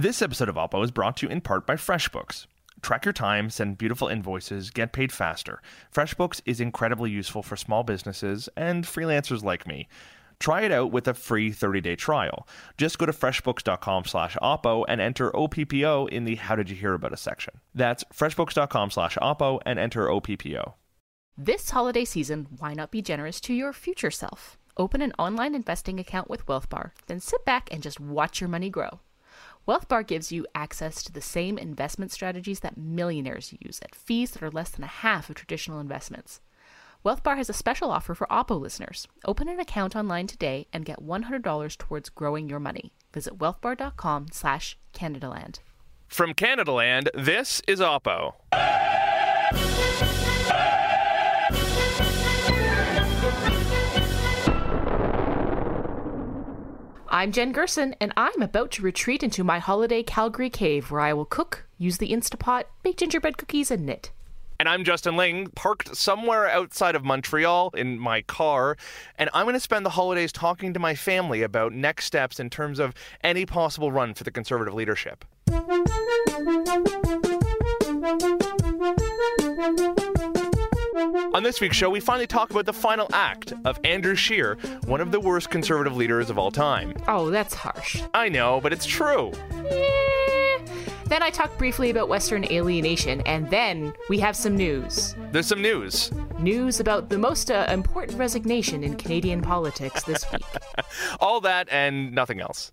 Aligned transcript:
This 0.00 0.22
episode 0.22 0.48
of 0.48 0.54
Oppo 0.54 0.84
is 0.84 0.92
brought 0.92 1.16
to 1.16 1.26
you 1.26 1.32
in 1.32 1.40
part 1.40 1.66
by 1.66 1.74
FreshBooks. 1.74 2.46
Track 2.82 3.04
your 3.04 3.12
time, 3.12 3.50
send 3.50 3.78
beautiful 3.78 4.06
invoices, 4.06 4.70
get 4.70 4.92
paid 4.92 5.10
faster. 5.10 5.60
FreshBooks 5.92 6.40
is 6.46 6.60
incredibly 6.60 7.10
useful 7.10 7.42
for 7.42 7.56
small 7.56 7.82
businesses 7.82 8.48
and 8.56 8.84
freelancers 8.84 9.42
like 9.42 9.66
me. 9.66 9.88
Try 10.38 10.60
it 10.60 10.70
out 10.70 10.92
with 10.92 11.08
a 11.08 11.14
free 11.14 11.50
30-day 11.50 11.96
trial. 11.96 12.46
Just 12.76 12.96
go 12.98 13.06
to 13.06 13.12
freshbooks.com 13.12 14.04
slash 14.04 14.36
oppo 14.40 14.84
and 14.86 15.00
enter 15.00 15.32
OPPO 15.32 16.10
in 16.10 16.22
the 16.22 16.36
How 16.36 16.54
Did 16.54 16.70
You 16.70 16.76
Hear 16.76 16.94
About 16.94 17.12
Us 17.12 17.20
section. 17.20 17.54
That's 17.74 18.04
freshbooks.com 18.14 18.92
slash 18.92 19.16
oppo 19.16 19.60
and 19.66 19.80
enter 19.80 20.06
OPPO. 20.06 20.74
This 21.36 21.70
holiday 21.70 22.04
season, 22.04 22.46
why 22.56 22.72
not 22.72 22.92
be 22.92 23.02
generous 23.02 23.40
to 23.40 23.52
your 23.52 23.72
future 23.72 24.12
self? 24.12 24.58
Open 24.76 25.02
an 25.02 25.12
online 25.18 25.56
investing 25.56 25.98
account 25.98 26.30
with 26.30 26.46
WealthBar, 26.46 26.92
then 27.08 27.18
sit 27.18 27.44
back 27.44 27.68
and 27.72 27.82
just 27.82 27.98
watch 27.98 28.40
your 28.40 28.48
money 28.48 28.70
grow. 28.70 29.00
WealthBar 29.68 30.06
gives 30.06 30.32
you 30.32 30.46
access 30.54 31.02
to 31.02 31.12
the 31.12 31.20
same 31.20 31.58
investment 31.58 32.10
strategies 32.10 32.60
that 32.60 32.78
millionaires 32.78 33.52
use 33.60 33.80
at 33.82 33.94
fees 33.94 34.30
that 34.30 34.42
are 34.42 34.50
less 34.50 34.70
than 34.70 34.82
a 34.82 34.86
half 34.86 35.28
of 35.28 35.34
traditional 35.34 35.78
investments. 35.78 36.40
WealthBar 37.04 37.36
has 37.36 37.50
a 37.50 37.52
special 37.52 37.90
offer 37.90 38.14
for 38.14 38.26
Oppo 38.28 38.58
listeners. 38.58 39.06
Open 39.26 39.46
an 39.46 39.60
account 39.60 39.94
online 39.94 40.26
today 40.26 40.66
and 40.72 40.86
get 40.86 41.04
$100 41.04 41.76
towards 41.76 42.08
growing 42.08 42.48
your 42.48 42.58
money. 42.58 42.94
Visit 43.12 43.36
wealthbar.com 43.36 44.28
slash 44.32 44.78
Canadaland. 44.94 45.58
From 46.08 46.32
Canadaland, 46.32 47.08
this 47.12 47.60
is 47.68 47.80
Oppo. 47.80 48.32
I'm 57.10 57.32
Jen 57.32 57.52
Gerson, 57.52 57.96
and 58.02 58.12
I'm 58.18 58.42
about 58.42 58.70
to 58.72 58.82
retreat 58.82 59.22
into 59.22 59.42
my 59.42 59.58
holiday 59.58 60.02
Calgary 60.02 60.50
cave 60.50 60.90
where 60.90 61.00
I 61.00 61.14
will 61.14 61.24
cook, 61.24 61.66
use 61.78 61.96
the 61.96 62.10
Instapot, 62.10 62.64
bake 62.82 62.98
gingerbread 62.98 63.38
cookies, 63.38 63.70
and 63.70 63.86
knit. 63.86 64.10
And 64.60 64.68
I'm 64.68 64.84
Justin 64.84 65.16
Ling, 65.16 65.46
parked 65.54 65.96
somewhere 65.96 66.50
outside 66.50 66.94
of 66.94 67.04
Montreal 67.04 67.70
in 67.74 67.98
my 67.98 68.20
car. 68.22 68.76
And 69.16 69.30
I'm 69.32 69.46
going 69.46 69.54
to 69.54 69.60
spend 69.60 69.86
the 69.86 69.90
holidays 69.90 70.32
talking 70.32 70.74
to 70.74 70.80
my 70.80 70.94
family 70.94 71.40
about 71.42 71.72
next 71.72 72.04
steps 72.04 72.38
in 72.38 72.50
terms 72.50 72.78
of 72.78 72.92
any 73.24 73.46
possible 73.46 73.90
run 73.90 74.12
for 74.12 74.24
the 74.24 74.30
Conservative 74.30 74.74
leadership. 74.74 75.24
On 80.96 81.42
this 81.42 81.60
week's 81.60 81.76
show, 81.76 81.90
we 81.90 82.00
finally 82.00 82.26
talk 82.26 82.50
about 82.50 82.66
the 82.66 82.72
final 82.72 83.08
act 83.12 83.52
of 83.64 83.78
Andrew 83.84 84.14
Scheer, 84.14 84.56
one 84.84 85.00
of 85.00 85.12
the 85.12 85.20
worst 85.20 85.50
conservative 85.50 85.96
leaders 85.96 86.30
of 86.30 86.38
all 86.38 86.50
time. 86.50 86.94
Oh, 87.06 87.30
that's 87.30 87.54
harsh. 87.54 88.02
I 88.14 88.28
know, 88.28 88.60
but 88.62 88.72
it's 88.72 88.86
true. 88.86 89.32
Eh. 89.70 90.08
Then 91.06 91.22
I 91.22 91.30
talk 91.30 91.56
briefly 91.56 91.88
about 91.88 92.08
Western 92.08 92.44
alienation, 92.52 93.22
and 93.22 93.48
then 93.50 93.94
we 94.10 94.18
have 94.18 94.36
some 94.36 94.56
news. 94.56 95.14
There's 95.32 95.46
some 95.46 95.62
news. 95.62 96.10
News 96.38 96.80
about 96.80 97.08
the 97.08 97.16
most 97.18 97.50
uh, 97.50 97.66
important 97.70 98.18
resignation 98.18 98.84
in 98.84 98.94
Canadian 98.94 99.40
politics 99.40 100.04
this 100.04 100.30
week. 100.32 100.44
All 101.20 101.40
that 101.40 101.68
and 101.70 102.12
nothing 102.12 102.40
else. 102.40 102.72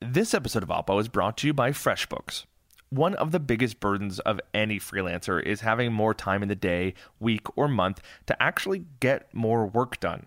This 0.00 0.34
episode 0.34 0.62
of 0.62 0.68
Oppo 0.68 1.00
is 1.00 1.08
brought 1.08 1.36
to 1.38 1.46
you 1.46 1.54
by 1.54 1.70
FreshBooks. 1.70 2.44
One 2.92 3.14
of 3.14 3.30
the 3.32 3.40
biggest 3.40 3.80
burdens 3.80 4.18
of 4.18 4.38
any 4.52 4.78
freelancer 4.78 5.42
is 5.42 5.62
having 5.62 5.94
more 5.94 6.12
time 6.12 6.42
in 6.42 6.50
the 6.50 6.54
day, 6.54 6.92
week, 7.20 7.46
or 7.56 7.66
month 7.66 8.02
to 8.26 8.42
actually 8.42 8.84
get 9.00 9.32
more 9.32 9.66
work 9.66 9.98
done. 9.98 10.26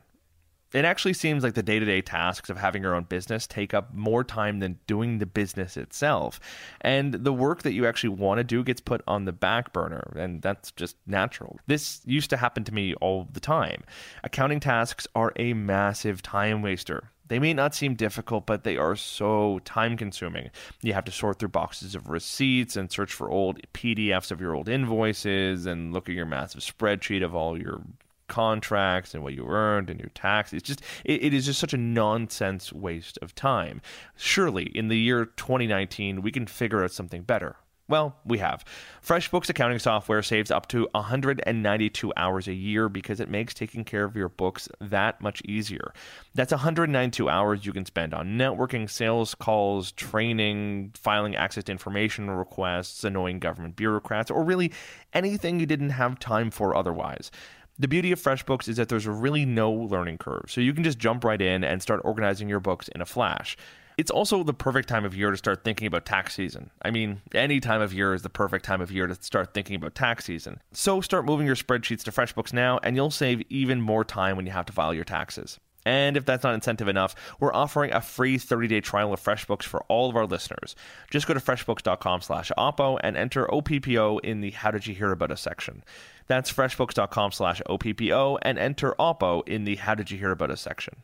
It 0.73 0.83
actually 0.83 1.13
seems 1.13 1.43
like 1.43 1.53
the 1.53 1.61
day 1.61 1.77
to 1.77 1.85
day 1.85 2.01
tasks 2.01 2.49
of 2.49 2.57
having 2.57 2.81
your 2.81 2.95
own 2.95 3.03
business 3.03 3.45
take 3.45 3.75
up 3.75 3.93
more 3.93 4.23
time 4.23 4.61
than 4.61 4.79
doing 4.87 5.19
the 5.19 5.27
business 5.27 5.77
itself. 5.77 6.39
And 6.81 7.13
the 7.13 7.31
work 7.31 7.61
that 7.61 7.73
you 7.73 7.85
actually 7.85 8.09
want 8.09 8.39
to 8.39 8.43
do 8.43 8.63
gets 8.63 8.81
put 8.81 9.03
on 9.07 9.25
the 9.25 9.31
back 9.31 9.71
burner, 9.71 10.13
and 10.15 10.41
that's 10.41 10.71
just 10.71 10.97
natural. 11.05 11.59
This 11.67 12.01
used 12.03 12.31
to 12.31 12.37
happen 12.37 12.63
to 12.63 12.73
me 12.73 12.95
all 12.95 13.27
the 13.31 13.39
time. 13.39 13.83
Accounting 14.23 14.59
tasks 14.59 15.05
are 15.13 15.33
a 15.35 15.53
massive 15.53 16.23
time 16.23 16.63
waster. 16.63 17.11
They 17.27 17.39
may 17.39 17.53
not 17.53 17.73
seem 17.73 17.95
difficult, 17.95 18.45
but 18.45 18.63
they 18.63 18.77
are 18.77 18.95
so 18.95 19.59
time 19.65 19.97
consuming. 19.97 20.51
You 20.81 20.93
have 20.93 21.05
to 21.05 21.11
sort 21.11 21.39
through 21.39 21.49
boxes 21.49 21.95
of 21.95 22.09
receipts 22.09 22.75
and 22.75 22.91
search 22.91 23.11
for 23.13 23.29
old 23.29 23.59
PDFs 23.73 24.31
of 24.31 24.41
your 24.41 24.55
old 24.55 24.69
invoices 24.69 25.65
and 25.65 25.91
look 25.91 26.07
at 26.07 26.15
your 26.15 26.25
massive 26.25 26.61
spreadsheet 26.61 27.23
of 27.23 27.35
all 27.35 27.59
your 27.59 27.81
contracts 28.27 29.13
and 29.13 29.23
what 29.23 29.33
you 29.33 29.47
earned 29.47 29.89
and 29.89 29.99
your 29.99 30.09
tax. 30.09 30.53
It's 30.53 30.67
just 30.67 30.81
it, 31.03 31.23
it 31.23 31.33
is 31.33 31.45
just 31.45 31.59
such 31.59 31.73
a 31.73 31.77
nonsense 31.77 32.71
waste 32.71 33.17
of 33.21 33.33
time. 33.35 33.81
Surely 34.15 34.65
in 34.65 34.87
the 34.87 34.97
year 34.97 35.25
2019 35.25 36.21
we 36.21 36.31
can 36.31 36.45
figure 36.45 36.83
out 36.83 36.91
something 36.91 37.23
better. 37.23 37.57
Well, 37.87 38.15
we 38.25 38.39
have. 38.39 38.65
FreshBooks 39.05 39.47
accounting 39.49 39.77
software 39.77 40.23
saves 40.23 40.49
up 40.49 40.67
to 40.69 40.87
192 40.93 42.13
hours 42.17 42.47
a 42.47 42.53
year 42.53 42.89
because 42.89 43.19
it 43.19 43.29
makes 43.29 43.53
taking 43.53 43.83
care 43.83 44.03
of 44.05 44.15
your 44.15 44.29
books 44.29 44.67
that 44.81 45.21
much 45.21 45.43
easier. 45.45 45.93
That's 46.33 46.51
192 46.51 47.29
hours 47.29 47.63
you 47.63 47.73
can 47.73 47.85
spend 47.85 48.15
on 48.15 48.39
networking, 48.39 48.89
sales 48.89 49.35
calls, 49.35 49.91
training, 49.91 50.93
filing 50.95 51.35
access 51.35 51.65
to 51.65 51.71
information 51.71 52.31
requests, 52.31 53.03
annoying 53.03 53.37
government 53.37 53.75
bureaucrats, 53.75 54.31
or 54.31 54.43
really 54.43 54.71
anything 55.13 55.59
you 55.59 55.67
didn't 55.67 55.91
have 55.91 56.17
time 56.17 56.49
for 56.49 56.75
otherwise. 56.75 57.29
The 57.77 57.87
beauty 57.87 58.11
of 58.11 58.19
FreshBooks 58.19 58.67
is 58.67 58.77
that 58.77 58.89
there's 58.89 59.05
really 59.05 59.45
no 59.45 59.71
learning 59.71 60.17
curve, 60.17 60.45
so 60.47 60.59
you 60.59 60.73
can 60.73 60.83
just 60.83 60.97
jump 60.97 61.23
right 61.23 61.41
in 61.41 61.63
and 61.63 61.83
start 61.83 62.01
organizing 62.03 62.49
your 62.49 62.61
books 62.61 62.87
in 62.87 63.01
a 63.01 63.05
flash. 63.05 63.57
It's 63.97 64.11
also 64.11 64.43
the 64.43 64.53
perfect 64.53 64.89
time 64.89 65.05
of 65.05 65.15
year 65.15 65.31
to 65.31 65.37
start 65.37 65.63
thinking 65.63 65.87
about 65.87 66.05
tax 66.05 66.33
season. 66.33 66.69
I 66.81 66.91
mean, 66.91 67.21
any 67.33 67.59
time 67.59 67.81
of 67.81 67.93
year 67.93 68.13
is 68.13 68.23
the 68.23 68.29
perfect 68.29 68.65
time 68.65 68.81
of 68.81 68.91
year 68.91 69.07
to 69.07 69.15
start 69.15 69.53
thinking 69.53 69.75
about 69.75 69.95
tax 69.95 70.25
season. 70.25 70.59
So 70.73 70.99
start 71.01 71.25
moving 71.25 71.47
your 71.47 71.55
spreadsheets 71.55 72.03
to 72.03 72.11
FreshBooks 72.11 72.51
now, 72.51 72.79
and 72.83 72.95
you'll 72.95 73.11
save 73.11 73.41
even 73.49 73.81
more 73.81 74.03
time 74.03 74.35
when 74.35 74.45
you 74.45 74.51
have 74.51 74.65
to 74.65 74.73
file 74.73 74.93
your 74.93 75.05
taxes. 75.05 75.59
And 75.85 76.17
if 76.17 76.25
that's 76.25 76.43
not 76.43 76.55
incentive 76.55 76.87
enough, 76.87 77.15
we're 77.39 77.53
offering 77.53 77.93
a 77.93 78.01
free 78.01 78.37
30-day 78.37 78.81
trial 78.81 79.13
of 79.13 79.23
FreshBooks 79.23 79.63
for 79.63 79.83
all 79.83 80.09
of 80.09 80.15
our 80.15 80.25
listeners. 80.25 80.75
Just 81.11 81.27
go 81.27 81.35
to 81.35 81.39
freshbooks.com 81.39 82.21
slash 82.21 82.51
OPPO 82.57 82.99
and 83.03 83.15
enter 83.15 83.45
OPPO 83.45 84.19
in 84.21 84.41
the 84.41 84.51
How 84.51 84.71
Did 84.71 84.87
You 84.87 84.95
Hear 84.95 85.11
About 85.11 85.31
Us 85.31 85.41
section. 85.41 85.83
That's 86.27 86.51
freshbooks.com 86.51 87.31
slash 87.31 87.61
OPPO 87.69 88.39
and 88.41 88.57
enter 88.57 88.95
OPPO 88.99 89.47
in 89.47 89.65
the 89.65 89.75
How 89.75 89.93
Did 89.93 90.09
You 90.09 90.17
Hear 90.17 90.31
About 90.31 90.49
Us 90.49 90.61
section. 90.61 90.95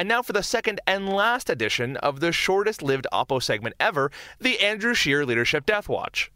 And 0.00 0.08
now 0.08 0.22
for 0.22 0.32
the 0.32 0.42
second 0.42 0.80
and 0.86 1.10
last 1.10 1.50
edition 1.50 1.98
of 1.98 2.20
the 2.20 2.32
shortest 2.32 2.80
lived 2.80 3.06
Oppo 3.12 3.42
segment 3.42 3.74
ever, 3.78 4.10
the 4.40 4.58
Andrew 4.58 4.94
Scheer 4.94 5.26
Leadership 5.26 5.66
Death 5.66 5.90
Watch. 5.90 6.32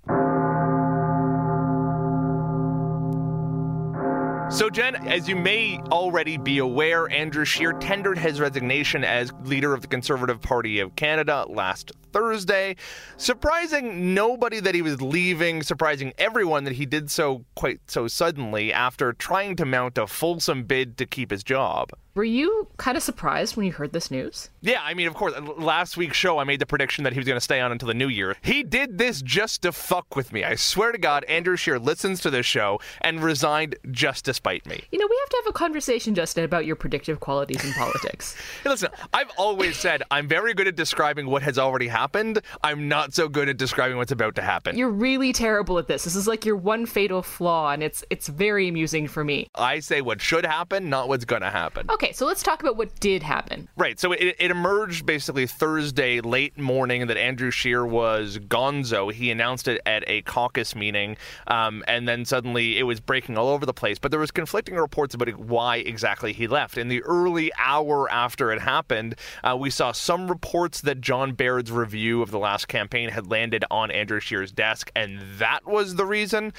So, 4.50 4.63
Jen, 4.74 4.96
as 5.06 5.28
you 5.28 5.36
may 5.36 5.78
already 5.92 6.36
be 6.36 6.58
aware, 6.58 7.08
Andrew 7.08 7.44
Scheer 7.44 7.74
tendered 7.74 8.18
his 8.18 8.40
resignation 8.40 9.04
as 9.04 9.32
leader 9.44 9.72
of 9.72 9.82
the 9.82 9.86
Conservative 9.86 10.40
Party 10.40 10.80
of 10.80 10.96
Canada 10.96 11.46
last 11.48 11.92
Thursday, 12.12 12.74
surprising 13.16 14.14
nobody 14.14 14.58
that 14.58 14.74
he 14.74 14.82
was 14.82 15.00
leaving, 15.00 15.62
surprising 15.62 16.12
everyone 16.18 16.64
that 16.64 16.74
he 16.74 16.86
did 16.86 17.08
so 17.08 17.44
quite 17.54 17.80
so 17.86 18.08
suddenly 18.08 18.72
after 18.72 19.12
trying 19.12 19.54
to 19.56 19.64
mount 19.64 19.96
a 19.96 20.08
fulsome 20.08 20.64
bid 20.64 20.96
to 20.98 21.06
keep 21.06 21.30
his 21.30 21.44
job. 21.44 21.90
Were 22.14 22.22
you 22.22 22.68
kind 22.76 22.96
of 22.96 23.02
surprised 23.02 23.56
when 23.56 23.66
you 23.66 23.72
heard 23.72 23.92
this 23.92 24.08
news? 24.08 24.48
Yeah, 24.60 24.80
I 24.80 24.94
mean, 24.94 25.08
of 25.08 25.14
course, 25.14 25.34
last 25.58 25.96
week's 25.96 26.16
show, 26.16 26.38
I 26.38 26.44
made 26.44 26.60
the 26.60 26.66
prediction 26.66 27.02
that 27.02 27.12
he 27.12 27.18
was 27.18 27.26
going 27.26 27.36
to 27.36 27.40
stay 27.40 27.60
on 27.60 27.72
until 27.72 27.88
the 27.88 27.94
new 27.94 28.06
year. 28.06 28.36
He 28.40 28.62
did 28.62 28.98
this 28.98 29.20
just 29.20 29.62
to 29.62 29.72
fuck 29.72 30.14
with 30.14 30.32
me. 30.32 30.44
I 30.44 30.54
swear 30.54 30.92
to 30.92 30.98
God, 30.98 31.24
Andrew 31.24 31.56
Scheer 31.56 31.80
listens 31.80 32.20
to 32.20 32.30
this 32.30 32.46
show 32.46 32.78
and 33.00 33.20
resigned 33.20 33.74
just 33.90 34.26
to 34.26 34.34
me. 34.66 34.82
You 34.90 34.98
know, 34.98 35.06
we 35.08 35.18
have 35.22 35.28
to 35.30 35.36
have 35.44 35.50
a 35.50 35.52
conversation, 35.52 36.14
Justin, 36.14 36.44
about 36.44 36.66
your 36.66 36.76
predictive 36.76 37.20
qualities 37.20 37.64
in 37.64 37.72
politics. 37.72 38.36
hey, 38.62 38.70
listen, 38.70 38.90
I've 39.12 39.30
always 39.36 39.76
said 39.76 40.02
I'm 40.10 40.28
very 40.28 40.54
good 40.54 40.68
at 40.68 40.76
describing 40.76 41.26
what 41.26 41.42
has 41.42 41.58
already 41.58 41.88
happened. 41.88 42.40
I'm 42.62 42.88
not 42.88 43.14
so 43.14 43.28
good 43.28 43.48
at 43.48 43.56
describing 43.56 43.96
what's 43.96 44.12
about 44.12 44.34
to 44.36 44.42
happen. 44.42 44.76
You're 44.76 44.90
really 44.90 45.32
terrible 45.32 45.78
at 45.78 45.88
this. 45.88 46.04
This 46.04 46.16
is 46.16 46.26
like 46.26 46.44
your 46.44 46.56
one 46.56 46.86
fatal 46.86 47.22
flaw, 47.22 47.72
and 47.72 47.82
it's 47.82 48.04
it's 48.10 48.28
very 48.28 48.68
amusing 48.68 49.08
for 49.08 49.24
me. 49.24 49.48
I 49.54 49.80
say 49.80 50.00
what 50.00 50.20
should 50.20 50.46
happen, 50.46 50.88
not 50.90 51.08
what's 51.08 51.24
going 51.24 51.42
to 51.42 51.50
happen. 51.50 51.90
Okay, 51.90 52.12
so 52.12 52.26
let's 52.26 52.42
talk 52.42 52.62
about 52.62 52.76
what 52.76 52.98
did 53.00 53.22
happen. 53.22 53.68
Right. 53.76 53.98
So 53.98 54.12
it, 54.12 54.36
it 54.38 54.50
emerged 54.50 55.06
basically 55.06 55.46
Thursday 55.46 56.20
late 56.20 56.58
morning 56.58 57.06
that 57.06 57.16
Andrew 57.16 57.50
Scheer 57.50 57.86
was 57.86 58.38
gonzo. 58.38 59.12
He 59.12 59.30
announced 59.30 59.68
it 59.68 59.80
at 59.86 60.04
a 60.06 60.22
caucus 60.22 60.74
meeting, 60.74 61.16
um, 61.46 61.84
and 61.86 62.08
then 62.08 62.24
suddenly 62.24 62.78
it 62.78 62.84
was 62.84 63.00
breaking 63.00 63.36
all 63.38 63.48
over 63.48 63.66
the 63.66 63.74
place. 63.74 63.98
But 63.98 64.10
there 64.10 64.20
was 64.20 64.30
conflicting 64.54 64.76
reports 64.76 65.16
about 65.16 65.36
why 65.36 65.78
exactly 65.78 66.32
he 66.32 66.46
left. 66.46 66.78
In 66.78 66.86
the 66.86 67.02
early 67.02 67.50
hour 67.58 68.08
after 68.08 68.52
it 68.52 68.60
happened, 68.60 69.16
uh, 69.42 69.56
we 69.58 69.68
saw 69.68 69.90
some 69.90 70.28
reports 70.28 70.82
that 70.82 71.00
John 71.00 71.32
Baird's 71.32 71.72
review 71.72 72.22
of 72.22 72.30
the 72.30 72.38
last 72.38 72.68
campaign 72.68 73.08
had 73.08 73.28
landed 73.28 73.64
on 73.68 73.90
Andrew 73.90 74.20
Scheer's 74.20 74.52
desk, 74.52 74.92
and 74.94 75.20
that 75.38 75.66
was 75.66 75.96
the 75.96 76.06
reason 76.06 76.52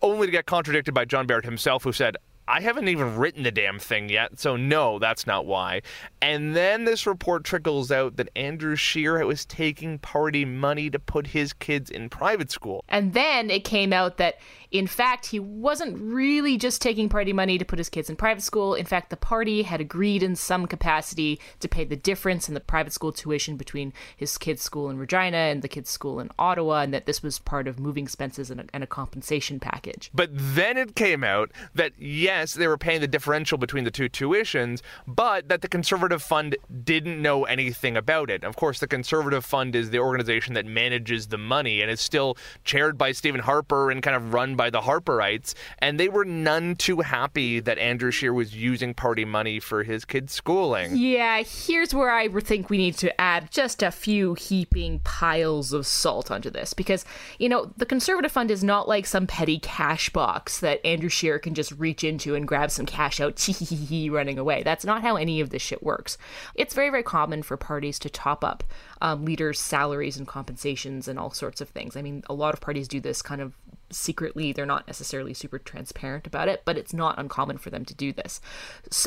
only 0.00 0.28
to 0.28 0.30
get 0.30 0.46
contradicted 0.46 0.94
by 0.94 1.04
John 1.04 1.26
Baird 1.26 1.44
himself, 1.44 1.84
who 1.84 1.92
said, 1.92 2.16
I 2.48 2.60
haven't 2.60 2.88
even 2.88 3.16
written 3.16 3.44
the 3.44 3.50
damn 3.50 3.78
thing 3.78 4.08
yet, 4.08 4.40
so 4.40 4.56
no, 4.56 4.98
that's 4.98 5.26
not 5.26 5.46
why. 5.46 5.82
And 6.20 6.56
then 6.56 6.84
this 6.84 7.06
report 7.06 7.44
trickles 7.44 7.92
out 7.92 8.16
that 8.16 8.30
Andrew 8.34 8.76
Scheer 8.76 9.24
was 9.26 9.44
taking 9.44 9.98
party 9.98 10.44
money 10.44 10.90
to 10.90 10.98
put 10.98 11.28
his 11.28 11.52
kids 11.52 11.90
in 11.90 12.08
private 12.08 12.50
school. 12.50 12.84
And 12.88 13.12
then 13.12 13.48
it 13.50 13.64
came 13.64 13.92
out 13.92 14.16
that 14.16 14.36
in 14.72 14.86
fact, 14.86 15.26
he 15.26 15.38
wasn't 15.38 15.98
really 15.98 16.56
just 16.56 16.80
taking 16.80 17.10
party 17.10 17.34
money 17.34 17.58
to 17.58 17.64
put 17.64 17.78
his 17.78 17.90
kids 17.90 18.08
in 18.08 18.16
private 18.16 18.42
school. 18.42 18.74
In 18.74 18.86
fact, 18.86 19.10
the 19.10 19.18
party 19.18 19.62
had 19.62 19.82
agreed 19.82 20.22
in 20.22 20.34
some 20.34 20.66
capacity 20.66 21.38
to 21.60 21.68
pay 21.68 21.84
the 21.84 21.94
difference 21.94 22.48
in 22.48 22.54
the 22.54 22.60
private 22.60 22.94
school 22.94 23.12
tuition 23.12 23.56
between 23.56 23.92
his 24.16 24.38
kid's 24.38 24.62
school 24.62 24.88
in 24.88 24.96
Regina 24.96 25.36
and 25.36 25.60
the 25.60 25.68
kid's 25.68 25.90
school 25.90 26.18
in 26.20 26.30
Ottawa, 26.38 26.80
and 26.80 26.94
that 26.94 27.04
this 27.04 27.22
was 27.22 27.38
part 27.38 27.68
of 27.68 27.78
moving 27.78 28.04
expenses 28.04 28.50
and 28.50 28.60
a, 28.60 28.64
and 28.72 28.82
a 28.82 28.86
compensation 28.86 29.60
package. 29.60 30.10
But 30.14 30.30
then 30.32 30.78
it 30.78 30.96
came 30.96 31.22
out 31.22 31.50
that 31.74 31.92
yes, 31.98 32.54
they 32.54 32.66
were 32.66 32.78
paying 32.78 33.02
the 33.02 33.08
differential 33.08 33.58
between 33.58 33.84
the 33.84 33.90
two 33.90 34.08
tuitions, 34.08 34.80
but 35.06 35.50
that 35.50 35.60
the 35.60 35.68
Conservative 35.68 36.22
Fund 36.22 36.56
didn't 36.82 37.20
know 37.20 37.44
anything 37.44 37.94
about 37.94 38.30
it. 38.30 38.42
Of 38.42 38.56
course, 38.56 38.80
the 38.80 38.86
Conservative 38.86 39.44
Fund 39.44 39.76
is 39.76 39.90
the 39.90 39.98
organization 39.98 40.54
that 40.54 40.64
manages 40.64 41.26
the 41.26 41.38
money 41.38 41.82
and 41.82 41.90
is 41.90 42.00
still 42.00 42.38
chaired 42.64 42.96
by 42.96 43.12
Stephen 43.12 43.42
Harper 43.42 43.90
and 43.90 44.02
kind 44.02 44.16
of 44.16 44.32
run 44.32 44.56
by 44.56 44.61
by 44.62 44.70
the 44.70 44.82
Harperites, 44.82 45.54
and 45.80 45.98
they 45.98 46.08
were 46.08 46.24
none 46.24 46.76
too 46.76 47.00
happy 47.00 47.58
that 47.58 47.78
Andrew 47.78 48.12
Scheer 48.12 48.32
was 48.32 48.54
using 48.54 48.94
party 48.94 49.24
money 49.24 49.58
for 49.58 49.82
his 49.82 50.04
kids' 50.04 50.32
schooling. 50.32 50.96
Yeah, 50.96 51.42
here's 51.42 51.92
where 51.92 52.12
I 52.12 52.28
think 52.28 52.70
we 52.70 52.78
need 52.78 52.96
to 52.98 53.20
add 53.20 53.50
just 53.50 53.82
a 53.82 53.90
few 53.90 54.34
heaping 54.34 55.00
piles 55.00 55.72
of 55.72 55.84
salt 55.84 56.30
onto 56.30 56.48
this 56.48 56.74
because, 56.74 57.04
you 57.40 57.48
know, 57.48 57.72
the 57.76 57.84
Conservative 57.84 58.30
Fund 58.30 58.52
is 58.52 58.62
not 58.62 58.86
like 58.86 59.04
some 59.04 59.26
petty 59.26 59.58
cash 59.58 60.10
box 60.10 60.60
that 60.60 60.86
Andrew 60.86 61.08
Scheer 61.08 61.40
can 61.40 61.54
just 61.54 61.72
reach 61.72 62.04
into 62.04 62.36
and 62.36 62.46
grab 62.46 62.70
some 62.70 62.86
cash 62.86 63.18
out, 63.18 63.44
running 64.12 64.38
away. 64.38 64.62
That's 64.62 64.84
not 64.84 65.02
how 65.02 65.16
any 65.16 65.40
of 65.40 65.50
this 65.50 65.62
shit 65.62 65.82
works. 65.82 66.18
It's 66.54 66.72
very, 66.72 66.90
very 66.90 67.02
common 67.02 67.42
for 67.42 67.56
parties 67.56 67.98
to 67.98 68.08
top 68.08 68.44
up 68.44 68.62
um, 69.00 69.24
leaders' 69.24 69.58
salaries 69.58 70.16
and 70.16 70.28
compensations 70.28 71.08
and 71.08 71.18
all 71.18 71.32
sorts 71.32 71.60
of 71.60 71.68
things. 71.70 71.96
I 71.96 72.02
mean, 72.02 72.22
a 72.30 72.32
lot 72.32 72.54
of 72.54 72.60
parties 72.60 72.86
do 72.86 73.00
this 73.00 73.22
kind 73.22 73.40
of 73.40 73.54
secretly 73.92 74.52
they're 74.52 74.66
not 74.66 74.86
necessarily 74.86 75.34
super 75.34 75.58
transparent 75.58 76.26
about 76.26 76.48
it 76.48 76.62
but 76.64 76.76
it's 76.76 76.92
not 76.92 77.18
uncommon 77.18 77.58
for 77.58 77.70
them 77.70 77.84
to 77.84 77.94
do 77.94 78.12
this. 78.12 78.40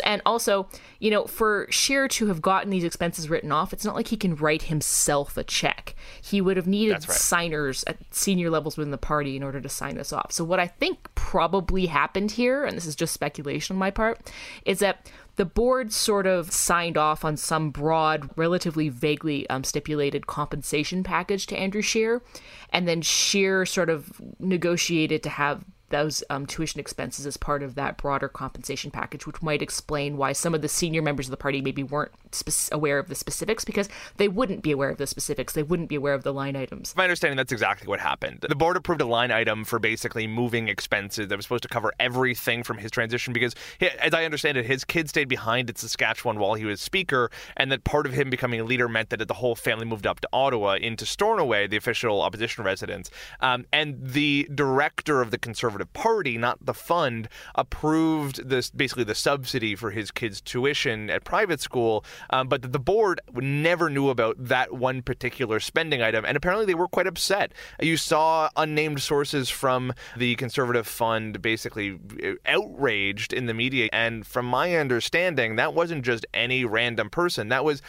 And 0.03 0.21
also 0.25 0.67
you 0.99 1.11
know 1.11 1.25
for 1.25 1.67
Scheer 1.69 2.07
to 2.09 2.27
have 2.27 2.41
gotten 2.41 2.69
these 2.69 2.83
expenses 2.83 3.29
written 3.29 3.51
off 3.51 3.73
it's 3.73 3.85
not 3.85 3.95
like 3.95 4.07
he 4.07 4.17
can 4.17 4.35
write 4.35 4.63
himself 4.63 5.37
a 5.37 5.43
check. 5.43 5.95
He 6.21 6.41
would 6.41 6.57
have 6.57 6.67
needed 6.67 6.93
right. 6.93 7.17
signers 7.17 7.83
at 7.87 7.97
senior 8.11 8.49
levels 8.49 8.77
within 8.77 8.91
the 8.91 8.97
party 8.97 9.35
in 9.35 9.43
order 9.43 9.61
to 9.61 9.69
sign 9.69 9.95
this 9.95 10.13
off. 10.13 10.31
So 10.31 10.43
what 10.43 10.59
i 10.59 10.67
think 10.67 11.13
probably 11.15 11.87
happened 11.87 12.31
here 12.31 12.65
and 12.65 12.75
this 12.75 12.85
is 12.85 12.95
just 12.95 13.13
speculation 13.13 13.75
on 13.75 13.79
my 13.79 13.91
part 13.91 14.31
is 14.65 14.79
that 14.79 15.09
the 15.35 15.45
board 15.45 15.91
sort 15.91 16.25
of 16.25 16.51
signed 16.51 16.97
off 16.97 17.25
on 17.25 17.37
some 17.37 17.69
broad, 17.69 18.29
relatively 18.35 18.89
vaguely 18.89 19.49
um, 19.49 19.63
stipulated 19.63 20.27
compensation 20.27 21.03
package 21.03 21.45
to 21.47 21.57
Andrew 21.57 21.81
Scheer, 21.81 22.21
and 22.69 22.87
then 22.87 23.01
Scheer 23.01 23.65
sort 23.65 23.89
of 23.89 24.21
negotiated 24.39 25.23
to 25.23 25.29
have 25.29 25.65
those 25.95 26.23
um, 26.29 26.45
tuition 26.45 26.81
expenses 26.81 27.25
as 27.25 27.37
part 27.37 27.63
of 27.63 27.75
that 27.75 27.95
broader 27.95 28.27
compensation 28.27 28.91
package, 28.91 29.25
which 29.25 29.41
might 29.41 29.61
explain 29.61 30.17
why 30.17 30.33
some 30.33 30.53
of 30.53 30.61
the 30.61 30.67
senior 30.67 31.01
members 31.01 31.27
of 31.27 31.31
the 31.31 31.37
party 31.37 31.61
maybe 31.61 31.83
weren't 31.83 32.11
spe- 32.33 32.73
aware 32.73 32.99
of 32.99 33.07
the 33.07 33.15
specifics 33.15 33.63
because 33.63 33.87
they 34.17 34.27
wouldn't 34.27 34.61
be 34.61 34.71
aware 34.71 34.89
of 34.89 34.97
the 34.97 35.07
specifics. 35.07 35.53
They 35.53 35.63
wouldn't 35.63 35.87
be 35.87 35.95
aware 35.95 36.13
of 36.13 36.23
the 36.23 36.33
line 36.33 36.57
items. 36.57 36.93
My 36.97 37.05
understanding, 37.05 37.37
that's 37.37 37.53
exactly 37.53 37.87
what 37.87 38.01
happened. 38.01 38.39
The 38.41 38.55
board 38.55 38.75
approved 38.75 38.99
a 38.99 39.05
line 39.05 39.31
item 39.31 39.63
for 39.63 39.79
basically 39.79 40.27
moving 40.27 40.67
expenses 40.67 41.29
that 41.29 41.37
was 41.37 41.45
supposed 41.45 41.63
to 41.63 41.69
cover 41.69 41.93
everything 41.97 42.63
from 42.63 42.77
his 42.77 42.91
transition 42.91 43.31
because, 43.31 43.55
as 43.79 44.13
I 44.13 44.25
understand 44.25 44.57
it, 44.57 44.65
his 44.65 44.83
kid 44.83 45.07
stayed 45.07 45.29
behind 45.29 45.69
in 45.69 45.77
Saskatchewan 45.77 46.39
while 46.39 46.55
he 46.55 46.65
was 46.65 46.81
speaker, 46.81 47.31
and 47.55 47.71
that 47.71 47.85
part 47.85 48.05
of 48.05 48.11
him 48.11 48.29
becoming 48.29 48.59
a 48.59 48.65
leader 48.65 48.89
meant 48.89 49.11
that 49.11 49.25
the 49.25 49.33
whole 49.33 49.55
family 49.55 49.85
moved 49.85 50.05
up 50.05 50.19
to 50.19 50.27
Ottawa 50.33 50.75
into 50.75 51.05
Stornoway, 51.05 51.67
the 51.67 51.77
official 51.77 52.21
opposition 52.21 52.65
residence. 52.65 53.09
Um, 53.39 53.65
and 53.71 53.95
the 54.01 54.49
director 54.53 55.21
of 55.21 55.31
the 55.31 55.37
Conservative 55.37 55.84
Party, 55.85 56.37
not 56.37 56.65
the 56.65 56.73
fund, 56.73 57.29
approved 57.55 58.47
this 58.47 58.69
basically 58.69 59.03
the 59.03 59.15
subsidy 59.15 59.75
for 59.75 59.91
his 59.91 60.11
kids' 60.11 60.41
tuition 60.41 61.09
at 61.09 61.23
private 61.23 61.61
school, 61.61 62.03
um, 62.29 62.47
but 62.47 62.71
the 62.71 62.79
board 62.79 63.21
never 63.33 63.89
knew 63.89 64.09
about 64.09 64.35
that 64.37 64.73
one 64.73 65.01
particular 65.01 65.59
spending 65.59 66.01
item, 66.01 66.25
and 66.25 66.37
apparently 66.37 66.65
they 66.65 66.75
were 66.75 66.87
quite 66.87 67.07
upset. 67.07 67.51
You 67.81 67.97
saw 67.97 68.49
unnamed 68.55 69.01
sources 69.01 69.49
from 69.49 69.93
the 70.17 70.35
Conservative 70.35 70.87
Fund 70.87 71.41
basically 71.41 71.99
uh, 72.23 72.33
outraged 72.45 73.33
in 73.33 73.45
the 73.45 73.53
media, 73.53 73.89
and 73.93 74.25
from 74.25 74.45
my 74.45 74.75
understanding, 74.75 75.55
that 75.55 75.73
wasn't 75.73 76.05
just 76.05 76.25
any 76.33 76.65
random 76.65 77.09
person. 77.09 77.49
That 77.49 77.65
was 77.65 77.81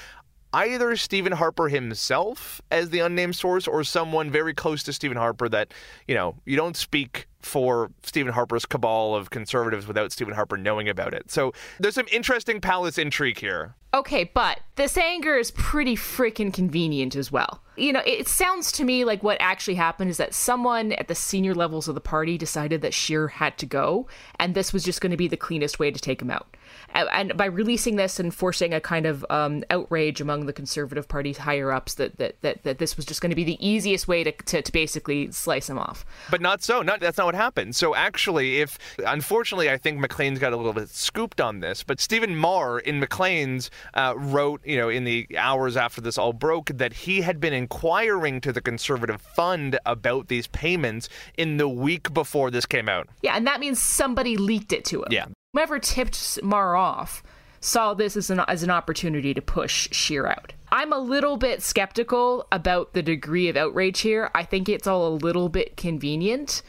either 0.57 0.97
Stephen 0.97 1.33
Harper 1.33 1.69
himself 1.69 2.63
as 2.71 2.89
the 2.89 3.01
unnamed 3.01 3.37
source 3.37 3.69
or 3.69 3.85
someone 3.85 4.31
very 4.31 4.55
close 4.55 4.83
to 4.85 4.93
Stephen 4.93 5.19
Harper 5.19 5.51
that, 5.51 5.75
you 6.09 6.15
know, 6.15 6.37
you 6.47 6.57
don't 6.57 6.77
speak 6.77 7.29
for 7.41 7.91
Stephen 8.03 8.33
Harper's 8.33 8.65
cabal 8.65 9.15
of 9.15 9.29
conservatives 9.31 9.87
without 9.87 10.13
Stephen 10.13 10.35
Harper 10.35 10.57
knowing 10.57 10.89
about 10.89 11.13
it. 11.13 11.31
So 11.31 11.53
there's 11.79 11.95
some 11.95 12.09
interesting 12.11 12.61
palace 12.61 12.97
intrigue 12.97 13.39
here. 13.39 13.75
Okay, 13.95 14.25
but 14.25 14.61
this 14.77 14.97
anger 14.97 15.37
is 15.37 15.51
pretty 15.53 15.95
freaking 15.95 16.53
convenient 16.53 17.15
as 17.17 17.31
well. 17.31 17.63
You 17.77 17.93
know, 17.93 18.03
it 18.05 18.27
sounds 18.27 18.73
to 18.73 18.85
me 18.85 19.05
like 19.05 19.23
what 19.23 19.37
actually 19.41 19.77
happened 19.77 20.11
is 20.11 20.17
that 20.17 20.35
someone 20.35 20.93
at 20.93 21.09
the 21.09 21.15
senior 21.15 21.55
levels 21.55 21.87
of 21.87 21.95
the 21.95 22.01
party 22.01 22.37
decided 22.39 22.81
that 22.83 22.95
Scheer 22.95 23.29
had 23.29 23.59
to 23.59 23.67
go, 23.67 24.09
and 24.39 24.55
this 24.55 24.73
was 24.73 24.83
just 24.83 25.01
going 25.01 25.13
to 25.13 25.17
be 25.17 25.29
the 25.29 25.37
cleanest 25.37 25.79
way 25.79 25.91
to 25.91 26.01
take 26.01 26.21
him 26.21 26.31
out. 26.31 26.56
And 26.95 27.37
by 27.37 27.47
releasing 27.47 27.97
this 27.97 28.19
and 28.19 28.35
forcing 28.35 28.73
a 28.73 28.81
kind 28.81 29.07
of 29.07 29.25
um, 29.29 29.65
outrage 29.71 30.21
among 30.21 30.47
the 30.47 30.53
Conservative 30.53 31.09
Party's 31.09 31.39
higher 31.39 31.73
ups 31.73 31.95
that, 31.95 32.17
that, 32.19 32.41
that, 32.43 32.63
that 32.63 32.79
this 32.79 32.97
was 32.97 33.05
just 33.05 33.21
going 33.21 33.31
to 33.31 33.37
be 33.37 33.45
the 33.45 33.67
easiest 33.67 34.09
way 34.09 34.25
to, 34.25 34.33
to, 34.33 34.63
to 34.63 34.73
basically 34.73 35.31
slice 35.33 35.69
him 35.69 35.79
off. 35.79 36.05
But 36.31 36.41
not 36.41 36.63
so. 36.63 36.83
Not 36.83 37.01
That's 37.01 37.19
not 37.19 37.27
what 37.27 37.35
happened. 37.35 37.77
So 37.77 37.95
actually, 37.95 38.61
if 38.61 38.79
unfortunately, 39.05 39.71
I 39.71 39.77
think 39.77 39.99
Maclean's 39.99 40.39
got 40.39 40.53
a 40.53 40.57
little 40.57 40.73
bit 40.73 40.89
scooped 40.89 41.41
on 41.41 41.61
this, 41.61 41.83
but 41.83 42.01
Stephen 42.01 42.37
Maher 42.37 42.79
in 42.79 43.01
Maclean's 43.01 43.71
uh, 43.95 44.15
wrote, 44.17 44.61
you 44.65 44.77
know, 44.77 44.89
in 44.89 45.05
the 45.05 45.27
hours 45.37 45.77
after 45.77 46.01
this 46.01 46.17
all 46.19 46.33
broke, 46.33 46.71
that 46.75 46.93
he 46.93 47.21
had 47.21 47.41
been 47.41 47.53
inquiring 47.53 48.41
to 48.41 48.53
the 48.53 48.61
Conservative 48.61 49.21
Fund 49.21 49.79
about 49.85 50.29
these 50.29 50.47
payments 50.49 51.09
in 51.37 51.57
the 51.57 51.69
week 51.69 52.13
before 52.15 52.51
this 52.51 52.67
came 52.67 52.89
out. 52.89 53.09
Yeah, 53.23 53.37
and 53.37 53.47
that 53.47 53.61
means 53.61 53.81
somebody 53.81 54.37
leaked 54.37 54.73
it 54.73 54.85
to 54.87 55.03
him. 55.03 55.09
Yeah. 55.11 55.27
Whoever 55.57 55.79
tipped 55.79 56.43
Maher 56.43 56.77
off 56.77 57.23
saw 57.61 57.95
this 57.95 58.15
as 58.15 58.29
an, 58.29 58.41
as 58.41 58.63
an 58.63 58.69
opportunity 58.69 59.33
to 59.33 59.41
push 59.41 59.89
Scheer 59.91 60.27
out. 60.27 60.53
I'm 60.71 60.93
a 60.93 60.99
little 60.99 61.39
bit 61.39 61.63
skeptical 61.63 62.47
about 62.53 62.93
the 62.93 63.01
degree 63.01 63.49
of 63.49 63.57
outrage 63.57 64.01
here. 64.01 64.31
I 64.35 64.43
think 64.43 64.69
it's 64.69 64.87
all 64.87 65.09
a 65.09 65.17
little 65.17 65.49
bit 65.49 65.79
convenient 65.79 66.61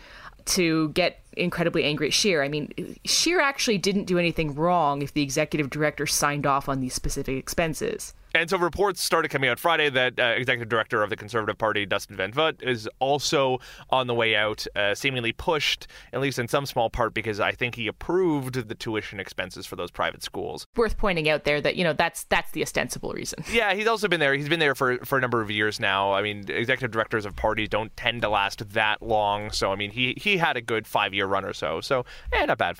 to 0.45 0.87
get 0.91 1.19
incredibly 1.33 1.83
angry 1.83 2.07
at 2.07 2.13
Scheer. 2.13 2.41
I 2.41 2.47
mean, 2.47 2.95
Scheer 3.03 3.41
actually 3.41 3.77
didn't 3.77 4.05
do 4.05 4.17
anything 4.17 4.55
wrong 4.55 5.01
if 5.01 5.13
the 5.13 5.21
executive 5.21 5.69
director 5.69 6.07
signed 6.07 6.45
off 6.45 6.69
on 6.69 6.79
these 6.79 6.93
specific 6.93 7.35
expenses. 7.35 8.13
And 8.37 8.47
so 8.51 8.57
reports 8.59 9.01
started 9.01 9.29
coming 9.29 9.49
out 9.49 9.57
Friday 9.57 9.89
that 9.89 10.19
uh, 10.19 10.23
executive 10.35 10.69
director 10.69 11.01
of 11.01 11.09
the 11.09 11.15
Conservative 11.15 11.57
Party, 11.57 11.87
Dustin 11.87 12.15
Van 12.15 12.31
Vugt, 12.31 12.61
is 12.61 12.87
also 12.99 13.57
on 13.89 14.05
the 14.05 14.13
way 14.13 14.35
out, 14.35 14.67
uh, 14.75 14.93
seemingly 14.93 15.31
pushed, 15.31 15.87
at 16.13 16.21
least 16.21 16.37
in 16.37 16.47
some 16.47 16.67
small 16.67 16.91
part, 16.91 17.15
because 17.15 17.39
I 17.39 17.51
think 17.51 17.73
he 17.73 17.87
approved 17.87 18.67
the 18.69 18.75
tuition 18.75 19.19
expenses 19.19 19.65
for 19.65 19.75
those 19.75 19.89
private 19.89 20.21
schools. 20.21 20.67
Worth 20.75 20.99
pointing 20.99 21.27
out 21.29 21.45
there 21.45 21.59
that 21.61 21.77
you 21.77 21.83
know 21.83 21.93
that's 21.93 22.25
that's 22.25 22.51
the 22.51 22.61
ostensible 22.61 23.11
reason. 23.13 23.43
Yeah, 23.57 23.73
he's 23.73 23.87
also 23.87 24.07
been 24.07 24.19
there. 24.19 24.35
He's 24.35 24.49
been 24.49 24.59
there 24.59 24.75
for 24.75 24.97
for 24.99 25.17
a 25.17 25.21
number 25.21 25.41
of 25.41 25.49
years 25.49 25.79
now. 25.79 26.13
I 26.13 26.21
mean, 26.21 26.45
executive 26.47 26.91
directors 26.91 27.25
of 27.25 27.35
parties 27.35 27.69
don't 27.69 27.95
tend 27.97 28.21
to 28.21 28.29
last 28.29 28.69
that 28.73 29.01
long, 29.01 29.51
so 29.51 29.71
I 29.71 29.75
mean, 29.75 29.89
he 29.89 30.13
he 30.15 30.37
had 30.37 30.57
a 30.57 30.61
good 30.61 30.85
five 30.85 31.11
year 31.11 31.25
run 31.25 31.43
or 31.43 31.53
so. 31.53 31.81
So, 31.81 32.05
yeah, 32.31 32.45
not 32.45 32.59
bad 32.59 32.77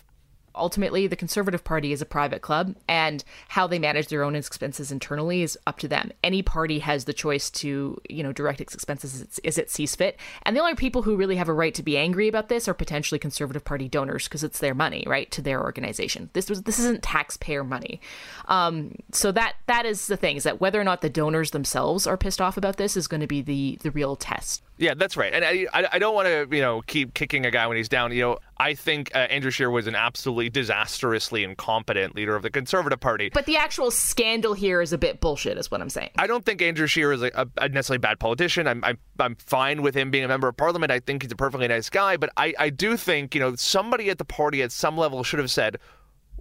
ultimately 0.57 1.07
the 1.07 1.15
Conservative 1.15 1.63
Party 1.63 1.91
is 1.91 2.01
a 2.01 2.05
private 2.05 2.41
club, 2.41 2.75
and 2.87 3.23
how 3.49 3.67
they 3.67 3.79
manage 3.79 4.07
their 4.07 4.23
own 4.23 4.35
expenses 4.35 4.91
internally 4.91 5.41
is 5.41 5.57
up 5.67 5.79
to 5.79 5.87
them. 5.87 6.11
Any 6.23 6.41
party 6.41 6.79
has 6.79 7.05
the 7.05 7.13
choice 7.13 7.49
to, 7.51 7.99
you 8.09 8.23
know, 8.23 8.31
direct 8.31 8.61
its 8.61 8.73
expenses 8.73 9.39
as 9.43 9.57
it 9.57 9.69
sees 9.69 9.95
fit. 9.95 10.19
And 10.43 10.55
the 10.55 10.61
only 10.61 10.75
people 10.75 11.01
who 11.01 11.15
really 11.15 11.35
have 11.35 11.49
a 11.49 11.53
right 11.53 11.73
to 11.75 11.83
be 11.83 11.97
angry 11.97 12.27
about 12.27 12.49
this 12.49 12.67
are 12.67 12.73
potentially 12.73 13.19
Conservative 13.19 13.63
Party 13.63 13.87
donors 13.87 14.27
because 14.27 14.43
it's 14.43 14.59
their 14.59 14.75
money, 14.75 15.03
right, 15.07 15.29
to 15.31 15.41
their 15.41 15.61
organization. 15.61 16.29
This 16.33 16.49
was 16.49 16.63
this 16.63 16.79
isn't 16.79 17.03
taxpayer 17.03 17.63
money. 17.63 18.01
Um, 18.47 18.95
so 19.11 19.31
that 19.31 19.55
that 19.67 19.85
is 19.85 20.07
the 20.07 20.17
thing 20.17 20.37
is 20.37 20.43
that 20.43 20.61
whether 20.61 20.79
or 20.79 20.83
not 20.83 21.01
the 21.01 21.09
donors 21.09 21.51
themselves 21.51 22.07
are 22.07 22.17
pissed 22.17 22.41
off 22.41 22.57
about 22.57 22.77
this 22.77 22.97
is 22.97 23.07
going 23.07 23.21
to 23.21 23.27
be 23.27 23.41
the 23.41 23.77
the 23.81 23.91
real 23.91 24.15
test. 24.15 24.61
Yeah, 24.79 24.93
that's 24.93 25.17
right. 25.17 25.33
And 25.33 25.43
I, 25.43 25.65
I, 25.73 25.87
I 25.93 25.99
don't 25.99 26.13
want 26.13 26.27
to, 26.27 26.47
you 26.55 26.61
know, 26.61 26.81
keep 26.85 27.13
kicking 27.13 27.45
a 27.45 27.51
guy 27.51 27.65
when 27.65 27.77
he's 27.77 27.89
down. 27.89 28.11
You 28.11 28.21
know, 28.21 28.37
I 28.57 28.75
think 28.75 29.09
uh, 29.15 29.19
Andrew 29.19 29.49
Scheer 29.49 29.71
was 29.71 29.87
an 29.87 29.95
absolutely 29.95 30.49
disastrously 30.49 31.43
incompetent 31.43 32.15
leader 32.15 32.35
of 32.35 32.43
the 32.43 32.49
Conservative 32.49 32.99
Party. 32.99 33.29
But 33.33 33.47
the 33.47 33.57
actual 33.57 33.89
scandal 33.89 34.53
here 34.53 34.81
is 34.81 34.93
a 34.93 34.97
bit 34.97 35.19
bullshit, 35.19 35.57
is 35.57 35.71
what 35.71 35.81
I'm 35.81 35.89
saying. 35.89 36.11
I 36.17 36.27
don't 36.27 36.45
think 36.45 36.61
Andrew 36.61 36.85
Scheer 36.85 37.11
is 37.11 37.23
a, 37.23 37.47
a 37.57 37.69
necessarily 37.69 37.99
bad 37.99 38.19
politician. 38.19 38.67
I'm, 38.67 38.83
I'm, 38.83 38.97
I'm 39.19 39.35
fine 39.35 39.81
with 39.81 39.95
him 39.95 40.11
being 40.11 40.23
a 40.23 40.27
member 40.27 40.47
of 40.47 40.55
parliament. 40.55 40.91
I 40.91 40.99
think 40.99 41.23
he's 41.23 41.31
a 41.31 41.35
perfectly 41.35 41.67
nice 41.67 41.89
guy. 41.89 42.17
But 42.17 42.29
I, 42.37 42.53
I 42.59 42.69
do 42.69 42.97
think, 42.97 43.33
you 43.33 43.41
know, 43.41 43.55
somebody 43.55 44.09
at 44.09 44.19
the 44.19 44.25
party 44.25 44.61
at 44.61 44.71
some 44.71 44.95
level 44.95 45.23
should 45.23 45.39
have 45.39 45.51
said, 45.51 45.77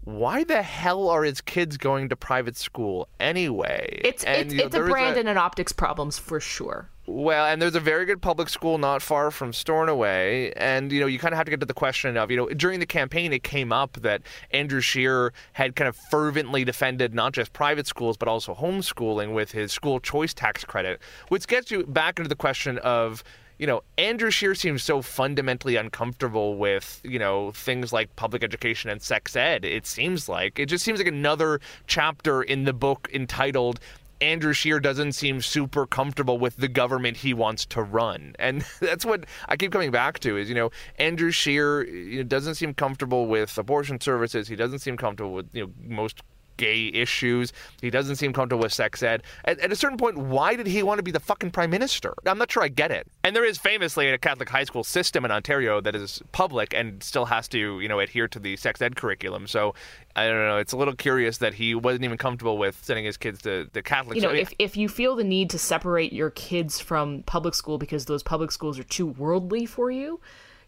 why 0.06 0.44
the 0.44 0.62
hell 0.62 1.08
are 1.08 1.24
his 1.24 1.40
kids 1.40 1.76
going 1.76 2.08
to 2.10 2.16
private 2.16 2.56
school 2.56 3.08
anyway? 3.18 4.00
It's 4.04 4.22
and, 4.22 4.42
it's, 4.42 4.54
you 4.54 4.60
know, 4.60 4.66
it's 4.66 4.76
a 4.76 4.84
brand 4.84 5.16
a, 5.16 5.20
and 5.20 5.28
an 5.28 5.36
optics 5.36 5.72
problems 5.72 6.16
for 6.16 6.38
sure. 6.38 6.88
Well, 7.06 7.44
and 7.44 7.60
there's 7.60 7.74
a 7.74 7.80
very 7.80 8.04
good 8.04 8.22
public 8.22 8.48
school 8.48 8.78
not 8.78 9.02
far 9.02 9.32
from 9.32 9.52
Stornoway, 9.52 10.52
and 10.56 10.92
you 10.92 11.00
know 11.00 11.06
you 11.06 11.18
kind 11.18 11.34
of 11.34 11.38
have 11.38 11.46
to 11.46 11.50
get 11.50 11.58
to 11.58 11.66
the 11.66 11.74
question 11.74 12.16
of 12.16 12.30
you 12.30 12.36
know 12.36 12.48
during 12.50 12.78
the 12.78 12.86
campaign 12.86 13.32
it 13.32 13.42
came 13.42 13.72
up 13.72 13.94
that 13.94 14.22
Andrew 14.52 14.80
Scheer 14.80 15.32
had 15.54 15.74
kind 15.74 15.88
of 15.88 15.96
fervently 15.96 16.64
defended 16.64 17.12
not 17.12 17.32
just 17.32 17.52
private 17.52 17.88
schools 17.88 18.16
but 18.16 18.28
also 18.28 18.54
homeschooling 18.54 19.34
with 19.34 19.50
his 19.50 19.72
school 19.72 19.98
choice 19.98 20.32
tax 20.32 20.64
credit, 20.64 21.00
which 21.30 21.48
gets 21.48 21.72
you 21.72 21.84
back 21.84 22.20
into 22.20 22.28
the 22.28 22.36
question 22.36 22.78
of 22.78 23.24
you 23.58 23.66
know, 23.66 23.82
Andrew 23.96 24.30
Scheer 24.30 24.54
seems 24.54 24.82
so 24.82 25.02
fundamentally 25.02 25.76
uncomfortable 25.76 26.56
with, 26.56 27.00
you 27.04 27.18
know, 27.18 27.52
things 27.52 27.92
like 27.92 28.14
public 28.16 28.42
education 28.44 28.90
and 28.90 29.00
sex 29.00 29.34
ed. 29.34 29.64
It 29.64 29.86
seems 29.86 30.28
like 30.28 30.58
it 30.58 30.66
just 30.66 30.84
seems 30.84 30.98
like 30.98 31.08
another 31.08 31.60
chapter 31.86 32.42
in 32.42 32.64
the 32.64 32.72
book 32.72 33.08
entitled 33.12 33.80
Andrew 34.20 34.52
Scheer 34.52 34.80
doesn't 34.80 35.12
seem 35.12 35.42
super 35.42 35.86
comfortable 35.86 36.38
with 36.38 36.56
the 36.56 36.68
government 36.68 37.18
he 37.18 37.34
wants 37.34 37.66
to 37.66 37.82
run. 37.82 38.34
And 38.38 38.64
that's 38.80 39.04
what 39.04 39.24
I 39.48 39.56
keep 39.56 39.72
coming 39.72 39.90
back 39.90 40.18
to 40.20 40.36
is, 40.36 40.48
you 40.48 40.54
know, 40.54 40.70
Andrew 40.98 41.30
know, 41.30 42.22
doesn't 42.22 42.54
seem 42.54 42.74
comfortable 42.74 43.26
with 43.26 43.56
abortion 43.58 44.00
services. 44.00 44.48
He 44.48 44.56
doesn't 44.56 44.78
seem 44.78 44.96
comfortable 44.96 45.32
with, 45.32 45.48
you 45.52 45.64
know, 45.64 45.72
most 45.82 46.22
gay 46.56 46.88
issues. 46.88 47.52
He 47.80 47.90
doesn't 47.90 48.16
seem 48.16 48.32
comfortable 48.32 48.62
with 48.62 48.72
sex 48.72 49.02
ed. 49.02 49.22
At, 49.44 49.58
at, 49.60 49.72
a 49.72 49.76
certain 49.76 49.98
point, 49.98 50.18
why 50.18 50.56
did 50.56 50.66
he 50.66 50.82
want 50.82 50.98
to 50.98 51.02
be 51.02 51.10
the 51.10 51.20
fucking 51.20 51.50
prime 51.50 51.70
minister? 51.70 52.14
I'm 52.26 52.38
not 52.38 52.50
sure 52.50 52.62
I 52.62 52.68
get 52.68 52.90
it. 52.90 53.06
And 53.24 53.34
there 53.34 53.44
is 53.44 53.58
famously 53.58 54.08
a 54.08 54.18
Catholic 54.18 54.48
high 54.48 54.64
school 54.64 54.84
system 54.84 55.24
in 55.24 55.30
Ontario 55.30 55.80
that 55.80 55.94
is 55.94 56.22
public 56.32 56.74
and 56.74 57.02
still 57.02 57.26
has 57.26 57.48
to, 57.48 57.80
you 57.80 57.88
know, 57.88 58.00
adhere 58.00 58.28
to 58.28 58.38
the 58.38 58.56
sex 58.56 58.80
ed 58.82 58.96
curriculum. 58.96 59.46
So 59.46 59.74
I 60.14 60.26
don't 60.26 60.46
know. 60.46 60.58
It's 60.58 60.72
a 60.72 60.76
little 60.76 60.94
curious 60.94 61.38
that 61.38 61.54
he 61.54 61.74
wasn't 61.74 62.04
even 62.04 62.18
comfortable 62.18 62.58
with 62.58 62.82
sending 62.82 63.04
his 63.04 63.16
kids 63.16 63.42
to 63.42 63.68
the 63.72 63.82
Catholic. 63.82 64.16
You 64.16 64.22
know, 64.22 64.30
if 64.30 64.52
if 64.58 64.76
you 64.76 64.88
feel 64.88 65.16
the 65.16 65.24
need 65.24 65.50
to 65.50 65.58
separate 65.58 66.12
your 66.12 66.30
kids 66.30 66.80
from 66.80 67.22
public 67.24 67.54
school 67.54 67.78
because 67.78 68.06
those 68.06 68.22
public 68.22 68.50
schools 68.50 68.78
are 68.78 68.84
too 68.84 69.06
worldly 69.06 69.66
for 69.66 69.90
you, 69.90 70.20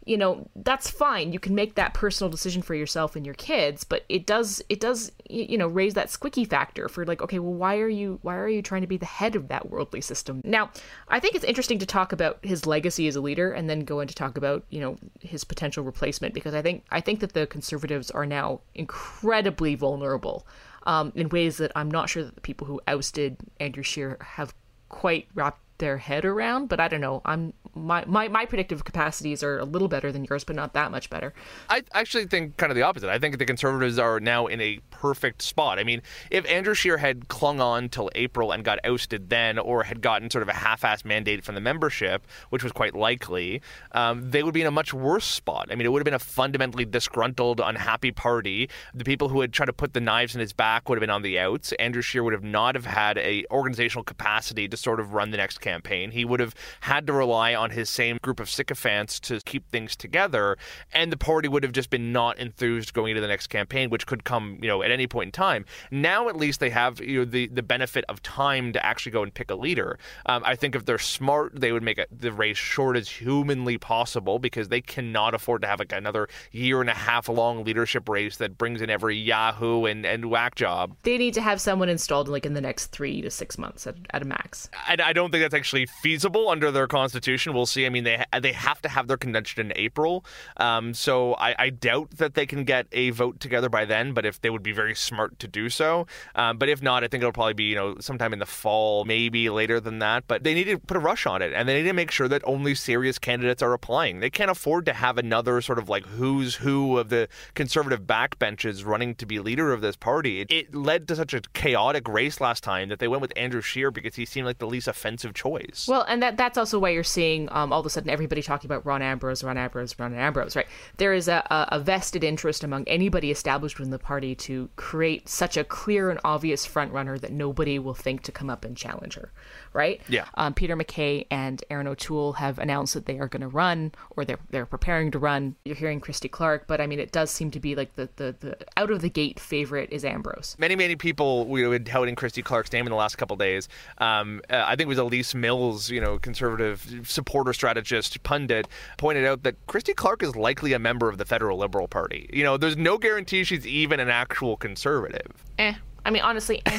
you 0.08 0.16
know 0.16 0.48
that's 0.56 0.90
fine. 0.90 1.32
You 1.32 1.38
can 1.38 1.54
make 1.54 1.74
that 1.74 1.94
personal 1.94 2.30
decision 2.30 2.62
for 2.62 2.74
yourself 2.74 3.14
and 3.14 3.26
your 3.26 3.34
kids 3.34 3.84
but 3.84 4.04
it 4.08 4.26
does 4.26 4.62
it 4.68 4.80
does 4.80 5.12
you 5.28 5.58
know 5.58 5.68
raise 5.68 5.94
that 5.94 6.08
squicky 6.08 6.48
factor 6.48 6.88
for 6.88 7.04
like 7.04 7.20
okay 7.22 7.38
well 7.38 7.54
why 7.54 7.78
are 7.78 7.88
you 7.88 8.18
why 8.22 8.36
are 8.36 8.48
you 8.48 8.62
trying 8.62 8.80
to 8.80 8.86
be 8.86 8.96
the 8.96 9.06
head 9.06 9.36
of 9.36 9.48
that 9.48 9.68
worldly 9.70 10.00
system? 10.00 10.40
Now 10.44 10.70
i 11.08 11.20
think 11.20 11.34
it's 11.34 11.44
interesting 11.44 11.78
to 11.78 11.86
talk 11.86 12.12
about 12.12 12.38
his 12.42 12.66
legacy 12.66 13.06
as 13.06 13.16
a 13.16 13.20
leader 13.20 13.52
and 13.52 13.68
then 13.68 13.80
go 13.80 14.00
into 14.00 14.14
talk 14.14 14.36
about 14.36 14.64
you 14.70 14.80
know 14.80 14.96
his 15.20 15.44
potential 15.44 15.84
replacement 15.84 16.34
because 16.34 16.54
i 16.54 16.62
think 16.62 16.84
i 16.90 17.00
think 17.00 17.20
that 17.20 17.32
the 17.32 17.46
conservatives 17.46 18.10
are 18.10 18.26
now 18.26 18.60
incredibly 18.74 19.74
vulnerable 19.74 20.46
um, 20.86 21.12
in 21.14 21.28
ways 21.28 21.58
that 21.58 21.72
i'm 21.76 21.90
not 21.90 22.08
sure 22.08 22.24
that 22.24 22.34
the 22.34 22.40
people 22.40 22.66
who 22.66 22.80
ousted 22.88 23.36
andrew 23.60 23.82
scheer 23.82 24.16
have 24.20 24.54
quite 24.88 25.28
wrapped 25.34 25.60
their 25.78 25.98
head 25.98 26.24
around 26.24 26.68
but 26.68 26.80
i 26.80 26.88
don't 26.88 27.00
know. 27.00 27.22
I'm 27.24 27.52
my, 27.74 28.04
my 28.06 28.28
my 28.28 28.44
predictive 28.46 28.84
capacities 28.84 29.42
are 29.42 29.58
a 29.58 29.64
little 29.64 29.88
better 29.88 30.12
than 30.12 30.24
yours 30.24 30.44
but 30.44 30.56
not 30.56 30.72
that 30.74 30.90
much 30.90 31.10
better. 31.10 31.34
I 31.68 31.82
actually 31.92 32.26
think 32.26 32.56
kind 32.56 32.70
of 32.70 32.76
the 32.76 32.82
opposite. 32.82 33.10
I 33.10 33.18
think 33.18 33.38
the 33.38 33.46
conservatives 33.46 33.98
are 33.98 34.20
now 34.20 34.46
in 34.46 34.60
a 34.60 34.80
perfect 34.90 35.42
spot. 35.42 35.78
I 35.78 35.84
mean 35.84 36.02
if 36.30 36.46
andrew 36.46 36.74
scheer 36.74 36.98
had 36.98 37.28
clung 37.28 37.60
on 37.60 37.88
till 37.88 38.10
april 38.14 38.52
and 38.52 38.64
got 38.64 38.78
ousted 38.84 39.30
then 39.30 39.58
or 39.58 39.84
had 39.84 40.00
gotten 40.00 40.30
sort 40.30 40.42
of 40.42 40.48
a 40.48 40.54
half-assed 40.54 41.04
mandate 41.04 41.44
from 41.44 41.54
the 41.54 41.60
membership 41.60 42.26
which 42.50 42.62
was 42.62 42.72
quite 42.72 42.94
likely 42.94 43.62
um, 43.92 44.30
they 44.30 44.42
would 44.42 44.54
be 44.54 44.60
in 44.60 44.66
a 44.66 44.70
much 44.70 44.92
worse 44.92 45.24
spot. 45.24 45.68
I 45.70 45.74
mean 45.74 45.86
it 45.86 45.90
would 45.90 46.00
have 46.00 46.04
been 46.04 46.14
a 46.14 46.18
fundamentally 46.18 46.84
disgruntled 46.84 47.60
unhappy 47.60 48.10
party. 48.10 48.68
The 48.94 49.04
people 49.04 49.28
who 49.28 49.40
had 49.40 49.52
tried 49.52 49.66
to 49.66 49.72
put 49.72 49.92
the 49.92 50.00
knives 50.00 50.34
in 50.34 50.40
his 50.40 50.52
back 50.52 50.88
would 50.88 50.96
have 50.96 51.00
been 51.00 51.10
on 51.10 51.22
the 51.22 51.38
outs. 51.38 51.72
Andrew 51.72 52.02
scheer 52.02 52.22
would 52.24 52.32
have 52.32 52.44
not 52.44 52.74
have 52.74 52.86
had 52.86 53.18
a 53.18 53.44
organizational 53.50 54.04
capacity 54.04 54.68
to 54.68 54.76
sort 54.76 55.00
of 55.00 55.12
run 55.12 55.30
the 55.30 55.36
next 55.36 55.60
campaign. 55.60 56.10
He 56.10 56.24
would 56.24 56.40
have 56.40 56.54
had 56.80 57.06
to 57.06 57.12
rely 57.12 57.54
on 57.58 57.70
his 57.70 57.90
same 57.90 58.18
group 58.22 58.40
of 58.40 58.48
sycophants 58.48 59.20
to 59.20 59.40
keep 59.40 59.70
things 59.70 59.96
together, 59.96 60.56
and 60.92 61.12
the 61.12 61.16
party 61.16 61.48
would 61.48 61.62
have 61.62 61.72
just 61.72 61.90
been 61.90 62.12
not 62.12 62.38
enthused 62.38 62.94
going 62.94 63.10
into 63.10 63.20
the 63.20 63.28
next 63.28 63.48
campaign, 63.48 63.90
which 63.90 64.06
could 64.06 64.24
come, 64.24 64.58
you 64.62 64.68
know, 64.68 64.82
at 64.82 64.90
any 64.90 65.06
point 65.06 65.28
in 65.28 65.32
time. 65.32 65.64
Now, 65.90 66.28
at 66.28 66.36
least, 66.36 66.60
they 66.60 66.70
have 66.70 67.00
you 67.00 67.20
know 67.20 67.24
the 67.24 67.48
the 67.48 67.62
benefit 67.62 68.04
of 68.08 68.22
time 68.22 68.72
to 68.72 68.84
actually 68.84 69.12
go 69.12 69.22
and 69.22 69.32
pick 69.32 69.50
a 69.50 69.54
leader. 69.54 69.98
Um, 70.26 70.42
I 70.44 70.54
think 70.54 70.74
if 70.74 70.84
they're 70.84 70.98
smart, 70.98 71.60
they 71.60 71.72
would 71.72 71.82
make 71.82 71.98
it, 71.98 72.08
the 72.10 72.32
race 72.32 72.56
short 72.56 72.96
as 72.96 73.08
humanly 73.08 73.78
possible 73.78 74.38
because 74.38 74.68
they 74.68 74.80
cannot 74.80 75.34
afford 75.34 75.62
to 75.62 75.68
have 75.68 75.78
like 75.78 75.92
another 75.92 76.28
year 76.52 76.80
and 76.80 76.90
a 76.90 76.94
half 76.94 77.28
long 77.28 77.64
leadership 77.64 78.08
race 78.08 78.36
that 78.38 78.56
brings 78.56 78.80
in 78.80 78.90
every 78.90 79.16
Yahoo 79.16 79.84
and 79.84 80.06
and 80.06 80.26
whack 80.26 80.54
job. 80.54 80.96
They 81.02 81.18
need 81.18 81.34
to 81.34 81.42
have 81.42 81.60
someone 81.60 81.88
installed 81.88 82.28
like 82.28 82.46
in 82.46 82.54
the 82.54 82.60
next 82.60 82.86
three 82.86 83.20
to 83.22 83.30
six 83.30 83.58
months 83.58 83.86
at, 83.86 83.96
at 84.10 84.22
a 84.22 84.24
max. 84.24 84.68
I, 84.86 84.96
I 85.02 85.12
don't 85.12 85.30
think 85.30 85.42
that's 85.42 85.54
actually 85.54 85.86
feasible 86.02 86.48
under 86.48 86.70
their 86.70 86.86
constitution. 86.86 87.47
We'll 87.52 87.66
see. 87.66 87.86
I 87.86 87.88
mean, 87.88 88.04
they 88.04 88.24
they 88.40 88.52
have 88.52 88.80
to 88.82 88.88
have 88.88 89.08
their 89.08 89.16
convention 89.16 89.66
in 89.66 89.72
April, 89.76 90.24
um, 90.56 90.94
so 90.94 91.34
I, 91.34 91.54
I, 91.58 91.70
doubt 91.70 92.12
that 92.18 92.34
they 92.34 92.46
can 92.46 92.64
get 92.64 92.86
a 92.92 93.10
vote 93.10 93.40
together 93.40 93.68
by 93.68 93.84
then. 93.84 94.12
But 94.12 94.26
if 94.26 94.40
they 94.40 94.50
would 94.50 94.62
be 94.62 94.72
very 94.72 94.94
smart 94.94 95.38
to 95.40 95.48
do 95.48 95.68
so, 95.68 96.06
um, 96.34 96.58
but 96.58 96.68
if 96.68 96.82
not, 96.82 97.04
I 97.04 97.08
think 97.08 97.22
it'll 97.22 97.32
probably 97.32 97.54
be 97.54 97.64
you 97.64 97.74
know 97.74 97.96
sometime 98.00 98.32
in 98.32 98.38
the 98.38 98.46
fall, 98.46 99.04
maybe 99.04 99.50
later 99.50 99.80
than 99.80 99.98
that. 100.00 100.24
But 100.26 100.44
they 100.44 100.54
need 100.54 100.64
to 100.64 100.78
put 100.78 100.96
a 100.96 101.00
rush 101.00 101.26
on 101.26 101.42
it, 101.42 101.52
and 101.52 101.68
they 101.68 101.82
need 101.82 101.88
to 101.88 101.94
make 101.94 102.10
sure 102.10 102.28
that 102.28 102.42
only 102.44 102.74
serious 102.74 103.18
candidates 103.18 103.62
are 103.62 103.72
applying. 103.72 104.20
They 104.20 104.30
can't 104.30 104.50
afford 104.50 104.86
to 104.86 104.92
have 104.92 105.18
another 105.18 105.60
sort 105.60 105.78
of 105.78 105.88
like 105.88 106.06
who's 106.06 106.56
who 106.56 106.98
of 106.98 107.08
the 107.08 107.28
conservative 107.54 108.02
backbenches 108.02 108.84
running 108.84 109.14
to 109.16 109.26
be 109.26 109.38
leader 109.38 109.72
of 109.72 109.80
this 109.80 109.96
party. 109.96 110.40
It, 110.40 110.50
it 110.50 110.74
led 110.74 111.08
to 111.08 111.16
such 111.16 111.34
a 111.34 111.40
chaotic 111.52 112.08
race 112.08 112.40
last 112.40 112.64
time 112.64 112.88
that 112.88 112.98
they 112.98 113.08
went 113.08 113.22
with 113.22 113.32
Andrew 113.36 113.60
Scheer 113.60 113.90
because 113.90 114.16
he 114.16 114.24
seemed 114.24 114.46
like 114.46 114.58
the 114.58 114.66
least 114.66 114.88
offensive 114.88 115.34
choice. 115.34 115.86
Well, 115.88 116.04
and 116.08 116.22
that 116.22 116.36
that's 116.36 116.58
also 116.58 116.78
why 116.78 116.90
you're 116.90 117.04
seeing 117.04 117.37
um, 117.50 117.72
all 117.72 117.80
of 117.80 117.86
a 117.86 117.90
sudden 117.90 118.10
everybody 118.10 118.42
talking 118.42 118.68
about 118.68 118.84
Rona 118.84 119.04
Ambrose, 119.04 119.44
Rona 119.44 119.60
Ambrose, 119.60 119.94
Rona 119.98 120.16
Ambrose, 120.16 120.56
right? 120.56 120.66
There 120.96 121.12
is 121.12 121.28
a, 121.28 121.44
a 121.70 121.78
vested 121.78 122.24
interest 122.24 122.64
among 122.64 122.88
anybody 122.88 123.30
established 123.30 123.78
within 123.78 123.90
the 123.90 123.98
party 123.98 124.34
to 124.36 124.68
create 124.76 125.28
such 125.28 125.56
a 125.56 125.64
clear 125.64 126.10
and 126.10 126.18
obvious 126.24 126.66
front 126.66 126.92
runner 126.92 127.18
that 127.18 127.32
nobody 127.32 127.78
will 127.78 127.94
think 127.94 128.22
to 128.22 128.32
come 128.32 128.50
up 128.50 128.64
and 128.64 128.76
challenge 128.76 129.14
her, 129.14 129.32
right? 129.72 130.00
Yeah. 130.08 130.24
Um, 130.34 130.54
Peter 130.54 130.74
MacKay 130.74 131.26
and 131.30 131.62
Erin 131.70 131.86
O'Toole 131.86 132.34
have 132.34 132.58
announced 132.58 132.94
that 132.94 133.06
they 133.06 133.18
are 133.18 133.28
going 133.28 133.42
to 133.42 133.48
run 133.48 133.92
or 134.16 134.24
they're 134.24 134.38
they're 134.50 134.66
preparing 134.66 135.10
to 135.12 135.18
run. 135.18 135.56
You're 135.64 135.76
hearing 135.76 136.00
Christy 136.00 136.28
Clark, 136.28 136.66
but 136.66 136.80
I 136.80 136.86
mean, 136.86 136.98
it 136.98 137.12
does 137.12 137.30
seem 137.30 137.50
to 137.52 137.60
be 137.60 137.74
like 137.74 137.94
the 137.96 138.08
the, 138.16 138.34
the 138.40 138.56
out 138.76 138.90
of 138.90 139.00
the 139.00 139.10
gate 139.10 139.38
favorite 139.38 139.90
is 139.92 140.04
Ambrose. 140.04 140.56
Many 140.58 140.76
many 140.76 140.96
people 140.96 141.46
we 141.46 141.66
were 141.66 141.78
touting 141.78 142.14
Christy 142.14 142.42
Clark's 142.42 142.72
name 142.72 142.86
in 142.86 142.90
the 142.90 142.96
last 142.96 143.16
couple 143.16 143.36
days. 143.36 143.68
Um, 143.98 144.40
uh, 144.50 144.64
I 144.66 144.70
think 144.70 144.82
it 144.82 144.88
was 144.88 144.98
Elise 144.98 145.34
Mills, 145.34 145.90
you 145.90 146.00
know, 146.00 146.18
conservative 146.18 146.86
supporter 147.28 147.52
strategist 147.52 148.22
pundit, 148.22 148.66
pointed 148.96 149.26
out 149.26 149.42
that 149.42 149.54
Christy 149.66 149.92
Clark 149.92 150.22
is 150.22 150.34
likely 150.34 150.72
a 150.72 150.78
member 150.78 151.10
of 151.10 151.18
the 151.18 151.26
federal 151.26 151.58
Liberal 151.58 151.86
Party. 151.86 152.28
You 152.32 152.42
know, 152.42 152.56
there's 152.56 152.78
no 152.78 152.96
guarantee 152.96 153.44
she's 153.44 153.66
even 153.66 154.00
an 154.00 154.08
actual 154.08 154.56
conservative. 154.56 155.44
Eh. 155.58 155.74
I 156.06 156.10
mean, 156.10 156.22
honestly. 156.22 156.62
Eh. 156.64 156.78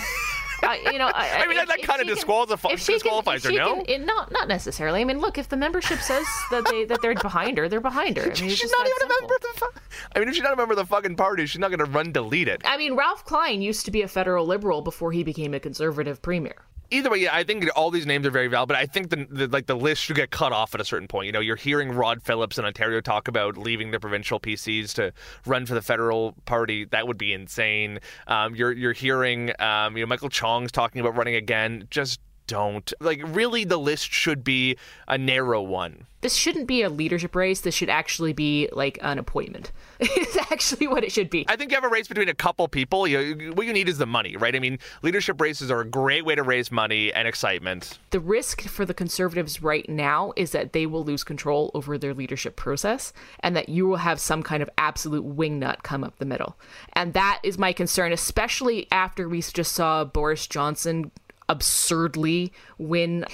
Uh, 0.62 0.74
you 0.92 0.98
know, 0.98 1.06
I, 1.06 1.42
I 1.44 1.48
mean, 1.48 1.56
that, 1.56 1.68
that 1.68 1.84
kind 1.84 2.02
of 2.02 2.08
disqualifies, 2.08 2.84
disqualifies 2.84 3.44
her, 3.44 3.52
no? 3.52 3.84
Can, 3.84 4.06
not, 4.08 4.32
not 4.32 4.48
necessarily. 4.48 5.02
I 5.02 5.06
mean, 5.06 5.20
look, 5.20 5.38
if 5.38 5.50
the 5.50 5.56
membership 5.56 6.00
says 6.00 6.26
that 6.50 6.66
they 6.66 6.84
that 6.86 7.02
they're 7.02 7.14
behind 7.14 7.58
her, 7.60 7.70
they're 7.70 7.80
behind 7.80 8.18
her. 8.18 8.24
I 8.24 8.42
mean, 8.42 8.50
she's 8.50 8.72
not 8.72 8.86
even 8.86 8.98
simple. 9.00 9.16
a 9.16 9.22
member 9.22 9.36
of 9.36 9.42
the. 9.42 9.48
Fu- 9.56 9.80
I 10.16 10.20
mean, 10.20 10.28
if 10.28 10.36
she's 10.36 10.44
not 10.44 10.54
a 10.54 10.58
member 10.58 10.74
of 10.74 10.80
the 10.80 10.86
fucking 10.86 11.16
party, 11.16 11.46
she's 11.46 11.60
not 11.60 11.70
going 11.70 11.80
to 11.80 11.86
run 11.86 12.12
delete 12.12 12.50
it. 12.50 12.62
I 12.66 12.78
mean, 12.78 12.96
Ralph 12.96 13.24
Klein 13.24 13.62
used 13.62 13.86
to 13.86 13.92
be 13.92 14.02
a 14.02 14.08
federal 14.10 14.46
liberal 14.46 14.82
before 14.82 15.14
he 15.14 15.24
became 15.24 15.54
a 15.54 15.62
conservative 15.62 16.22
premier 16.22 16.56
either 16.92 17.10
way, 17.10 17.20
yeah, 17.20 17.36
I 17.36 17.44
think 17.44 17.68
all 17.76 17.92
these 17.92 18.06
names 18.06 18.26
are 18.26 18.32
very 18.32 18.48
valid, 18.48 18.68
but 18.68 18.78
I 18.78 18.86
think 18.86 19.10
the, 19.10 19.28
the, 19.30 19.48
like 19.48 19.66
the 19.68 19.76
list 19.76 20.04
should 20.04 20.16
get 20.16 20.32
cut 20.32 20.52
off 20.52 20.74
at 20.76 20.82
a 20.82 20.86
certain 20.86 21.08
point. 21.08 21.28
You 21.28 21.32
know, 21.32 21.40
you're 21.40 21.56
hearing 21.56 21.92
Rod 21.92 22.22
Phillips 22.22 22.58
in 22.58 22.66
Ontario 22.66 23.02
talk 23.02 23.28
about 23.28 23.58
leaving 23.58 23.92
the 23.92 24.00
provincial 24.00 24.40
PCs 24.40 24.94
to 24.96 25.14
run 25.46 25.66
for 25.66 25.74
the 25.74 25.82
federal 25.82 26.34
party. 26.46 26.86
That 26.86 27.08
would 27.08 27.18
be 27.18 27.34
insane. 27.34 28.00
Um, 28.28 28.56
you're 28.56 28.72
you're 28.72 28.94
hearing 28.94 29.52
um, 29.60 29.98
you 29.98 30.04
know 30.04 30.08
Michael 30.08 30.30
Chong's 30.30 30.72
talking 30.72 31.02
about 31.02 31.16
running 31.16 31.36
again. 31.36 31.88
Just 31.90 32.20
don't. 32.50 32.92
Like, 33.00 33.22
really, 33.24 33.64
the 33.64 33.78
list 33.78 34.12
should 34.12 34.44
be 34.44 34.78
a 35.08 35.18
narrow 35.18 35.62
one. 35.62 36.08
This 36.22 36.36
shouldn't 36.36 36.68
be 36.68 36.82
a 36.82 36.90
leadership 36.90 37.34
race. 37.34 37.62
This 37.62 37.74
should 37.74 37.90
actually 37.90 38.34
be 38.34 38.68
like 38.74 39.00
an 39.02 39.20
appointment. 39.20 39.72
it's 40.02 40.36
actually 40.52 40.88
what 40.88 41.04
it 41.06 41.14
should 41.14 41.30
be. 41.30 41.46
I 41.48 41.56
think 41.56 41.72
you 41.72 41.76
have 41.76 41.86
a 41.86 41.90
race 41.90 42.10
between 42.10 42.28
a 42.28 42.34
couple 42.34 42.68
people. 42.68 43.08
You, 43.08 43.54
what 43.54 43.66
you 43.66 43.72
need 43.72 43.88
is 43.88 44.00
the 44.00 44.06
money, 44.06 44.36
right? 44.36 44.54
I 44.54 44.60
mean, 44.60 44.80
leadership 45.02 45.40
races 45.40 45.72
are 45.72 45.80
a 45.80 45.86
great 45.86 46.26
way 46.26 46.36
to 46.36 46.44
raise 46.44 46.72
money 46.72 47.14
and 47.14 47.26
excitement. 47.26 48.00
The 48.10 48.20
risk 48.20 48.64
for 48.64 48.84
the 48.84 48.94
conservatives 48.94 49.64
right 49.64 49.88
now 49.88 50.34
is 50.36 50.52
that 50.52 50.74
they 50.74 50.86
will 50.86 51.06
lose 51.06 51.24
control 51.24 51.72
over 51.74 51.98
their 51.98 52.14
leadership 52.14 52.58
process 52.58 53.14
and 53.40 53.56
that 53.56 53.70
you 53.70 53.88
will 53.88 53.98
have 53.98 54.20
some 54.20 54.44
kind 54.44 54.62
of 54.62 54.70
absolute 54.78 55.26
wingnut 55.26 55.84
come 55.84 56.04
up 56.04 56.18
the 56.18 56.26
middle. 56.26 56.58
And 56.94 57.14
that 57.14 57.40
is 57.44 57.58
my 57.58 57.72
concern, 57.72 58.12
especially 58.12 58.88
after 58.92 59.30
we 59.30 59.42
just 59.42 59.72
saw 59.72 60.04
Boris 60.04 60.48
Johnson 60.48 61.12
absurdly 61.50 62.54
win. 62.78 63.26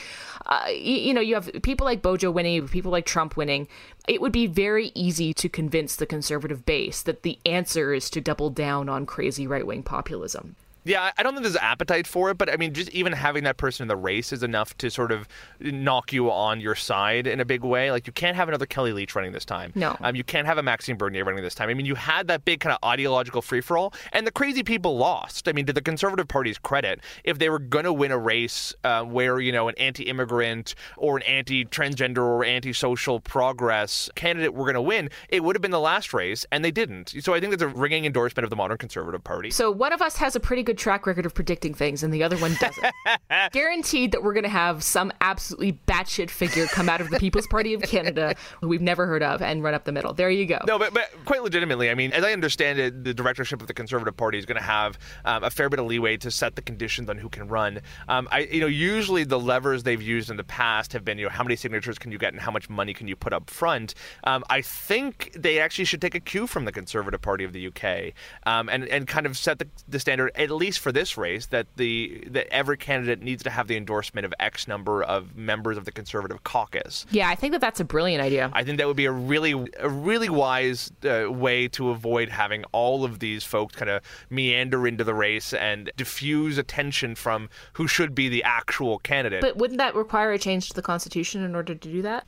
Uh, 0.45 0.65
you, 0.69 1.13
know, 1.13 1.21
you 1.21 1.35
have 1.35 1.51
people 1.61 1.85
like 1.85 2.01
Bojo 2.01 2.31
winning, 2.31 2.67
people 2.67 2.91
like 2.91 3.05
Trump 3.05 3.37
winning. 3.37 3.67
It 4.07 4.21
would 4.21 4.31
be 4.31 4.47
very 4.47 4.91
easy 4.95 5.33
to 5.35 5.49
convince 5.49 5.95
the 5.95 6.05
conservative 6.05 6.65
base 6.65 7.01
that 7.03 7.23
the 7.23 7.37
answer 7.45 7.93
is 7.93 8.09
to 8.11 8.21
double 8.21 8.49
down 8.49 8.89
on 8.89 9.05
crazy 9.05 9.45
right 9.45 9.65
wing 9.67 9.83
populism. 9.83 10.55
Yeah, 10.85 11.11
I 11.17 11.23
don't 11.23 11.33
think 11.33 11.43
there's 11.43 11.55
an 11.55 11.63
appetite 11.63 12.05
for 12.05 12.29
it, 12.29 12.37
but 12.37 12.47
I 12.51 12.57
mean, 12.57 12.73
just 12.73 12.91
even 12.91 13.11
having 13.11 13.43
that 13.45 13.57
person 13.57 13.83
in 13.83 13.87
the 13.87 13.95
race 13.95 14.31
is 14.31 14.43
enough 14.43 14.77
to 14.77 14.91
sort 14.91 15.11
of 15.11 15.27
knock 15.59 16.13
you 16.13 16.31
on 16.31 16.61
your 16.61 16.75
side 16.75 17.25
in 17.25 17.39
a 17.39 17.45
big 17.45 17.63
way. 17.63 17.91
Like 17.91 18.05
you 18.05 18.13
can't 18.13 18.35
have 18.35 18.47
another 18.47 18.67
Kellie 18.67 18.93
Leitch 18.93 19.15
running 19.15 19.31
this 19.31 19.45
time. 19.45 19.71
No. 19.73 19.97
Um, 20.01 20.15
you 20.15 20.23
can't 20.23 20.45
have 20.45 20.59
a 20.59 20.63
Maxime 20.63 20.95
Bernier 20.95 21.25
running 21.25 21.43
this 21.43 21.55
time. 21.55 21.69
I 21.69 21.73
mean, 21.73 21.87
you 21.87 21.95
had 21.95 22.27
that 22.27 22.45
big 22.45 22.59
kind 22.59 22.71
of 22.71 22.87
ideological 22.87 23.41
free 23.41 23.61
for 23.61 23.77
all, 23.77 23.93
and 24.13 24.27
the 24.27 24.31
crazy 24.31 24.61
people 24.61 24.95
lost. 24.95 25.47
I 25.47 25.53
mean, 25.53 25.65
to 25.65 25.73
the 25.73 25.81
Conservative 25.81 26.27
Party's 26.27 26.59
credit, 26.59 26.99
if 27.23 27.39
they 27.39 27.49
were 27.49 27.59
going 27.59 27.85
to 27.85 27.93
win 27.93 28.11
a 28.11 28.17
race 28.19 28.73
uh, 28.83 29.03
where 29.03 29.39
you 29.39 29.51
know 29.51 29.67
an 29.67 29.75
anti-immigrant 29.79 30.75
or 30.97 31.17
an 31.17 31.23
anti-transgender 31.23 32.19
or 32.19 32.45
anti-social 32.45 33.19
progress 33.19 34.07
candidate 34.13 34.53
were 34.53 34.65
going 34.65 34.75
to 34.75 34.81
win, 34.81 35.09
it 35.29 35.43
would 35.43 35.55
have 35.55 35.63
been 35.63 35.71
the 35.71 35.79
last 35.79 36.13
race, 36.13 36.45
and 36.51 36.63
they 36.63 36.71
didn't. 36.71 37.15
So 37.21 37.33
I 37.33 37.39
think 37.39 37.49
that's 37.49 37.63
a 37.63 37.67
ringing 37.67 38.05
endorsement 38.05 38.43
of 38.43 38.51
the 38.51 38.55
modern 38.55 38.77
Conservative 38.77 39.23
Party. 39.23 39.49
So 39.49 39.71
one 39.71 39.91
of 39.91 40.01
us 40.03 40.17
has 40.17 40.35
a 40.35 40.39
pretty 40.39 40.61
good 40.61 40.74
good 40.75 40.81
track 40.81 41.07
record 41.07 41.25
of 41.25 41.33
predicting 41.33 41.73
things, 41.73 42.03
and 42.03 42.13
the 42.13 42.21
other 42.21 42.37
one 42.37 42.53
doesn't. 42.59 42.85
Guaranteed 43.51 44.11
that 44.11 44.23
we're 44.23 44.33
going 44.33 44.43
to 44.43 44.49
have 44.49 44.83
some 44.83 45.11
absolutely 45.21 45.79
batshit 45.87 46.29
figure 46.29 46.67
come 46.67 46.89
out 46.89 46.99
of 46.99 47.09
the 47.09 47.17
People's 47.17 47.47
Party 47.47 47.73
of 47.73 47.81
Canada 47.81 48.35
who 48.61 48.67
we've 48.67 48.81
never 48.81 49.05
heard 49.07 49.23
of 49.23 49.41
and 49.41 49.63
run 49.63 49.73
up 49.73 49.85
the 49.85 49.93
middle. 49.93 50.13
There 50.13 50.29
you 50.29 50.45
go. 50.45 50.59
No, 50.67 50.77
but, 50.77 50.93
but 50.93 51.09
quite 51.23 51.43
legitimately, 51.43 51.89
I 51.89 51.95
mean, 51.95 52.11
as 52.11 52.25
I 52.25 52.33
understand 52.33 52.79
it, 52.79 53.05
the 53.05 53.13
directorship 53.13 53.61
of 53.61 53.67
the 53.67 53.73
Conservative 53.73 54.17
Party 54.17 54.37
is 54.37 54.45
going 54.45 54.57
to 54.57 54.63
have 54.63 54.99
um, 55.23 55.43
a 55.43 55.49
fair 55.49 55.69
bit 55.69 55.79
of 55.79 55.85
leeway 55.85 56.17
to 56.17 56.29
set 56.29 56.55
the 56.55 56.61
conditions 56.61 57.09
on 57.09 57.17
who 57.17 57.29
can 57.29 57.47
run. 57.47 57.79
Um, 58.09 58.27
I, 58.31 58.39
you 58.39 58.59
know, 58.59 58.67
usually 58.67 59.23
the 59.23 59.39
levers 59.39 59.83
they've 59.83 60.01
used 60.01 60.29
in 60.29 60.35
the 60.35 60.43
past 60.43 60.91
have 60.91 61.05
been, 61.05 61.17
you 61.17 61.25
know, 61.25 61.31
how 61.31 61.43
many 61.43 61.55
signatures 61.55 61.97
can 61.97 62.11
you 62.11 62.17
get 62.17 62.33
and 62.33 62.41
how 62.41 62.51
much 62.51 62.69
money 62.69 62.93
can 62.93 63.07
you 63.07 63.15
put 63.15 63.31
up 63.31 63.49
front. 63.49 63.93
Um, 64.25 64.43
I 64.49 64.61
think 64.61 65.31
they 65.37 65.59
actually 65.59 65.85
should 65.85 66.01
take 66.01 66.15
a 66.15 66.19
cue 66.19 66.47
from 66.47 66.65
the 66.65 66.71
Conservative 66.73 67.21
Party 67.21 67.45
of 67.45 67.53
the 67.53 67.67
UK 67.67 68.13
um, 68.45 68.67
and 68.67 68.85
and 68.89 69.07
kind 69.07 69.25
of 69.25 69.37
set 69.37 69.59
the, 69.59 69.67
the 69.87 69.99
standard 69.99 70.31
at 70.35 70.51
least 70.51 70.64
least 70.65 70.79
for 70.79 70.91
this 70.91 71.17
race, 71.17 71.47
that 71.47 71.67
the 71.75 72.23
that 72.27 72.47
every 72.51 72.77
candidate 72.77 73.21
needs 73.21 73.43
to 73.43 73.49
have 73.49 73.67
the 73.67 73.77
endorsement 73.77 74.25
of 74.25 74.33
X 74.39 74.67
number 74.67 75.03
of 75.03 75.35
members 75.35 75.77
of 75.77 75.85
the 75.85 75.91
Conservative 75.91 76.43
caucus. 76.43 77.05
Yeah, 77.11 77.29
I 77.29 77.35
think 77.35 77.51
that 77.53 77.61
that's 77.61 77.79
a 77.79 77.85
brilliant 77.85 78.21
idea. 78.21 78.49
I 78.53 78.63
think 78.63 78.77
that 78.79 78.87
would 78.87 78.97
be 78.97 79.05
a 79.05 79.11
really 79.11 79.53
a 79.79 79.89
really 79.89 80.29
wise 80.29 80.91
uh, 81.03 81.31
way 81.31 81.67
to 81.69 81.89
avoid 81.89 82.29
having 82.29 82.63
all 82.71 83.03
of 83.03 83.19
these 83.19 83.43
folks 83.43 83.75
kind 83.75 83.89
of 83.89 84.01
meander 84.29 84.87
into 84.87 85.03
the 85.03 85.13
race 85.13 85.53
and 85.53 85.91
diffuse 85.95 86.57
attention 86.57 87.15
from 87.15 87.49
who 87.73 87.87
should 87.87 88.15
be 88.15 88.29
the 88.29 88.43
actual 88.43 88.99
candidate. 88.99 89.41
But 89.41 89.57
wouldn't 89.57 89.77
that 89.77 89.95
require 89.95 90.31
a 90.31 90.39
change 90.39 90.69
to 90.69 90.73
the 90.73 90.81
Constitution 90.81 91.43
in 91.43 91.55
order 91.55 91.75
to 91.75 91.89
do 91.89 92.01
that? 92.01 92.25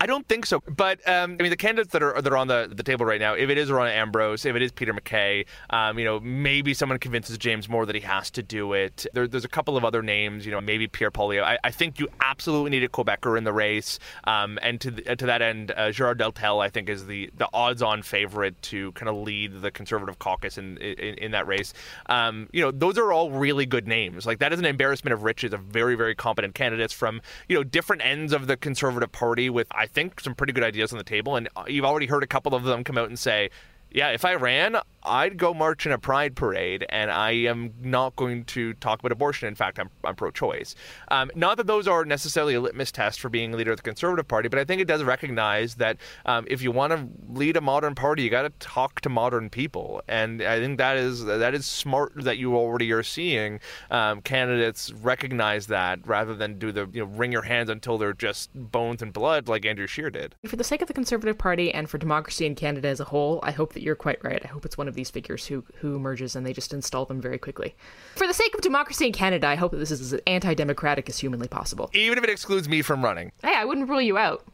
I 0.00 0.06
don't 0.06 0.26
think 0.28 0.46
so. 0.46 0.62
But 0.66 1.06
um, 1.08 1.36
I 1.38 1.42
mean, 1.42 1.50
the 1.50 1.56
candidates 1.56 1.92
that 1.92 2.02
are 2.02 2.20
that 2.20 2.32
are 2.32 2.36
on 2.36 2.48
the, 2.48 2.70
the 2.74 2.82
table 2.82 3.06
right 3.06 3.20
now, 3.20 3.34
if 3.34 3.50
it 3.50 3.58
is 3.58 3.70
Rona 3.70 3.90
Ambrose, 3.90 4.44
if 4.44 4.56
it 4.56 4.62
is 4.62 4.72
Peter 4.72 4.92
MacKay, 4.92 5.46
um, 5.70 5.98
you 5.98 6.04
know, 6.04 6.20
maybe 6.20 6.74
someone 6.74 6.98
convinces 6.98 7.38
James 7.38 7.68
Moore 7.68 7.86
that 7.86 7.94
he 7.94 8.00
has 8.02 8.30
to 8.32 8.42
do 8.42 8.72
it. 8.72 9.06
There, 9.12 9.26
there's 9.26 9.44
a 9.44 9.48
couple 9.48 9.76
of 9.76 9.84
other 9.84 10.02
names, 10.02 10.46
you 10.46 10.52
know, 10.52 10.60
maybe 10.60 10.86
Pierre 10.86 11.10
Poilievre. 11.10 11.44
I, 11.44 11.58
I 11.64 11.70
think 11.70 11.98
you 11.98 12.08
absolutely 12.20 12.70
need 12.70 12.84
a 12.84 12.88
Quebecer 12.88 13.36
in 13.36 13.44
the 13.44 13.52
race. 13.52 13.98
Um, 14.24 14.58
and 14.62 14.80
to 14.80 14.90
the, 14.90 15.16
to 15.16 15.26
that 15.26 15.42
end, 15.42 15.70
uh, 15.72 15.88
Gérard 15.88 16.16
Deltell, 16.16 16.62
I 16.62 16.68
think, 16.68 16.88
is 16.88 17.06
the, 17.06 17.30
the 17.36 17.48
odds-on 17.52 18.02
favorite 18.02 18.60
to 18.62 18.92
kind 18.92 19.08
of 19.08 19.16
lead 19.16 19.60
the 19.62 19.70
Conservative 19.70 20.18
caucus 20.18 20.58
in 20.58 20.78
in, 20.78 21.14
in 21.18 21.30
that 21.32 21.46
race. 21.46 21.72
Um, 22.06 22.48
you 22.52 22.62
know, 22.62 22.70
those 22.70 22.98
are 22.98 23.12
all 23.12 23.30
really 23.30 23.66
good 23.66 23.86
names. 23.86 24.26
Like 24.26 24.38
that 24.38 24.52
is 24.52 24.58
an 24.58 24.64
embarrassment 24.64 25.12
of 25.12 25.22
riches 25.22 25.52
of 25.52 25.60
very 25.60 25.94
very 25.94 26.14
competent 26.14 26.54
candidates 26.54 26.92
from 26.92 27.20
you 27.48 27.56
know 27.56 27.64
different 27.64 28.04
ends 28.04 28.32
of 28.32 28.46
the 28.46 28.56
Conservative 28.56 29.10
Party 29.12 29.50
with 29.50 29.63
I 29.70 29.86
think, 29.86 30.20
some 30.20 30.34
pretty 30.34 30.52
good 30.52 30.64
ideas 30.64 30.92
on 30.92 30.98
the 30.98 31.04
table. 31.04 31.36
And 31.36 31.48
uh, 31.56 31.64
you've 31.66 31.84
already 31.84 32.06
heard 32.06 32.22
a 32.22 32.26
couple 32.26 32.54
of 32.54 32.64
them 32.64 32.84
come 32.84 32.98
out 32.98 33.08
and 33.08 33.18
say, 33.18 33.50
yeah, 33.94 34.08
if 34.08 34.24
I 34.24 34.34
ran, 34.34 34.76
I'd 35.04 35.36
go 35.36 35.54
march 35.54 35.86
in 35.86 35.92
a 35.92 35.98
pride 35.98 36.34
parade, 36.34 36.84
and 36.88 37.10
I 37.10 37.30
am 37.32 37.74
not 37.80 38.16
going 38.16 38.44
to 38.46 38.72
talk 38.74 38.98
about 38.98 39.12
abortion. 39.12 39.46
In 39.46 39.54
fact, 39.54 39.78
I'm, 39.78 39.88
I'm 40.02 40.16
pro 40.16 40.32
choice. 40.32 40.74
Um, 41.08 41.30
not 41.36 41.58
that 41.58 41.68
those 41.68 41.86
are 41.86 42.04
necessarily 42.04 42.54
a 42.54 42.60
litmus 42.60 42.90
test 42.90 43.20
for 43.20 43.28
being 43.28 43.52
leader 43.52 43.70
of 43.70 43.76
the 43.76 43.82
Conservative 43.82 44.26
Party, 44.26 44.48
but 44.48 44.58
I 44.58 44.64
think 44.64 44.80
it 44.80 44.86
does 44.86 45.04
recognize 45.04 45.76
that 45.76 45.98
um, 46.26 46.44
if 46.48 46.60
you 46.60 46.72
want 46.72 46.92
to 46.92 47.06
lead 47.32 47.56
a 47.56 47.60
modern 47.60 47.94
party, 47.94 48.24
you 48.24 48.30
got 48.30 48.42
to 48.42 48.50
talk 48.58 49.00
to 49.02 49.08
modern 49.08 49.48
people. 49.48 50.02
And 50.08 50.42
I 50.42 50.58
think 50.58 50.78
that 50.78 50.96
is 50.96 51.24
that 51.24 51.54
is 51.54 51.64
smart 51.64 52.12
that 52.16 52.38
you 52.38 52.56
already 52.56 52.90
are 52.90 53.04
seeing 53.04 53.60
um, 53.92 54.22
candidates 54.22 54.90
recognize 54.92 55.68
that 55.68 56.00
rather 56.04 56.34
than 56.34 56.58
do 56.58 56.72
the 56.72 56.88
you 56.92 57.04
know 57.04 57.10
wring 57.12 57.30
your 57.30 57.42
hands 57.42 57.70
until 57.70 57.98
they're 57.98 58.12
just 58.12 58.50
bones 58.54 59.02
and 59.02 59.12
blood 59.12 59.48
like 59.48 59.64
Andrew 59.64 59.86
Scheer 59.86 60.10
did. 60.10 60.34
For 60.46 60.56
the 60.56 60.64
sake 60.64 60.82
of 60.82 60.88
the 60.88 60.94
Conservative 60.94 61.38
Party 61.38 61.72
and 61.72 61.88
for 61.88 61.98
democracy 61.98 62.46
in 62.46 62.56
Canada 62.56 62.88
as 62.88 62.98
a 62.98 63.04
whole, 63.04 63.38
I 63.42 63.52
hope 63.52 63.74
that 63.74 63.83
you're 63.84 63.94
quite 63.94 64.22
right. 64.24 64.40
I 64.42 64.48
hope 64.48 64.64
it's 64.64 64.78
one 64.78 64.88
of 64.88 64.94
these 64.94 65.10
figures 65.10 65.46
who 65.46 65.64
who 65.76 65.94
emerges 65.94 66.34
and 66.34 66.46
they 66.46 66.52
just 66.52 66.72
install 66.72 67.04
them 67.04 67.20
very 67.20 67.38
quickly. 67.38 67.74
For 68.16 68.26
the 68.26 68.34
sake 68.34 68.54
of 68.54 68.60
democracy 68.60 69.06
in 69.06 69.12
Canada, 69.12 69.46
I 69.46 69.54
hope 69.54 69.72
that 69.72 69.78
this 69.78 69.90
is 69.90 70.12
as 70.12 70.20
anti-democratic 70.26 71.08
as 71.08 71.18
humanly 71.18 71.48
possible. 71.48 71.90
Even 71.92 72.18
if 72.18 72.24
it 72.24 72.30
excludes 72.30 72.68
me 72.68 72.82
from 72.82 73.04
running. 73.04 73.32
Hey, 73.42 73.54
I 73.54 73.64
wouldn't 73.64 73.88
rule 73.88 74.02
you 74.02 74.18
out. 74.18 74.44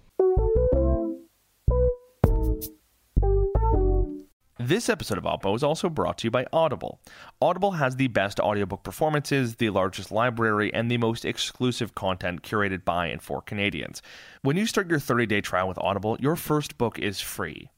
This 4.58 4.88
episode 4.90 5.18
of 5.18 5.24
Oppo 5.24 5.56
is 5.56 5.62
also 5.62 5.88
brought 5.88 6.18
to 6.18 6.26
you 6.26 6.30
by 6.30 6.46
Audible. 6.52 7.00
Audible 7.40 7.72
has 7.72 7.96
the 7.96 8.08
best 8.08 8.38
audiobook 8.38 8.82
performances, 8.82 9.56
the 9.56 9.70
largest 9.70 10.12
library, 10.12 10.72
and 10.74 10.90
the 10.90 10.98
most 10.98 11.24
exclusive 11.24 11.94
content 11.94 12.42
curated 12.42 12.84
by 12.84 13.06
and 13.06 13.22
for 13.22 13.40
Canadians. 13.40 14.02
When 14.42 14.56
you 14.58 14.66
start 14.66 14.90
your 14.90 15.00
30 15.00 15.26
day 15.26 15.40
trial 15.40 15.66
with 15.66 15.78
Audible, 15.78 16.18
your 16.20 16.36
first 16.36 16.76
book 16.76 16.98
is 16.98 17.20
free. 17.20 17.70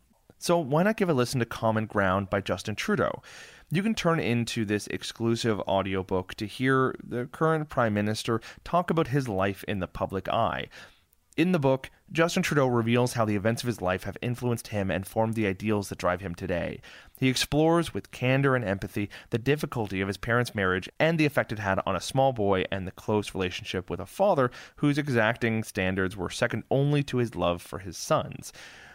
So 0.42 0.58
why 0.58 0.82
not 0.82 0.96
give 0.96 1.08
a 1.08 1.14
listen 1.14 1.38
to 1.38 1.46
Common 1.46 1.86
Ground 1.86 2.28
by 2.28 2.40
Justin 2.40 2.74
Trudeau? 2.74 3.22
You 3.70 3.80
can 3.80 3.94
turn 3.94 4.18
into 4.18 4.64
this 4.64 4.88
exclusive 4.88 5.60
audiobook 5.60 6.34
to 6.34 6.46
hear 6.46 6.96
the 7.00 7.26
current 7.26 7.68
Prime 7.68 7.94
Minister 7.94 8.40
talk 8.64 8.90
about 8.90 9.06
his 9.06 9.28
life 9.28 9.62
in 9.68 9.78
the 9.78 9.86
public 9.86 10.28
eye. 10.28 10.66
In 11.36 11.52
the 11.52 11.60
book, 11.60 11.90
Justin 12.10 12.42
Trudeau 12.42 12.66
reveals 12.66 13.12
how 13.12 13.24
the 13.24 13.36
events 13.36 13.62
of 13.62 13.68
his 13.68 13.80
life 13.80 14.02
have 14.02 14.18
influenced 14.20 14.66
him 14.66 14.90
and 14.90 15.06
formed 15.06 15.34
the 15.34 15.46
ideals 15.46 15.88
that 15.90 15.98
drive 15.98 16.20
him 16.20 16.34
today. 16.34 16.80
He 17.20 17.28
explores 17.28 17.94
with 17.94 18.10
candor 18.10 18.56
and 18.56 18.64
empathy 18.64 19.10
the 19.30 19.38
difficulty 19.38 20.00
of 20.00 20.08
his 20.08 20.16
parents' 20.16 20.56
marriage 20.56 20.88
and 20.98 21.20
the 21.20 21.24
effect 21.24 21.52
it 21.52 21.60
had 21.60 21.78
on 21.86 21.94
a 21.94 22.00
small 22.00 22.32
boy 22.32 22.64
and 22.72 22.84
the 22.84 22.90
close 22.90 23.32
relationship 23.32 23.88
with 23.88 24.00
a 24.00 24.06
father 24.06 24.50
whose 24.76 24.98
exacting 24.98 25.62
standards 25.62 26.16
were 26.16 26.30
second 26.30 26.64
only 26.68 27.04
to 27.04 27.18
his 27.18 27.36
love 27.36 27.62
for 27.62 27.78
his 27.78 27.96
sons. 27.96 28.52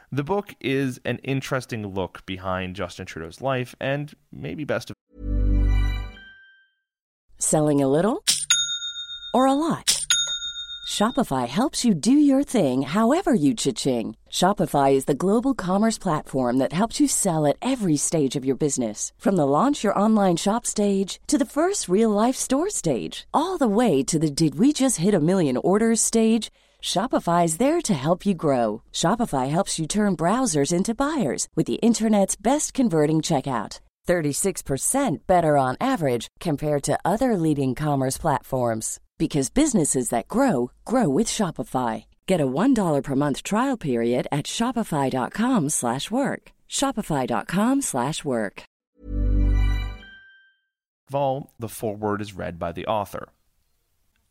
The 0.09 0.23
book 0.23 0.55
is 0.61 1.01
an 1.03 1.17
interesting 1.17 1.85
look 1.85 2.25
behind 2.25 2.77
Justin 2.77 3.05
Trudeau's 3.05 3.41
life 3.41 3.75
and 3.81 4.13
maybe 4.31 4.63
best 4.63 4.89
of 4.89 4.95
Selling 7.39 7.81
a 7.81 7.89
little 7.89 8.23
or 9.33 9.47
a 9.47 9.53
lot? 9.53 10.05
Shopify 10.87 11.45
helps 11.45 11.83
you 11.83 11.93
do 11.93 12.13
your 12.13 12.41
thing 12.41 12.83
however 12.83 13.33
you 13.33 13.53
cha-ching. 13.53 14.15
Shopify 14.31 14.93
is 14.93 15.05
the 15.05 15.13
global 15.13 15.53
commerce 15.53 15.97
platform 15.97 16.57
that 16.59 16.71
helps 16.71 17.01
you 17.01 17.07
sell 17.09 17.45
at 17.45 17.57
every 17.61 17.97
stage 17.97 18.37
of 18.37 18.45
your 18.45 18.55
business. 18.55 19.11
From 19.17 19.35
the 19.35 19.45
launch 19.45 19.83
your 19.83 19.99
online 19.99 20.37
shop 20.37 20.65
stage 20.65 21.19
to 21.27 21.37
the 21.37 21.43
first 21.43 21.89
real 21.89 22.11
life 22.11 22.37
store 22.37 22.69
stage, 22.69 23.27
all 23.33 23.57
the 23.57 23.67
way 23.67 24.03
to 24.03 24.17
the 24.17 24.31
did 24.31 24.55
we 24.57 24.71
just 24.71 24.97
hit 24.99 25.13
a 25.13 25.19
million 25.19 25.57
orders 25.57 25.99
stage. 25.99 26.49
Shopify 26.87 27.43
is 27.43 27.57
there 27.57 27.81
to 27.81 27.93
help 27.93 28.25
you 28.25 28.33
grow. 28.33 28.81
Shopify 28.93 29.49
helps 29.49 29.77
you 29.77 29.85
turn 29.85 30.15
browsers 30.15 30.71
into 30.71 30.95
buyers 30.95 31.49
with 31.53 31.67
the 31.67 31.81
internet's 31.89 32.37
best 32.37 32.73
converting 32.73 33.17
checkout. 33.17 33.81
36% 34.07 35.17
better 35.27 35.57
on 35.57 35.75
average 35.81 36.29
compared 36.39 36.83
to 36.83 36.97
other 37.03 37.35
leading 37.35 37.75
commerce 37.75 38.17
platforms 38.17 39.01
because 39.17 39.49
businesses 39.49 40.07
that 40.11 40.29
grow 40.29 40.71
grow 40.85 41.09
with 41.09 41.27
Shopify. 41.27 42.05
Get 42.25 42.39
a 42.39 42.47
$1 42.47 43.03
per 43.03 43.15
month 43.15 43.43
trial 43.43 43.75
period 43.75 44.25
at 44.31 44.45
shopify.com/work. 44.45 46.51
shopify.com/work. 46.69 48.63
all, 51.13 51.51
the 51.59 51.73
foreword 51.79 52.21
is 52.21 52.33
read 52.33 52.57
by 52.57 52.71
the 52.71 52.85
author. 52.85 53.27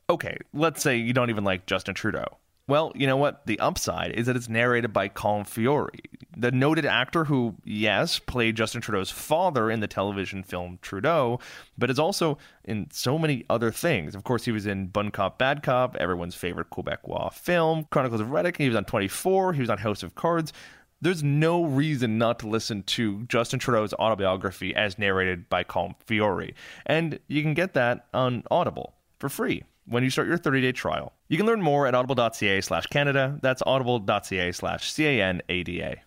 Okay, 0.09 0.39
let's 0.55 0.83
say 0.83 0.97
you 0.97 1.13
don't 1.13 1.31
even 1.31 1.45
like 1.45 1.67
Justin 1.67 1.95
Trudeau. 1.95 2.39
Well, 2.69 2.91
you 2.97 3.07
know 3.07 3.17
what? 3.17 3.47
The 3.47 3.61
upside 3.61 4.11
is 4.13 4.27
that 4.27 4.35
it's 4.35 4.49
narrated 4.49 4.93
by 4.93 5.09
Colm 5.09 5.47
Feore, 5.47 5.89
the 6.37 6.51
noted 6.51 6.85
actor 6.85 7.25
who, 7.27 7.55
yes, 7.65 8.19
played 8.19 8.57
Justin 8.57 8.81
Trudeau's 8.81 9.11
father 9.11 9.71
in 9.71 9.79
the 9.79 9.87
television 9.87 10.43
film 10.43 10.81
Trudeau, 10.83 11.39
but 11.79 11.91
is 11.91 12.01
also 12.01 12.39
in 12.65 12.89
so 12.91 13.19
many 13.19 13.45
other 13.49 13.71
things. 13.71 14.17
Of 14.17 14.25
course, 14.25 14.47
he 14.47 14.51
was 14.51 14.67
in 14.67 14.89
Bon 14.89 15.13
Cop, 15.13 15.39
Bad 15.39 15.63
Cop, 15.63 15.95
everyone's 15.97 16.35
favorite 16.35 16.71
Quebecois 16.71 17.33
film, 17.35 17.87
Chronicles 17.91 18.21
of 18.21 18.29
Riddick, 18.29 18.57
he 18.57 18.67
was 18.67 18.77
on 18.77 18.85
24, 18.85 19.53
he 19.53 19.61
was 19.61 19.71
on 19.71 19.79
House 19.79 20.03
of 20.03 20.17
Cards. 20.17 20.53
There's 21.01 21.23
no 21.23 21.63
reason 21.63 22.19
not 22.19 22.41
to 22.41 22.49
listen 22.49 22.83
to 22.83 23.23
Justin 23.27 23.61
Trudeau's 23.61 23.95
autobiography 23.95 24.75
as 24.75 24.99
narrated 24.99 25.49
by 25.49 25.63
Colm 25.63 25.95
Feore. 26.05 26.53
And 26.85 27.21
you 27.29 27.43
can 27.43 27.55
get 27.55 27.75
that 27.75 28.07
on 28.13 28.43
Audible 28.51 28.95
for 29.21 29.29
free 29.29 29.63
when 29.87 30.03
you 30.03 30.11
start 30.11 30.29
your 30.29 30.39
30-day 30.39 30.73
trial. 30.73 31.13
You 31.29 31.37
can 31.37 31.47
learn 31.47 31.63
more 31.63 31.87
at 31.87 31.95
audible.ca 31.95 32.61
slash 32.61 32.87
Canada. 32.87 33.39
That's 33.43 33.63
audible.ca 33.67 34.53
slash 34.53 34.93
C-A-N-A-D-A. 34.93 36.03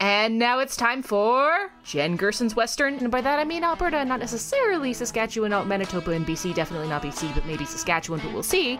And 0.00 0.38
now 0.38 0.58
it's 0.58 0.76
time 0.76 1.02
for 1.02 1.70
Jen 1.82 2.16
Gerson's 2.16 2.54
Western. 2.54 2.94
And 2.94 3.10
by 3.10 3.20
that 3.20 3.38
I 3.38 3.44
mean 3.44 3.64
Alberta, 3.64 4.04
not 4.04 4.20
necessarily 4.20 4.92
Saskatchewan, 4.92 5.50
not 5.50 5.66
Manitoba 5.66 6.10
and 6.10 6.26
BC, 6.26 6.54
definitely 6.54 6.88
not 6.88 7.02
BC, 7.02 7.34
but 7.34 7.46
maybe 7.46 7.64
Saskatchewan, 7.64 8.20
but 8.20 8.32
we'll 8.32 8.42
see. 8.42 8.78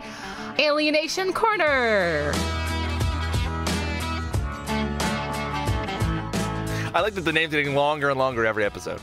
Alienation 0.59 1.33
Corner! 1.33 2.33
I 6.95 7.01
like 7.01 7.15
that 7.15 7.23
the 7.23 7.33
name's 7.33 7.53
getting 7.53 7.75
longer 7.75 8.11
and 8.11 8.19
longer 8.19 8.45
every 8.47 8.65
episode. 8.65 9.01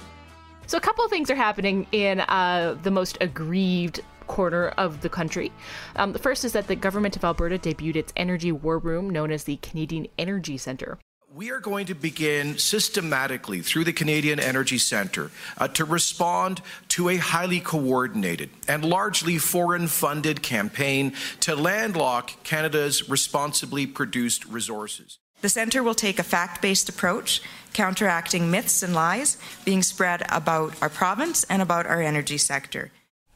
So, 0.71 0.77
a 0.77 0.79
couple 0.79 1.03
of 1.03 1.11
things 1.11 1.29
are 1.29 1.35
happening 1.35 1.85
in 1.91 2.21
uh, 2.21 2.77
the 2.81 2.91
most 2.91 3.17
aggrieved 3.19 3.99
corner 4.27 4.69
of 4.77 5.01
the 5.01 5.09
country. 5.09 5.51
Um, 5.97 6.13
the 6.13 6.19
first 6.19 6.45
is 6.45 6.53
that 6.53 6.67
the 6.67 6.77
government 6.77 7.17
of 7.17 7.25
Alberta 7.25 7.59
debuted 7.59 7.97
its 7.97 8.13
energy 8.15 8.53
war 8.53 8.77
room 8.77 9.09
known 9.09 9.33
as 9.33 9.43
the 9.43 9.57
Canadian 9.57 10.07
Energy 10.17 10.57
Centre. 10.57 10.97
We 11.35 11.51
are 11.51 11.59
going 11.59 11.87
to 11.87 11.93
begin 11.93 12.57
systematically 12.57 13.59
through 13.59 13.83
the 13.83 13.91
Canadian 13.91 14.39
Energy 14.39 14.77
Centre 14.77 15.29
uh, 15.57 15.67
to 15.67 15.83
respond 15.83 16.61
to 16.87 17.09
a 17.09 17.17
highly 17.17 17.59
coordinated 17.59 18.49
and 18.65 18.85
largely 18.85 19.39
foreign 19.39 19.89
funded 19.89 20.41
campaign 20.41 21.11
to 21.41 21.53
landlock 21.53 22.41
Canada's 22.45 23.09
responsibly 23.09 23.85
produced 23.85 24.45
resources. 24.45 25.19
The 25.41 25.49
Centre 25.49 25.83
will 25.83 25.95
take 25.95 26.19
a 26.19 26.23
fact 26.23 26.61
based 26.61 26.89
approach, 26.89 27.41
counteracting 27.73 28.51
myths 28.51 28.83
and 28.83 28.93
lies 28.93 29.37
being 29.65 29.83
spread 29.83 30.23
about 30.29 30.81
our 30.81 30.89
province 30.89 31.43
and 31.45 31.61
about 31.61 31.85
our 31.85 32.01
energy 32.01 32.37
sector 32.37 32.91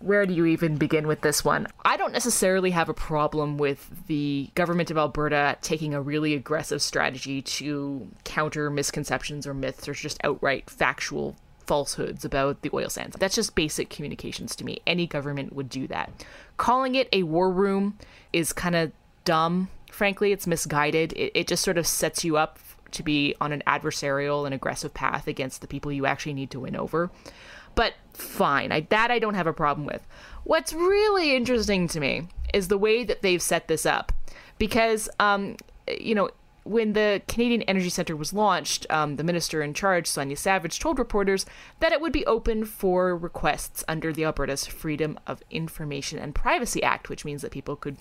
where 0.06 0.26
do 0.26 0.34
you 0.34 0.46
even 0.46 0.78
begin 0.78 1.08
with 1.08 1.22
this 1.22 1.44
one? 1.44 1.68
I 1.84 1.98
don't 1.98 2.14
necessarily 2.14 2.72
have 2.72 2.90
a 2.90 2.94
problem 2.94 3.58
with 3.58 3.90
the 4.08 4.50
government 4.54 4.92
of 4.92 4.98
Alberta 4.98 5.58
taking 5.62 5.94
a 5.94 6.02
really 6.02 6.36
aggressive 6.36 6.82
strategy 6.82 7.42
to 7.42 8.08
counter 8.24 8.70
misconceptions 8.70 9.48
or 9.48 9.54
myths 9.54 9.88
or 9.88 9.94
just 9.94 10.20
outright 10.24 10.70
factual 10.70 11.36
falsehoods 11.66 12.24
about 12.24 12.62
the 12.62 12.70
oil 12.74 12.90
sands. 12.90 13.16
That's 13.18 13.36
just 13.36 13.56
basic 13.56 13.90
communications 13.90 14.56
to 14.58 14.66
me. 14.66 14.80
Any 14.86 15.08
government 15.08 15.54
would 15.54 15.70
do 15.70 15.88
that. 15.88 16.12
Calling 16.58 16.94
it 16.94 17.10
a 17.12 17.24
war 17.24 17.50
room 17.50 17.98
is 18.32 18.54
kind 18.54 18.76
of 18.76 18.92
dumb. 19.24 19.70
Frankly, 19.96 20.34
it's 20.34 20.46
misguided. 20.46 21.14
It, 21.14 21.32
it 21.34 21.48
just 21.48 21.64
sort 21.64 21.78
of 21.78 21.88
sets 21.88 22.26
you 22.26 22.36
up 22.36 22.60
to 22.92 23.02
be 23.02 23.34
on 23.40 23.54
an 23.54 23.64
adversarial 23.66 24.46
and 24.46 24.54
aggressive 24.54 24.94
path 24.94 25.26
against 25.26 25.62
the 25.62 25.68
people 25.68 25.90
you 25.90 26.06
actually 26.06 26.34
need 26.34 26.52
to 26.52 26.60
win 26.60 26.76
over. 26.76 27.10
But 27.76 27.94
fine, 28.14 28.74
I, 28.74 28.82
that 28.90 29.10
I 29.10 29.20
don't 29.20 29.36
have 29.36 29.48
a 29.48 29.54
problem 29.54 29.88
with. 29.88 30.06
What's 30.44 30.74
really 30.74 31.34
interesting 31.34 31.88
to 31.88 32.02
me 32.02 32.28
is 32.54 32.68
the 32.68 32.78
way 32.78 33.06
that 33.06 33.22
they've 33.22 33.42
set 33.42 33.70
this 33.70 33.86
up, 33.86 34.12
because 34.58 35.08
um, 35.20 35.56
you 35.88 36.14
know 36.14 36.30
when 36.64 36.92
the 36.92 37.22
Canadian 37.30 37.62
Energy 37.62 37.90
Centre 37.90 38.18
was 38.18 38.34
launched, 38.34 38.86
um, 38.90 39.16
the 39.16 39.24
minister 39.24 39.62
in 39.62 39.74
charge, 39.74 40.08
Sonya 40.08 40.36
Savage, 40.36 40.80
told 40.80 41.00
reporters 41.00 41.46
that 41.80 41.94
it 41.94 42.02
would 42.02 42.12
be 42.12 42.26
open 42.26 42.66
for 42.66 43.16
requests 43.16 43.84
under 43.88 44.12
the 44.12 44.26
Alberta's 44.26 44.66
Freedom 44.66 45.18
of 45.26 45.42
Information 45.50 46.20
and 46.20 46.36
Privacy 46.36 46.84
Act, 46.84 47.08
which 47.08 47.24
means 47.24 47.44
that 47.44 47.52
people 47.52 47.78
could 47.78 47.98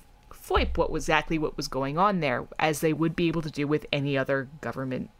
FOIP 0.47 0.77
what 0.77 0.91
exactly 0.91 1.39
what 1.39 1.57
was 1.57 1.69
going 1.69 1.99
on 1.99 2.21
there, 2.21 2.47
as 2.59 2.81
they 2.81 2.93
would 2.93 3.17
be 3.17 3.29
able 3.29 3.43
to 3.43 3.51
do 3.51 3.67
with 3.67 3.87
any 3.93 4.17
other 4.17 4.49
government 4.61 5.11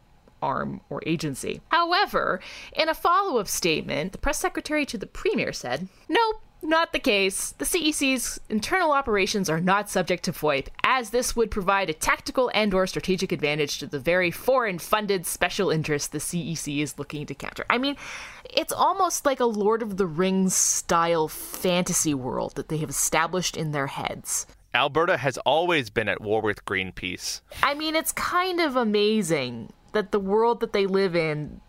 arm 0.41 0.81
or 0.89 1.01
agency. 1.05 1.61
However, 1.69 2.39
in 2.73 2.89
a 2.89 2.93
follow 2.93 3.39
up 3.39 3.47
statement, 3.47 4.11
the 4.11 4.17
press 4.17 4.39
secretary 4.39 4.85
to 4.85 4.97
the 4.97 5.07
premier 5.07 5.53
said, 5.53 5.87
Nope, 6.07 6.41
not 6.61 6.93
the 6.93 6.99
case. 6.99 7.51
The 7.51 7.65
CEC's 7.65 8.39
internal 8.49 8.91
operations 8.91 9.49
are 9.49 9.59
not 9.59 9.89
subject 9.89 10.23
to 10.25 10.31
FOIP, 10.31 10.67
as 10.83 11.09
this 11.09 11.35
would 11.35 11.51
provide 11.51 11.89
a 11.89 11.93
tactical 11.93 12.51
and 12.53 12.73
or 12.73 12.87
strategic 12.87 13.31
advantage 13.31 13.79
to 13.79 13.87
the 13.87 13.99
very 13.99 14.31
foreign-funded 14.31 15.25
special 15.25 15.69
interests 15.69 16.07
the 16.07 16.19
CEC 16.19 16.81
is 16.81 16.99
looking 16.99 17.25
to 17.25 17.35
counter. 17.35 17.65
I 17.69 17.77
mean, 17.77 17.95
it's 18.43 18.73
almost 18.73 19.25
like 19.25 19.39
a 19.39 19.45
Lord 19.45 19.81
of 19.81 19.97
the 19.97 20.07
Rings 20.07 20.55
style 20.55 21.27
fantasy 21.27 22.13
world 22.13 22.55
that 22.55 22.69
they 22.69 22.77
have 22.77 22.89
established 22.89 23.57
in 23.57 23.71
their 23.71 23.87
heads. 23.87 24.47
Alberta 24.75 25.17
has 25.17 25.37
always 25.39 25.89
been 25.89 26.09
at 26.09 26.21
war 26.21 26.41
with 26.41 26.65
Greenpeace. 26.65 27.41
I 27.63 27.73
mean, 27.73 27.95
it's 27.95 28.11
kind 28.11 28.59
of 28.59 28.75
amazing 28.75 29.71
that 29.93 30.11
the 30.11 30.19
world 30.19 30.59
that 30.59 30.73
they 30.73 30.85
live 30.85 31.15
in 31.15 31.61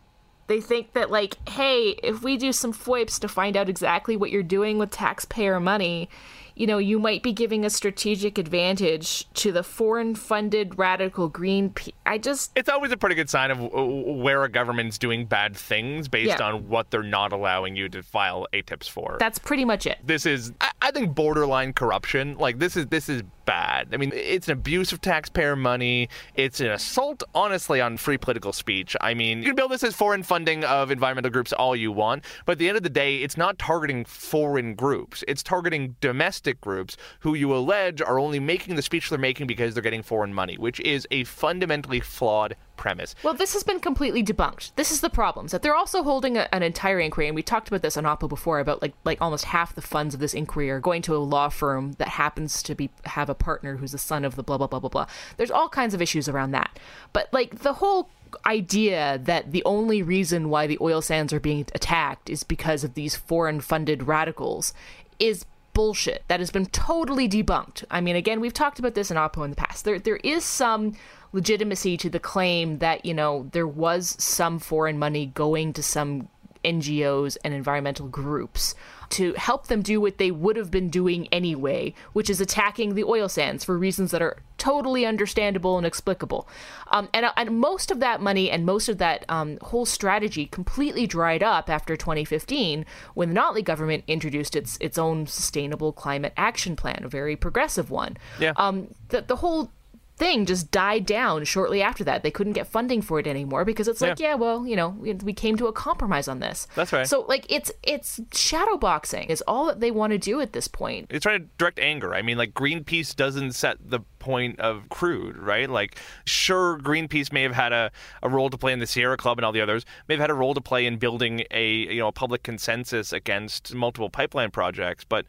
they 0.49 0.61
think 0.61 0.93
that 0.93 1.11
like 1.11 1.37
hey 1.49 1.91
if 2.03 2.23
we 2.23 2.37
do 2.37 2.53
some 2.53 2.73
foips 2.73 3.19
to 3.21 3.29
find 3.29 3.57
out 3.57 3.69
exactly 3.69 4.17
what 4.17 4.31
you're 4.31 4.43
doing 4.43 4.79
with 4.79 4.91
taxpayer 4.91 5.59
money 5.59 6.09
you 6.57 6.67
know, 6.67 6.79
you 6.79 6.99
might 6.99 7.23
be 7.23 7.33
giving 7.33 7.65
a 7.67 7.71
strategic 7.71 8.39
advantage 8.39 9.31
to 9.35 9.53
the 9.53 9.63
foreign 9.63 10.15
funded 10.15 10.79
radical 10.79 11.29
green. 11.29 11.71
Pe- 11.71 11.93
I 12.07 12.17
just. 12.17 12.51
It's 12.57 12.71
always 12.71 12.91
a 12.93 12.97
pretty 12.97 13.15
good 13.15 13.29
sign 13.29 13.51
of 13.51 13.61
uh, 13.63 13.85
where 13.85 14.43
a 14.43 14.49
government's 14.49 14.97
doing 14.97 15.27
bad 15.27 15.55
things 15.55 16.09
based 16.09 16.39
yeah. 16.39 16.47
on 16.47 16.69
what 16.69 16.91
they're 16.91 17.03
not 17.03 17.33
allowing 17.33 17.77
you 17.77 17.91
to 17.91 18.03
file 18.03 18.47
ATIPs 18.55 18.89
for. 18.89 19.19
That's 19.21 19.39
pretty 19.39 19.67
much 19.67 19.87
it. 19.87 19.99
This 20.03 20.25
is, 20.25 20.53
I, 20.61 20.71
I 20.81 20.91
think, 20.93 21.15
borderline 21.15 21.75
corruption. 21.75 22.39
Like, 22.39 22.59
this 22.59 22.75
is, 22.75 22.87
this 22.87 23.11
is 23.11 23.23
bad. 23.47 23.89
I 23.93 23.97
mean, 23.97 24.13
it's 24.15 24.49
an 24.49 24.53
abuse 24.53 24.93
of 24.93 25.01
taxpayer 25.01 25.57
money. 25.57 26.09
It's 26.35 26.61
an 26.61 26.67
assault, 26.67 27.23
honestly, 27.35 27.81
on 27.81 27.97
free 27.97 28.19
political 28.19 28.53
speech. 28.53 28.95
I 29.01 29.15
mean, 29.15 29.39
you 29.39 29.47
can 29.47 29.55
build 29.55 29.71
this 29.71 29.83
as 29.83 29.95
foreign 29.95 30.23
funding 30.23 30.65
of 30.65 30.91
environmental 30.91 31.31
groups 31.31 31.53
all 31.53 31.75
you 31.75 31.91
want, 31.91 32.25
but 32.45 32.53
at 32.53 32.59
the 32.59 32.69
end 32.69 32.77
of 32.77 32.83
the 32.83 32.91
day, 32.91 33.19
it's 33.19 33.37
not 33.37 33.59
targeting 33.59 34.05
foreign 34.05 34.75
groups. 34.75 35.25
It's 35.27 35.43
targeting 35.43 35.97
domestic 36.01 36.61
groups 36.61 36.97
who 37.21 37.35
you 37.35 37.55
allege 37.55 38.03
are 38.03 38.19
only 38.19 38.41
making 38.41 38.77
the 38.77 38.83
speech 38.83 39.09
they're 39.09 39.19
making 39.19 39.47
because 39.47 39.73
they're 39.73 39.83
getting 39.83 40.03
foreign 40.03 40.35
money, 40.35 40.57
which 40.59 40.81
is 40.81 41.07
a 41.11 41.25
fundamentally 41.25 42.01
flawed 42.01 42.57
premise. 42.77 43.15
Well, 43.23 43.35
this 43.35 43.55
has 43.55 43.63
been 43.63 43.81
completely 43.81 44.23
debunked. 44.23 44.73
This 44.77 44.91
is 44.91 45.01
the 45.01 45.11
problem. 45.11 45.47
That 45.49 45.63
they're 45.63 45.75
also 45.75 46.03
holding 46.03 46.37
a, 46.37 46.49
an 46.53 46.63
entire 46.63 47.01
inquiry, 47.01 47.27
and 47.27 47.35
we 47.35 47.43
talked 47.43 47.69
about 47.69 47.83
this 47.83 47.97
on 47.97 48.05
Oppo 48.05 48.29
before 48.29 48.61
about 48.61 48.83
like 48.83 48.95
like 49.05 49.21
almost 49.21 49.47
half 49.47 49.75
the 49.75 49.83
funds 49.83 50.15
of 50.15 50.21
this 50.21 50.35
inquiry 50.35 50.71
are 50.71 50.81
going 50.81 51.03
to 51.03 51.17
a 51.17 51.19
law 51.19 51.49
firm 51.49 51.93
that 51.93 52.09
happens 52.09 52.63
to 52.65 52.75
be 52.75 52.91
have 53.05 53.29
a 53.29 53.35
partner 53.35 53.77
who's 53.77 53.93
the 53.93 53.99
son 53.99 54.25
of 54.25 54.37
the 54.37 54.43
blah 54.43 54.59
blah 54.59 54.67
blah 54.67 54.81
blah 54.81 54.91
blah. 54.91 55.07
There's 55.37 55.51
all 55.51 55.69
kinds 55.69 55.95
of 55.95 56.03
issues 56.03 56.29
around 56.29 56.53
that, 56.53 56.79
but 57.13 57.33
like 57.33 57.61
the 57.61 57.75
whole 57.75 58.09
idea 58.45 59.21
that 59.23 59.53
the 59.53 59.65
only 59.65 60.03
reason 60.03 60.49
why 60.51 60.67
the 60.67 60.79
oil 60.81 61.01
sands 61.01 61.33
are 61.33 61.41
being 61.41 61.67
attacked 61.75 62.29
is 62.29 62.43
because 62.43 62.85
of 62.85 62.95
these 62.95 63.17
foreign 63.17 63.61
funded 63.61 64.07
radicals 64.07 64.75
is 65.19 65.45
bullshit 65.77 66.25
that 66.29 66.41
has 66.41 66.51
been 66.51 66.65
totally 66.65 67.29
debunked. 67.29 67.85
I 67.91 68.01
mean, 68.01 68.17
again, 68.17 68.41
we've 68.41 68.55
talked 68.55 68.79
about 68.79 68.95
this 68.95 69.11
in 69.11 69.19
Oppo 69.19 69.45
in 69.45 69.51
the 69.51 69.57
past. 69.57 69.85
There, 69.85 69.99
there 69.99 70.17
is 70.17 70.43
some 70.43 70.95
legitimacy 71.35 71.99
to 71.99 72.09
the 72.09 72.19
claim 72.19 72.79
that 72.79 73.05
you 73.05 73.13
know 73.13 73.51
there 73.53 73.69
was 73.69 74.17
some 74.19 74.59
foreign 74.59 74.99
money 74.99 75.27
going 75.27 75.75
to 75.75 75.83
some 75.83 76.29
NGOs 76.65 77.37
and 77.45 77.55
environmental 77.55 78.09
groups 78.09 78.75
to 79.11 79.33
help 79.35 79.69
them 79.69 79.83
do 79.83 80.01
what 80.01 80.19
they 80.19 80.31
would 80.31 80.57
have 80.57 80.71
been 80.71 80.89
doing 80.89 81.29
anyway, 81.33 81.95
which 82.13 82.29
is 82.29 82.41
attacking 82.41 82.95
the 82.95 83.05
oil 83.05 83.29
sands 83.29 83.65
for 83.65 83.79
reasons 83.79 84.11
that 84.11 84.23
are 84.23 84.39
totally 84.59 85.07
understandable 85.07 85.77
and 85.77 85.87
explicable. 85.87 86.49
Um, 86.89 87.09
and, 87.13 87.27
and, 87.37 87.61
most 87.61 87.91
of 87.91 88.01
that 88.01 88.21
money 88.21 88.51
and 88.51 88.65
most 88.65 88.89
of 88.89 88.99
that 88.99 89.25
um, 89.29 89.59
whole 89.63 89.87
strategy 89.87 90.47
completely 90.47 91.07
dried 91.07 91.43
up 91.43 91.69
after 91.71 91.97
2015 91.97 92.85
when 93.15 93.33
the 93.33 93.41
Notley 93.41 93.63
government 93.63 94.05
introduced 94.07 94.57
its 94.57 94.77
its 94.81 94.99
own 94.99 95.27
sustainable 95.27 95.93
climate 95.93 96.33
action 96.37 96.75
plan, 96.75 97.03
a 97.05 97.09
very 97.09 97.37
progressive 97.37 97.91
one. 97.91 98.17
Yeah. 98.41 98.53
Um, 98.57 98.95
the, 99.09 99.23
the 99.23 99.37
whole 99.37 99.71
thing 100.17 100.47
just 100.47 100.71
died 100.71 101.05
down 101.07 101.45
shortly 101.45 101.83
after 101.83 102.03
that. 102.05 102.23
They 102.23 102.31
couldn't 102.31 102.55
get 102.55 102.67
funding 102.67 103.03
for 103.03 103.19
it 103.21 103.27
anymore 103.27 103.65
because 103.65 103.87
it's 103.87 104.01
like, 104.01 104.19
yeah, 104.19 104.35
well, 104.35 104.67
you 104.67 104.75
know, 104.75 104.89
we- 104.91 105.13
we 105.15 105.33
came 105.33 105.57
to 105.59 105.67
a 105.67 105.73
compromise 105.73 106.27
on 106.29 106.41
this. 106.41 106.67
That's 106.75 106.93
right. 106.93 107.07
So 107.07 107.25
like 107.29 107.45
it's 107.51 107.71
it's 107.83 108.19
shadowboxing 108.31 109.29
is 109.29 109.43
all 109.47 109.67
that 109.67 109.81
they 109.81 109.91
want 109.91 110.13
to 110.13 110.19
do 110.19 110.41
at 110.41 110.53
this 110.53 110.69
point. 110.69 111.07
It's 111.11 111.23
trying 111.23 111.41
to 111.43 111.49
direct 111.59 111.79
anger. 111.79 112.15
I 112.15 112.23
mean, 112.23 112.39
like 112.39 112.55
Greenpeace 112.55 113.15
doesn't 113.15 113.53
set 113.53 113.77
the 113.91 114.01
point 114.19 114.59
of 114.59 114.89
crude, 114.89 115.37
right? 115.37 115.69
Like, 115.71 115.99
sure, 116.25 116.79
Greenpeace 116.79 117.33
may 117.33 117.43
have 117.43 117.55
had 117.55 117.73
a, 117.73 117.91
a 118.23 118.29
role 118.29 118.51
to 118.51 118.59
play 118.59 118.73
in 118.73 118.79
the 118.81 118.87
Sierra 118.87 119.17
Club 119.17 119.39
and 119.39 119.45
all 119.45 119.53
the 119.53 119.61
others, 119.61 119.85
may 120.09 120.15
have 120.15 120.21
had 120.21 120.31
a 120.31 120.35
role 120.35 120.55
to 120.55 120.61
play 120.61 120.87
in 120.87 120.97
building 120.97 121.45
a 121.51 121.69
you 121.73 121.99
know 122.01 122.09
a 122.09 122.13
public 122.13 122.43
consensus 122.43 123.13
against 123.13 123.75
multiple 123.75 124.11
pipeline 124.11 124.51
projects, 124.51 125.05
but 125.05 125.27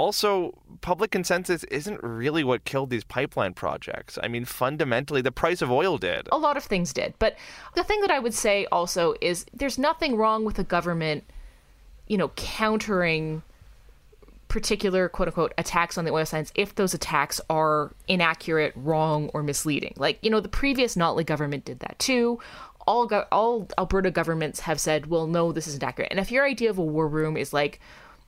also 0.00 0.58
public 0.80 1.10
consensus 1.10 1.62
isn't 1.64 2.02
really 2.02 2.42
what 2.42 2.64
killed 2.64 2.88
these 2.88 3.04
pipeline 3.04 3.52
projects. 3.52 4.18
I 4.22 4.28
mean, 4.28 4.46
fundamentally, 4.46 5.20
the 5.20 5.30
price 5.30 5.60
of 5.60 5.70
oil 5.70 5.98
did. 5.98 6.26
a 6.32 6.38
lot 6.38 6.56
of 6.56 6.64
things 6.64 6.92
did. 6.94 7.12
But 7.18 7.36
the 7.74 7.84
thing 7.84 8.00
that 8.00 8.10
I 8.10 8.18
would 8.18 8.32
say 8.32 8.66
also 8.72 9.14
is 9.20 9.44
there's 9.52 9.78
nothing 9.78 10.16
wrong 10.16 10.44
with 10.46 10.56
the 10.56 10.64
government, 10.64 11.24
you 12.06 12.16
know, 12.16 12.28
countering 12.36 13.42
particular 14.48 15.08
quote 15.08 15.28
unquote 15.28 15.52
attacks 15.58 15.96
on 15.96 16.04
the 16.04 16.10
oil 16.10 16.26
sands 16.26 16.50
if 16.54 16.74
those 16.74 16.94
attacks 16.94 17.40
are 17.50 17.92
inaccurate, 18.08 18.72
wrong, 18.74 19.28
or 19.34 19.42
misleading. 19.42 19.92
Like, 19.96 20.18
you 20.22 20.30
know, 20.30 20.40
the 20.40 20.48
previous 20.48 20.96
Notley 20.96 21.26
government 21.26 21.64
did 21.66 21.80
that 21.80 21.98
too. 21.98 22.40
All 22.86 23.06
go- 23.06 23.26
all 23.30 23.68
Alberta 23.78 24.10
governments 24.10 24.60
have 24.60 24.80
said, 24.80 25.06
well, 25.06 25.26
no, 25.26 25.52
this 25.52 25.68
isn't 25.68 25.84
accurate. 25.84 26.10
And 26.10 26.18
if 26.18 26.32
your 26.32 26.44
idea 26.46 26.70
of 26.70 26.78
a 26.78 26.82
war 26.82 27.06
room 27.06 27.36
is 27.36 27.52
like 27.52 27.80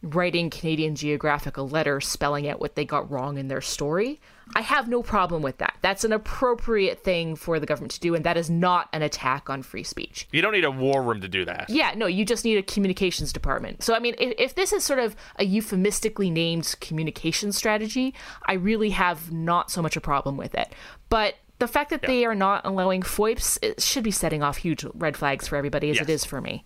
writing 0.03 0.51
Canadian 0.51 0.97
Geographic 0.97 1.57
a 1.57 1.63
letter 1.63 2.01
spelling 2.01 2.49
out 2.49 2.61
what 2.61 2.75
they 2.75 2.85
got 2.85 3.09
wrong 3.11 3.39
in 3.39 3.49
their 3.49 3.61
story, 3.61 4.21
I 4.57 4.61
have 4.61 4.89
no 4.89 5.03
problem 5.03 5.43
with 5.43 5.59
that. 5.59 5.77
That's 5.81 6.03
an 6.05 6.13
appropriate 6.13 7.05
thing 7.05 7.37
for 7.37 7.61
the 7.61 7.67
government 7.67 7.93
to 7.93 8.01
do, 8.01 8.15
and 8.15 8.25
that 8.25 8.37
is 8.37 8.51
not 8.51 8.89
an 8.93 9.03
attack 9.03 9.49
on 9.49 9.63
free 9.63 9.85
speech. 9.85 10.27
You 10.33 10.43
don't 10.43 10.53
need 10.53 10.65
a 10.65 10.71
war 10.71 11.03
room 11.03 11.21
to 11.21 11.29
do 11.29 11.45
that. 11.45 11.71
Yeah, 11.71 11.95
no, 11.97 12.07
you 12.07 12.25
just 12.25 12.45
need 12.45 12.59
a 12.59 12.63
communications 12.63 13.33
department. 13.33 13.83
So, 13.83 13.95
I 13.95 14.01
mean, 14.01 14.15
if, 14.19 14.35
if 14.39 14.55
this 14.57 14.73
is 14.73 14.83
sort 14.85 14.99
of 14.99 15.15
a 15.37 15.45
euphemistically 15.45 16.31
named 16.31 16.75
communication 16.81 17.53
strategy, 17.53 18.13
I 18.47 18.55
really 18.55 18.91
have 18.91 19.33
not 19.33 19.71
so 19.71 19.81
much 19.81 19.97
a 19.97 20.01
problem 20.01 20.37
with 20.37 20.55
it. 20.55 20.75
But 21.09 21.37
the 21.61 21.69
fact 21.69 21.91
that 21.91 22.03
they 22.03 22.25
are 22.25 22.35
not 22.35 22.67
allowing 22.67 23.03
FOIPs 23.03 23.57
it 23.63 23.81
should 23.81 24.03
be 24.03 24.11
setting 24.11 24.43
off 24.43 24.57
huge 24.57 24.85
red 24.95 25.17
flags 25.17 25.47
for 25.47 25.55
everybody, 25.57 25.91
as 25.91 25.99
it 25.99 26.09
Yes. 26.09 26.23
is 26.23 26.25
for 26.25 26.41
me. 26.41 26.65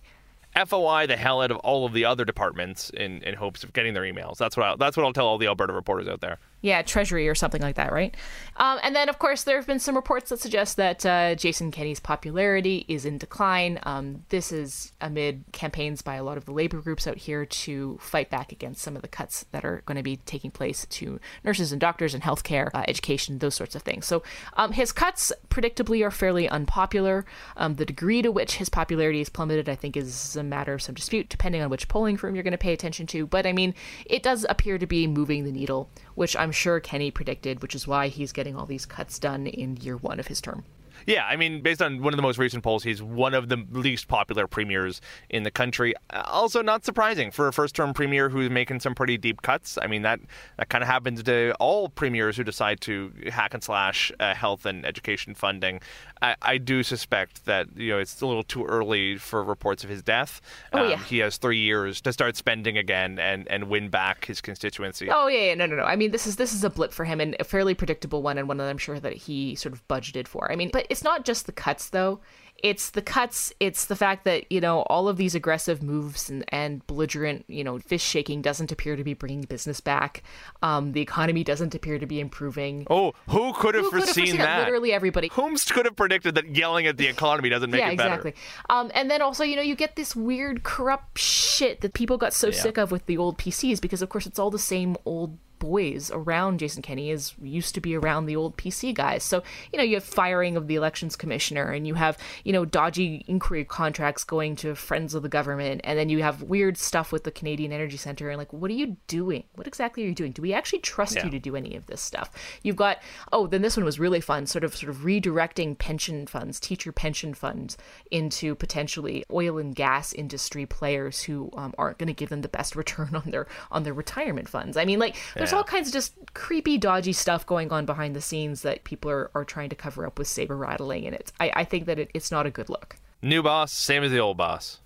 FOI 0.65 1.07
the 1.07 1.17
hell 1.17 1.41
out 1.41 1.51
of 1.51 1.57
all 1.57 1.85
of 1.85 1.93
the 1.93 2.05
other 2.05 2.25
departments 2.25 2.89
in, 2.89 3.21
in 3.23 3.35
hopes 3.35 3.63
of 3.63 3.73
getting 3.73 3.93
their 3.93 4.03
emails. 4.03 4.37
That's 4.37 4.57
what 4.57 4.65
I, 4.65 4.75
that's 4.75 4.97
what 4.97 5.05
I'll 5.05 5.13
tell 5.13 5.27
all 5.27 5.37
the 5.37 5.47
Alberta 5.47 5.73
reporters 5.73 6.07
out 6.07 6.21
there. 6.21 6.39
Yeah, 6.59 6.81
Treasury 6.81 7.29
or 7.29 7.35
something 7.35 7.61
like 7.61 7.75
that, 7.75 7.91
right? 7.91 8.15
Um, 8.55 8.79
and 8.81 8.95
then, 8.95 9.09
of 9.09 9.19
course, 9.19 9.43
there 9.43 9.57
have 9.57 9.67
been 9.67 9.79
some 9.79 9.95
reports 9.95 10.29
that 10.31 10.39
suggest 10.39 10.75
that 10.77 11.05
uh, 11.05 11.35
Jason 11.35 11.69
Kenney's 11.69 11.99
popularity 11.99 12.83
is 12.87 13.05
in 13.05 13.19
decline. 13.19 13.79
Um, 13.83 14.23
this 14.29 14.51
is 14.51 14.91
amid 14.99 15.43
campaigns 15.51 16.01
by 16.01 16.15
a 16.15 16.23
lot 16.23 16.35
of 16.35 16.45
the 16.45 16.51
labor 16.51 16.81
groups 16.81 17.05
out 17.05 17.17
here 17.17 17.45
to 17.45 17.99
fight 18.01 18.31
back 18.31 18.51
against 18.51 18.81
some 18.81 18.95
of 18.95 19.03
the 19.03 19.07
cuts 19.07 19.45
that 19.51 19.63
are 19.63 19.83
going 19.85 19.97
to 19.97 20.03
be 20.03 20.17
taking 20.17 20.49
place 20.49 20.87
to 20.87 21.19
nurses 21.43 21.71
and 21.71 21.79
doctors 21.79 22.15
and 22.15 22.23
healthcare, 22.23 22.69
uh, 22.73 22.83
education, 22.87 23.37
those 23.37 23.53
sorts 23.53 23.75
of 23.75 23.83
things. 23.83 24.07
So 24.07 24.23
um, 24.53 24.71
his 24.71 24.91
cuts, 24.91 25.31
predictably, 25.49 26.03
are 26.03 26.11
fairly 26.11 26.49
unpopular. 26.49 27.25
Um, 27.55 27.75
the 27.75 27.85
degree 27.85 28.23
to 28.23 28.31
which 28.31 28.55
his 28.55 28.69
popularity 28.69 29.21
is 29.21 29.29
plummeted, 29.29 29.69
I 29.69 29.75
think, 29.75 29.95
is 29.95 30.35
a 30.35 30.43
matter 30.43 30.73
of 30.73 30.81
some 30.81 30.95
dispute, 30.95 31.29
depending 31.29 31.61
on 31.61 31.69
which 31.69 31.87
polling 31.87 32.17
firm 32.17 32.33
you're 32.33 32.43
going 32.43 32.51
to 32.51 32.57
pay 32.57 32.73
attention 32.73 33.05
to. 33.07 33.27
But 33.27 33.45
I 33.45 33.53
mean, 33.53 33.75
it 34.07 34.23
does 34.23 34.43
appear 34.49 34.79
to 34.79 34.87
be 34.87 35.05
moving 35.05 35.43
the 35.43 35.51
needle, 35.51 35.89
which 36.17 36.35
I'm 36.35 36.51
sure 36.51 36.79
Kenney 36.79 37.11
predicted, 37.11 37.61
which 37.61 37.75
is 37.75 37.85
why 37.85 38.07
he's 38.07 38.31
getting 38.31 38.55
all 38.55 38.65
these 38.65 38.87
cuts 38.87 39.19
done 39.19 39.45
in 39.45 39.77
year 39.77 39.97
one 39.97 40.19
of 40.19 40.25
his 40.25 40.41
term. 40.41 40.63
Yeah, 41.05 41.25
I 41.25 41.35
mean, 41.35 41.61
based 41.61 41.79
on 41.79 42.01
one 42.01 42.11
of 42.11 42.17
the 42.17 42.23
most 42.23 42.39
recent 42.39 42.63
polls, 42.63 42.83
he's 42.83 43.03
one 43.03 43.35
of 43.35 43.49
the 43.49 43.63
least 43.71 44.07
popular 44.07 44.47
premiers 44.47 44.99
in 45.29 45.43
the 45.43 45.51
country. 45.51 45.93
Uh, 46.09 46.23
Also, 46.25 46.63
not 46.63 46.83
surprising 46.83 47.29
for 47.29 47.47
a 47.47 47.53
first-term 47.53 47.93
premier 47.93 48.29
who's 48.29 48.49
making 48.49 48.79
some 48.79 48.95
pretty 48.95 49.15
deep 49.15 49.43
cuts. 49.43 49.77
I 49.79 49.85
mean, 49.85 50.01
that 50.01 50.19
that 50.57 50.69
kind 50.69 50.83
of 50.83 50.87
happens 50.87 51.21
to 51.21 51.53
all 51.59 51.89
premiers 51.89 52.35
who 52.35 52.43
decide 52.43 52.81
to 52.81 53.13
hack 53.27 53.53
and 53.53 53.63
slash 53.63 54.11
uh, 54.19 54.33
health 54.33 54.65
and 54.65 54.87
education 54.87 55.35
funding. 55.35 55.81
I, 56.21 56.35
I 56.41 56.57
do 56.57 56.83
suspect 56.83 57.45
that 57.45 57.67
you 57.75 57.91
know 57.91 57.99
it's 57.99 58.21
a 58.21 58.25
little 58.25 58.43
too 58.43 58.65
early 58.65 59.17
for 59.17 59.43
reports 59.43 59.83
of 59.83 59.89
his 59.89 60.01
death. 60.01 60.41
Oh, 60.73 60.87
yeah. 60.87 60.97
He 60.97 61.19
has 61.19 61.37
three 61.37 61.59
years 61.59 62.01
to 62.01 62.13
start 62.13 62.35
spending 62.35 62.77
again 62.77 63.19
and 63.19 63.47
and 63.49 63.69
win 63.69 63.89
back 63.89 64.25
his 64.25 64.41
constituency. 64.41 65.09
Oh 65.09 65.27
yeah, 65.27 65.45
yeah, 65.45 65.55
no, 65.55 65.65
no, 65.65 65.75
no. 65.75 65.83
I 65.83 65.95
mean, 65.95 66.11
this 66.11 66.27
is 66.27 66.35
this 66.35 66.53
is 66.53 66.63
a 66.63 66.69
blip 66.69 66.91
for 66.91 67.05
him 67.05 67.19
and 67.19 67.35
a 67.39 67.43
fairly 67.43 67.73
predictable 67.73 68.21
one, 68.21 68.37
and 68.37 68.47
one 68.47 68.57
that 68.57 68.69
I'm 68.69 68.77
sure 68.77 68.99
that 68.99 69.13
he 69.13 69.55
sort 69.55 69.73
of 69.73 69.87
budgeted 69.87 70.27
for. 70.27 70.51
I 70.51 70.55
mean, 70.55 70.69
but 70.71 70.87
it's 70.89 71.03
not 71.03 71.25
just 71.25 71.45
the 71.45 71.51
cuts 71.51 71.89
though. 71.89 72.19
It's 72.63 72.89
the 72.89 73.03
cuts. 73.03 73.53
It's 73.59 73.85
the 73.85 73.95
fact 73.95 74.25
that 74.25 74.51
you 74.51 74.59
know 74.59 74.81
all 74.83 75.07
of 75.07 75.17
these 75.17 75.35
aggressive 75.35 75.83
moves 75.83 76.29
and, 76.29 76.43
and 76.49 76.85
belligerent, 76.87 77.45
you 77.47 77.63
know, 77.63 77.77
fish 77.77 78.03
shaking 78.03 78.41
doesn't 78.41 78.71
appear 78.71 78.95
to 78.95 79.03
be 79.03 79.13
bringing 79.13 79.41
business 79.41 79.79
back. 79.79 80.23
Um, 80.63 80.93
the 80.93 81.01
economy 81.01 81.43
doesn't 81.43 81.75
appear 81.75 81.99
to 81.99 82.07
be 82.07 82.19
improving. 82.19 82.87
Oh, 82.89 83.13
who 83.29 83.53
could 83.53 83.75
have 83.75 83.85
Who 83.85 83.91
could 83.91 83.99
have 83.99 84.05
foreseen 84.07 84.25
foreseen 84.25 84.37
that? 84.37 84.65
Literally 84.65 84.91
everybody. 84.91 85.29
Whomst 85.29 85.71
could 85.71 85.85
have 85.85 85.95
predicted 86.07 86.35
that 86.35 86.55
yelling 86.55 86.87
at 86.87 86.95
the 86.95 87.05
economy 87.07 87.49
doesn't 87.49 87.69
make 87.69 87.81
yeah, 87.81 87.89
it 87.89 87.97
better? 87.97 88.15
exactly. 88.15 88.33
Um, 88.69 88.89
and 88.93 89.11
then 89.11 89.21
also, 89.21 89.43
you 89.43 89.57
know, 89.57 89.61
you 89.61 89.75
get 89.75 89.97
this 89.97 90.15
weird 90.15 90.63
corrupt 90.63 91.19
shit 91.19 91.81
that 91.81 91.93
people 91.93 92.17
got 92.17 92.33
so 92.33 92.49
sick 92.49 92.77
of 92.77 92.91
with 92.91 93.05
the 93.07 93.17
old 93.17 93.37
PCs 93.37 93.81
because, 93.81 94.01
of 94.01 94.07
course, 94.07 94.25
it's 94.25 94.39
all 94.39 94.49
the 94.49 94.57
same 94.57 94.95
old 95.03 95.37
boys 95.59 96.11
around 96.11 96.59
Jason 96.59 96.81
Kenney 96.81 97.11
as 97.11 97.33
used 97.41 97.73
to 97.75 97.81
be 97.81 97.95
around 97.95 98.25
the 98.25 98.35
old 98.35 98.57
PC 98.57 98.93
guys. 98.93 99.23
So, 99.23 99.43
you 99.71 99.77
know, 99.77 99.83
you 99.83 99.95
have 99.95 100.03
firing 100.03 100.57
of 100.57 100.67
the 100.67 100.75
elections 100.75 101.15
commissioner 101.15 101.71
and 101.71 101.87
you 101.87 101.95
have, 101.95 102.17
you 102.43 102.53
know, 102.53 102.65
dodgy 102.65 103.23
inquiry 103.27 103.65
contracts 103.65 104.23
going 104.23 104.55
to 104.57 104.75
friends 104.75 105.13
of 105.13 105.23
the 105.23 105.29
government. 105.29 105.81
And 105.83 105.97
then 105.97 106.09
you 106.09 106.21
have 106.23 106.43
weird 106.43 106.77
stuff 106.77 107.11
with 107.11 107.23
the 107.23 107.31
Canadian 107.31 107.71
Energy 107.71 107.97
Center. 107.97 108.29
And 108.29 108.37
like, 108.37 108.53
what 108.53 108.71
are 108.71 108.75
you 108.75 108.97
doing? 109.07 109.43
What 109.55 109.67
exactly 109.67 110.03
are 110.03 110.07
you 110.07 110.15
doing? 110.15 110.31
Do 110.31 110.41
we 110.41 110.53
actually 110.53 110.79
trust 110.79 111.15
Yeah. 111.15 111.25
you 111.25 111.31
to 111.31 111.39
do 111.39 111.55
any 111.55 111.75
of 111.75 111.85
this 111.87 112.01
stuff? 112.01 112.31
You've 112.63 112.75
got, 112.75 112.99
oh, 113.31 113.47
then 113.47 113.61
this 113.61 113.75
one 113.77 113.85
was 113.85 113.99
really 113.99 114.21
fun, 114.21 114.45
sort 114.45 114.63
of, 114.63 114.75
sort 114.75 114.89
of 114.89 114.97
redirecting 114.97 115.77
pension 115.77 116.27
funds, 116.27 116.59
teacher 116.59 116.91
pension 116.91 117.33
funds 117.33 117.77
into 118.11 118.55
potentially 118.55 119.25
oil 119.31 119.57
and 119.57 119.75
gas 119.75 120.13
industry 120.13 120.65
players 120.65 121.23
who 121.23 121.49
um, 121.53 121.73
aren't 121.77 121.97
going 121.97 122.07
to 122.07 122.13
give 122.13 122.29
them 122.29 122.41
the 122.41 122.47
best 122.47 122.75
return 122.75 123.15
on 123.15 123.31
their 123.31 123.47
on 123.71 123.83
their 123.83 123.93
retirement 123.93 124.49
funds. 124.49 124.77
I 124.77 124.85
mean, 124.85 124.99
like, 124.99 125.15
there's 125.47 125.57
all 125.57 125.63
kinds 125.63 125.87
of 125.87 125.93
just 125.93 126.13
creepy, 126.33 126.77
dodgy 126.77 127.13
stuff 127.13 127.45
going 127.45 127.71
on 127.71 127.85
behind 127.85 128.15
the 128.15 128.21
scenes 128.21 128.63
that 128.63 128.83
people 128.83 129.09
are, 129.09 129.31
are 129.33 129.45
trying 129.45 129.69
to 129.69 129.75
cover 129.75 130.05
up 130.05 130.19
with 130.19 130.27
saber 130.27 130.57
rattling, 130.57 131.05
and 131.05 131.15
it's 131.15 131.31
I, 131.39 131.51
I 131.55 131.63
think 131.63 131.85
that 131.85 131.97
it, 131.99 132.11
it's 132.13 132.31
not 132.31 132.45
a 132.45 132.51
good 132.51 132.69
look. 132.69 132.97
New 133.21 133.41
boss, 133.41 133.71
same 133.71 134.03
as 134.03 134.11
the 134.11 134.19
old 134.19 134.37
boss. 134.37 134.79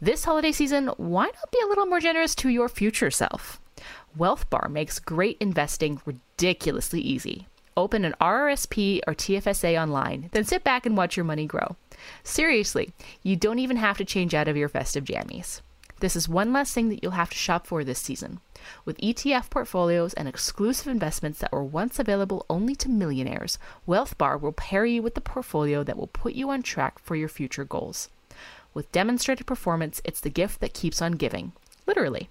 This 0.00 0.24
holiday 0.24 0.52
season, 0.52 0.88
why 0.98 1.24
not 1.24 1.50
be 1.50 1.58
a 1.64 1.66
little 1.66 1.86
more 1.86 2.00
generous 2.00 2.34
to 2.36 2.48
your 2.48 2.68
future 2.68 3.10
self? 3.10 3.60
WealthBar 4.18 4.70
makes 4.70 4.98
great 4.98 5.36
investing 5.40 6.00
ridiculously 6.04 7.00
easy. 7.00 7.48
Open 7.76 8.04
an 8.04 8.14
RRSP 8.20 9.00
or 9.06 9.14
TFSA 9.14 9.80
online, 9.80 10.28
then 10.32 10.44
sit 10.44 10.62
back 10.62 10.86
and 10.86 10.96
watch 10.96 11.16
your 11.16 11.24
money 11.24 11.46
grow. 11.46 11.76
Seriously, 12.22 12.92
you 13.22 13.34
don't 13.34 13.58
even 13.58 13.78
have 13.78 13.98
to 13.98 14.04
change 14.04 14.34
out 14.34 14.46
of 14.46 14.56
your 14.56 14.68
festive 14.68 15.04
jammies. 15.04 15.60
This 16.00 16.16
is 16.16 16.28
one 16.28 16.52
less 16.52 16.72
thing 16.72 16.88
that 16.88 17.02
you'll 17.02 17.12
have 17.12 17.30
to 17.30 17.36
shop 17.36 17.66
for 17.66 17.84
this 17.84 17.98
season. 17.98 18.40
With 18.84 18.98
ETF 18.98 19.50
portfolios 19.50 20.14
and 20.14 20.28
exclusive 20.28 20.88
investments 20.88 21.38
that 21.38 21.52
were 21.52 21.64
once 21.64 21.98
available 21.98 22.46
only 22.50 22.74
to 22.76 22.88
millionaires, 22.88 23.58
WealthBar 23.86 24.40
will 24.40 24.52
pair 24.52 24.84
you 24.84 25.02
with 25.02 25.14
the 25.14 25.20
portfolio 25.20 25.82
that 25.84 25.96
will 25.96 26.08
put 26.08 26.34
you 26.34 26.50
on 26.50 26.62
track 26.62 26.98
for 26.98 27.16
your 27.16 27.28
future 27.28 27.64
goals. 27.64 28.08
With 28.72 28.90
demonstrated 28.92 29.46
performance, 29.46 30.00
it's 30.04 30.20
the 30.20 30.30
gift 30.30 30.60
that 30.60 30.74
keeps 30.74 31.00
on 31.00 31.12
giving. 31.12 31.52
Literally. 31.86 32.28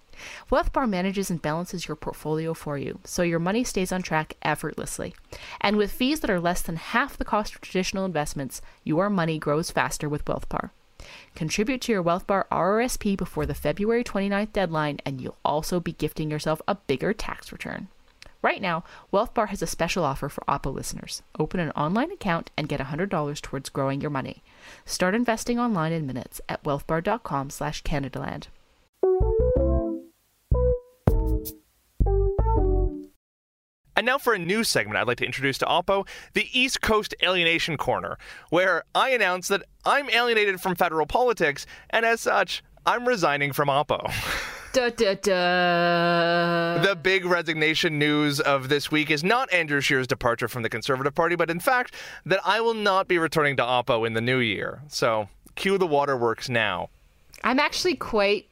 WealthBar 0.51 0.89
manages 0.89 1.29
and 1.29 1.41
balances 1.41 1.87
your 1.87 1.95
portfolio 1.95 2.53
for 2.53 2.77
you, 2.77 2.99
so 3.03 3.21
your 3.21 3.39
money 3.39 3.63
stays 3.63 3.91
on 3.91 4.01
track 4.01 4.35
effortlessly. 4.41 5.15
And 5.61 5.77
with 5.77 5.91
fees 5.91 6.19
that 6.21 6.29
are 6.29 6.39
less 6.39 6.61
than 6.61 6.75
half 6.75 7.17
the 7.17 7.25
cost 7.25 7.55
of 7.55 7.61
traditional 7.61 8.05
investments, 8.05 8.61
your 8.83 9.09
money 9.09 9.37
grows 9.37 9.71
faster 9.71 10.09
with 10.09 10.25
WealthBar. 10.25 10.71
Contribute 11.35 11.81
to 11.81 11.91
your 11.91 12.03
WealthBar 12.03 12.45
RRSP 12.51 13.17
before 13.17 13.45
the 13.45 13.53
February 13.53 14.03
29th 14.03 14.53
deadline, 14.53 14.99
and 15.05 15.21
you'll 15.21 15.37
also 15.43 15.79
be 15.79 15.93
gifting 15.93 16.29
yourself 16.29 16.61
a 16.67 16.75
bigger 16.75 17.13
tax 17.13 17.51
return. 17.51 17.87
Right 18.41 18.61
now, 18.61 18.83
WealthBar 19.13 19.47
has 19.47 19.61
a 19.61 19.67
special 19.67 20.03
offer 20.03 20.27
for 20.27 20.43
Oppo 20.49 20.73
listeners. 20.73 21.23
Open 21.39 21.61
an 21.61 21.71
online 21.71 22.11
account 22.11 22.51
and 22.57 22.67
get 22.67 22.81
$100 22.81 23.41
towards 23.41 23.69
growing 23.69 24.01
your 24.01 24.11
money. 24.11 24.43
Start 24.85 25.15
investing 25.15 25.59
online 25.59 25.93
in 25.93 26.05
minutes 26.05 26.41
at 26.49 26.63
wealthbar.com 26.63 27.49
slash 27.49 27.81
Canadaland. 27.83 28.47
And 33.95 34.05
now 34.05 34.17
for 34.17 34.33
a 34.33 34.39
new 34.39 34.63
segment 34.63 34.97
I'd 34.97 35.07
like 35.07 35.17
to 35.17 35.25
introduce 35.25 35.57
to 35.59 35.65
Oppo, 35.65 36.07
the 36.33 36.47
East 36.51 36.81
Coast 36.81 37.13
Alienation 37.21 37.77
Corner, 37.77 38.17
where 38.49 38.83
I 38.95 39.09
announce 39.09 39.47
that 39.49 39.63
I'm 39.85 40.09
alienated 40.09 40.59
from 40.61 40.75
federal 40.75 41.05
politics, 41.05 41.65
and 41.89 42.05
as 42.05 42.21
such, 42.21 42.63
I'm 42.85 43.07
resigning 43.07 43.53
from 43.53 43.69
Oppo. 43.69 44.11
Da, 44.73 44.89
da, 44.89 45.13
da. 45.13 46.81
The 46.81 46.95
big 46.95 47.25
resignation 47.25 47.99
news 47.99 48.39
of 48.39 48.69
this 48.69 48.89
week 48.89 49.11
is 49.11 49.23
not 49.23 49.53
Andrew 49.53 49.79
Scheer's 49.79 50.07
departure 50.07 50.47
from 50.47 50.63
the 50.63 50.69
Conservative 50.69 51.13
Party, 51.13 51.35
but 51.35 51.51
in 51.51 51.59
fact 51.59 51.93
that 52.25 52.39
I 52.43 52.59
will 52.59 52.73
not 52.73 53.07
be 53.07 53.19
returning 53.19 53.55
to 53.57 53.63
Oppo 53.63 54.07
in 54.07 54.13
the 54.13 54.21
new 54.21 54.39
year. 54.39 54.81
So 54.87 55.29
cue 55.53 55.77
the 55.77 55.85
waterworks 55.85 56.49
now. 56.49 56.89
I'm 57.43 57.59
actually 57.59 57.95
quite 57.95 58.47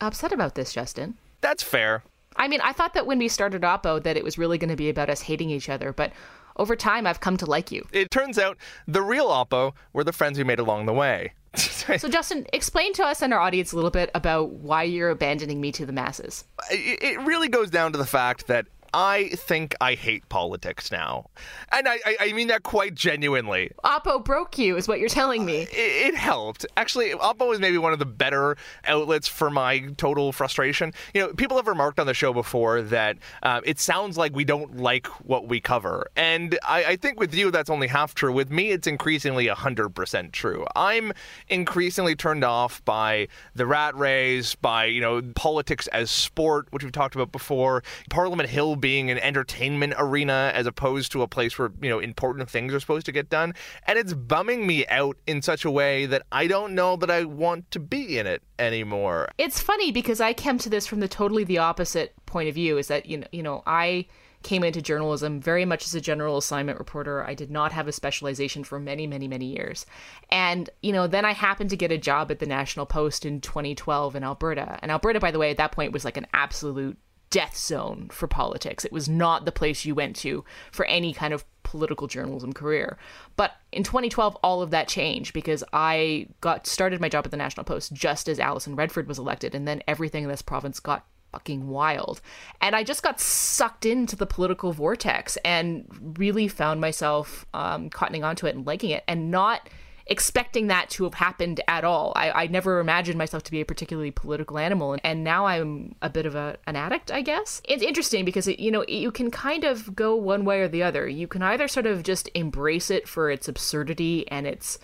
upset 0.00 0.32
about 0.32 0.54
this, 0.54 0.72
Justin. 0.72 1.16
That's 1.40 1.64
fair. 1.64 2.04
I 2.36 2.48
mean, 2.48 2.60
I 2.62 2.72
thought 2.72 2.94
that 2.94 3.06
when 3.06 3.18
we 3.18 3.28
started 3.28 3.62
Oppo 3.62 4.02
that 4.02 4.16
it 4.16 4.24
was 4.24 4.38
really 4.38 4.58
going 4.58 4.70
to 4.70 4.76
be 4.76 4.88
about 4.88 5.10
us 5.10 5.22
hating 5.22 5.50
each 5.50 5.68
other, 5.68 5.92
but 5.92 6.12
over 6.56 6.76
time 6.76 7.06
I've 7.06 7.20
come 7.20 7.36
to 7.38 7.46
like 7.46 7.72
you. 7.72 7.86
It 7.92 8.10
turns 8.10 8.38
out 8.38 8.56
the 8.86 9.02
real 9.02 9.28
Oppo 9.28 9.72
were 9.92 10.04
the 10.04 10.12
friends 10.12 10.38
we 10.38 10.44
made 10.44 10.58
along 10.58 10.86
the 10.86 10.92
way. 10.92 11.32
So, 11.98 12.08
Justin, 12.08 12.46
explain 12.52 12.92
to 12.94 13.04
us 13.04 13.22
and 13.22 13.32
our 13.32 13.38
audience 13.38 13.72
a 13.72 13.76
little 13.76 13.90
bit 13.90 14.10
about 14.14 14.50
why 14.50 14.82
you're 14.82 15.10
abandoning 15.10 15.60
me 15.60 15.70
to 15.72 15.86
the 15.86 15.92
masses. 15.92 16.44
it 16.70 17.00
it 17.00 17.20
really 17.20 17.48
goes 17.48 17.70
down 17.70 17.92
to 17.92 17.98
the 17.98 18.06
fact 18.06 18.48
that 18.48 18.66
I 18.94 19.30
think 19.34 19.74
I 19.80 19.94
hate 19.94 20.28
politics 20.28 20.92
now. 20.92 21.26
And 21.72 21.88
I, 21.88 21.98
I, 22.06 22.16
I 22.20 22.32
mean 22.32 22.46
that 22.46 22.62
quite 22.62 22.94
genuinely. 22.94 23.72
Oppo 23.82 24.24
broke 24.24 24.56
you, 24.56 24.76
is 24.76 24.86
what 24.86 25.00
you're 25.00 25.08
telling 25.08 25.44
me. 25.44 25.62
It, 25.62 25.68
it 25.72 26.14
helped. 26.14 26.64
Actually, 26.76 27.10
Oppo 27.10 27.52
is 27.52 27.58
maybe 27.58 27.76
one 27.76 27.92
of 27.92 27.98
the 27.98 28.06
better 28.06 28.56
outlets 28.86 29.26
for 29.26 29.50
my 29.50 29.80
total 29.96 30.30
frustration. 30.30 30.92
You 31.12 31.22
know, 31.22 31.32
people 31.34 31.56
have 31.56 31.66
remarked 31.66 31.98
on 31.98 32.06
the 32.06 32.14
show 32.14 32.32
before 32.32 32.82
that 32.82 33.18
uh, 33.42 33.60
it 33.64 33.80
sounds 33.80 34.16
like 34.16 34.34
we 34.36 34.44
don't 34.44 34.76
like 34.76 35.08
what 35.26 35.48
we 35.48 35.60
cover. 35.60 36.06
And 36.14 36.56
I, 36.62 36.84
I 36.84 36.96
think 36.96 37.18
with 37.18 37.34
you, 37.34 37.50
that's 37.50 37.70
only 37.70 37.88
half 37.88 38.14
true. 38.14 38.32
With 38.32 38.52
me, 38.52 38.70
it's 38.70 38.86
increasingly 38.86 39.48
100% 39.48 40.30
true. 40.30 40.64
I'm 40.76 41.12
increasingly 41.48 42.14
turned 42.14 42.44
off 42.44 42.84
by 42.84 43.26
the 43.56 43.66
rat 43.66 43.96
race, 43.96 44.54
by, 44.54 44.84
you 44.84 45.00
know, 45.00 45.20
politics 45.34 45.88
as 45.88 46.12
sport, 46.12 46.68
which 46.70 46.84
we've 46.84 46.92
talked 46.92 47.16
about 47.16 47.32
before, 47.32 47.82
Parliament 48.08 48.48
Hill 48.48 48.76
being 48.84 49.10
an 49.10 49.16
entertainment 49.20 49.94
arena 49.96 50.52
as 50.54 50.66
opposed 50.66 51.10
to 51.10 51.22
a 51.22 51.26
place 51.26 51.58
where, 51.58 51.72
you 51.80 51.88
know, 51.88 52.00
important 52.00 52.50
things 52.50 52.74
are 52.74 52.78
supposed 52.78 53.06
to 53.06 53.12
get 53.12 53.30
done. 53.30 53.54
And 53.86 53.98
it's 53.98 54.12
bumming 54.12 54.66
me 54.66 54.86
out 54.88 55.16
in 55.26 55.40
such 55.40 55.64
a 55.64 55.70
way 55.70 56.04
that 56.04 56.26
I 56.30 56.46
don't 56.46 56.74
know 56.74 56.94
that 56.96 57.10
I 57.10 57.24
want 57.24 57.70
to 57.70 57.80
be 57.80 58.18
in 58.18 58.26
it 58.26 58.42
anymore. 58.58 59.30
It's 59.38 59.58
funny 59.58 59.90
because 59.90 60.20
I 60.20 60.34
came 60.34 60.58
to 60.58 60.68
this 60.68 60.86
from 60.86 61.00
the 61.00 61.08
totally 61.08 61.44
the 61.44 61.56
opposite 61.56 62.12
point 62.26 62.50
of 62.50 62.54
view 62.54 62.76
is 62.76 62.88
that 62.88 63.06
you 63.06 63.16
know, 63.16 63.26
you 63.32 63.42
know, 63.42 63.62
I 63.66 64.04
came 64.42 64.62
into 64.62 64.82
journalism 64.82 65.40
very 65.40 65.64
much 65.64 65.86
as 65.86 65.94
a 65.94 66.00
general 66.02 66.36
assignment 66.36 66.78
reporter. 66.78 67.24
I 67.24 67.32
did 67.32 67.50
not 67.50 67.72
have 67.72 67.88
a 67.88 67.92
specialization 67.92 68.64
for 68.64 68.78
many, 68.78 69.06
many, 69.06 69.28
many 69.28 69.46
years. 69.46 69.86
And, 70.30 70.68
you 70.82 70.92
know, 70.92 71.06
then 71.06 71.24
I 71.24 71.32
happened 71.32 71.70
to 71.70 71.76
get 71.78 71.90
a 71.90 71.96
job 71.96 72.30
at 72.30 72.38
the 72.38 72.44
National 72.44 72.84
Post 72.84 73.24
in 73.24 73.40
2012 73.40 74.14
in 74.14 74.22
Alberta. 74.22 74.78
And 74.82 74.90
Alberta, 74.90 75.20
by 75.20 75.30
the 75.30 75.38
way, 75.38 75.50
at 75.50 75.56
that 75.56 75.72
point 75.72 75.94
was 75.94 76.04
like 76.04 76.18
an 76.18 76.26
absolute 76.34 76.98
death 77.30 77.56
zone 77.56 78.08
for 78.12 78.26
politics. 78.26 78.84
It 78.84 78.92
was 78.92 79.08
not 79.08 79.44
the 79.44 79.52
place 79.52 79.84
you 79.84 79.94
went 79.94 80.16
to 80.16 80.44
for 80.72 80.84
any 80.86 81.12
kind 81.12 81.34
of 81.34 81.44
political 81.62 82.06
journalism 82.06 82.52
career. 82.52 82.96
But 83.36 83.52
in 83.72 83.82
2012, 83.82 84.36
all 84.42 84.62
of 84.62 84.70
that 84.70 84.86
changed 84.86 85.32
because 85.32 85.64
I 85.72 86.28
got 86.40 86.66
started 86.66 87.00
my 87.00 87.08
job 87.08 87.24
at 87.24 87.30
the 87.30 87.36
National 87.36 87.64
Post 87.64 87.92
just 87.92 88.28
as 88.28 88.38
Alison 88.38 88.76
Redford 88.76 89.08
was 89.08 89.18
elected, 89.18 89.54
and 89.54 89.66
then 89.66 89.82
everything 89.88 90.24
in 90.24 90.30
this 90.30 90.42
province 90.42 90.78
got 90.78 91.06
fucking 91.32 91.66
wild. 91.66 92.20
And 92.60 92.76
I 92.76 92.84
just 92.84 93.02
got 93.02 93.20
sucked 93.20 93.84
into 93.84 94.14
the 94.14 94.26
political 94.26 94.72
vortex 94.72 95.36
and 95.44 96.16
really 96.16 96.46
found 96.46 96.80
myself 96.80 97.44
um, 97.52 97.90
cottoning 97.90 98.24
onto 98.24 98.46
it 98.46 98.54
and 98.54 98.64
liking 98.64 98.90
it 98.90 99.02
and 99.08 99.32
not 99.32 99.68
expecting 100.06 100.66
that 100.66 100.90
to 100.90 101.04
have 101.04 101.14
happened 101.14 101.60
at 101.66 101.84
all. 101.84 102.12
I, 102.14 102.30
I 102.30 102.46
never 102.46 102.78
imagined 102.78 103.18
myself 103.18 103.42
to 103.44 103.50
be 103.50 103.60
a 103.60 103.64
particularly 103.64 104.10
political 104.10 104.58
animal, 104.58 104.92
and, 104.92 105.00
and 105.04 105.24
now 105.24 105.46
I'm 105.46 105.94
a 106.02 106.10
bit 106.10 106.26
of 106.26 106.34
a, 106.34 106.58
an 106.66 106.76
addict, 106.76 107.10
I 107.10 107.22
guess. 107.22 107.62
It's 107.64 107.82
interesting 107.82 108.24
because 108.24 108.46
it, 108.46 108.58
you 108.58 108.70
know 108.70 108.84
you 108.86 109.10
can 109.10 109.30
kind 109.30 109.64
of 109.64 109.96
go 109.96 110.14
one 110.14 110.44
way 110.44 110.60
or 110.60 110.68
the 110.68 110.82
other. 110.82 111.08
You 111.08 111.26
can 111.26 111.42
either 111.42 111.68
sort 111.68 111.86
of 111.86 112.02
just 112.02 112.28
embrace 112.34 112.90
it 112.90 113.08
for 113.08 113.30
its 113.30 113.48
absurdity 113.48 114.28
and 114.28 114.46
its 114.46 114.78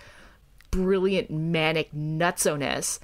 brilliant 0.71 1.29
manic 1.29 1.91
nutsoness, 1.93 2.99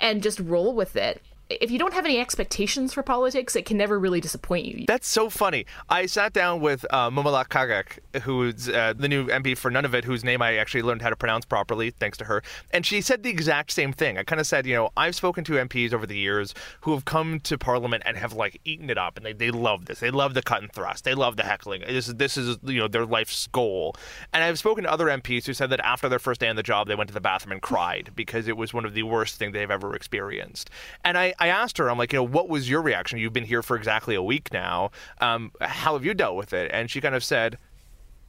and 0.00 0.22
just 0.22 0.40
roll 0.40 0.74
with 0.74 0.96
it. 0.96 1.22
If 1.50 1.70
you 1.70 1.78
don't 1.78 1.94
have 1.94 2.04
any 2.04 2.18
expectations 2.18 2.92
for 2.92 3.02
politics, 3.02 3.56
it 3.56 3.64
can 3.64 3.78
never 3.78 3.98
really 3.98 4.20
disappoint 4.20 4.66
you. 4.66 4.84
That's 4.86 5.08
so 5.08 5.30
funny. 5.30 5.64
I 5.88 6.04
sat 6.04 6.34
down 6.34 6.60
with 6.60 6.84
uh, 6.90 7.08
Mumilaaq 7.08 7.48
Qaqqaq, 7.48 8.20
who's 8.22 8.68
uh, 8.68 8.92
the 8.94 9.08
new 9.08 9.28
MP 9.28 9.56
for 9.56 9.70
Nunavut, 9.70 10.04
whose 10.04 10.24
name 10.24 10.42
I 10.42 10.56
actually 10.56 10.82
learned 10.82 11.00
how 11.00 11.08
to 11.08 11.16
pronounce 11.16 11.46
properly 11.46 11.90
thanks 11.90 12.18
to 12.18 12.26
her. 12.26 12.42
And 12.70 12.84
she 12.84 13.00
said 13.00 13.22
the 13.22 13.30
exact 13.30 13.70
same 13.72 13.94
thing. 13.94 14.18
I 14.18 14.24
kind 14.24 14.40
of 14.40 14.46
said, 14.46 14.66
you 14.66 14.74
know, 14.74 14.90
I've 14.94 15.16
spoken 15.16 15.42
to 15.44 15.52
MPs 15.52 15.94
over 15.94 16.06
the 16.06 16.18
years 16.18 16.52
who 16.82 16.92
have 16.92 17.06
come 17.06 17.40
to 17.40 17.56
Parliament 17.56 18.02
and 18.04 18.18
have 18.18 18.34
like 18.34 18.60
eaten 18.66 18.90
it 18.90 18.98
up, 18.98 19.16
and 19.16 19.24
they, 19.24 19.32
they 19.32 19.50
love 19.50 19.86
this. 19.86 20.00
They 20.00 20.10
love 20.10 20.34
the 20.34 20.42
cut 20.42 20.60
and 20.60 20.70
thrust. 20.70 21.04
They 21.04 21.14
love 21.14 21.38
the 21.38 21.44
heckling. 21.44 21.82
This 21.86 22.08
is 22.08 22.16
this 22.16 22.36
is 22.36 22.58
you 22.62 22.80
know 22.80 22.88
their 22.88 23.06
life's 23.06 23.46
goal. 23.46 23.96
And 24.34 24.44
I've 24.44 24.58
spoken 24.58 24.84
to 24.84 24.92
other 24.92 25.06
MPs 25.06 25.46
who 25.46 25.54
said 25.54 25.70
that 25.70 25.80
after 25.80 26.10
their 26.10 26.18
first 26.18 26.40
day 26.40 26.48
on 26.48 26.56
the 26.56 26.62
job, 26.62 26.88
they 26.88 26.94
went 26.94 27.08
to 27.08 27.14
the 27.14 27.22
bathroom 27.22 27.52
and 27.52 27.62
cried 27.62 28.10
because 28.14 28.48
it 28.48 28.56
was 28.58 28.74
one 28.74 28.84
of 28.84 28.92
the 28.92 29.04
worst 29.04 29.36
things 29.36 29.54
they've 29.54 29.70
ever 29.70 29.96
experienced. 29.96 30.68
And 31.04 31.16
I, 31.16 31.34
I 31.38 31.48
asked 31.48 31.78
her, 31.78 31.90
I'm 31.90 31.98
like, 31.98 32.12
you 32.12 32.18
know, 32.18 32.24
what 32.24 32.48
was 32.48 32.68
your 32.68 32.82
reaction? 32.82 33.18
You've 33.18 33.32
been 33.32 33.44
here 33.44 33.62
for 33.62 33.76
exactly 33.76 34.14
a 34.14 34.22
week 34.22 34.52
now. 34.52 34.90
Um, 35.20 35.52
how 35.60 35.94
have 35.94 36.04
you 36.04 36.14
dealt 36.14 36.36
with 36.36 36.52
it? 36.52 36.70
And 36.72 36.90
she 36.90 37.00
kind 37.00 37.14
of 37.14 37.22
said, 37.22 37.58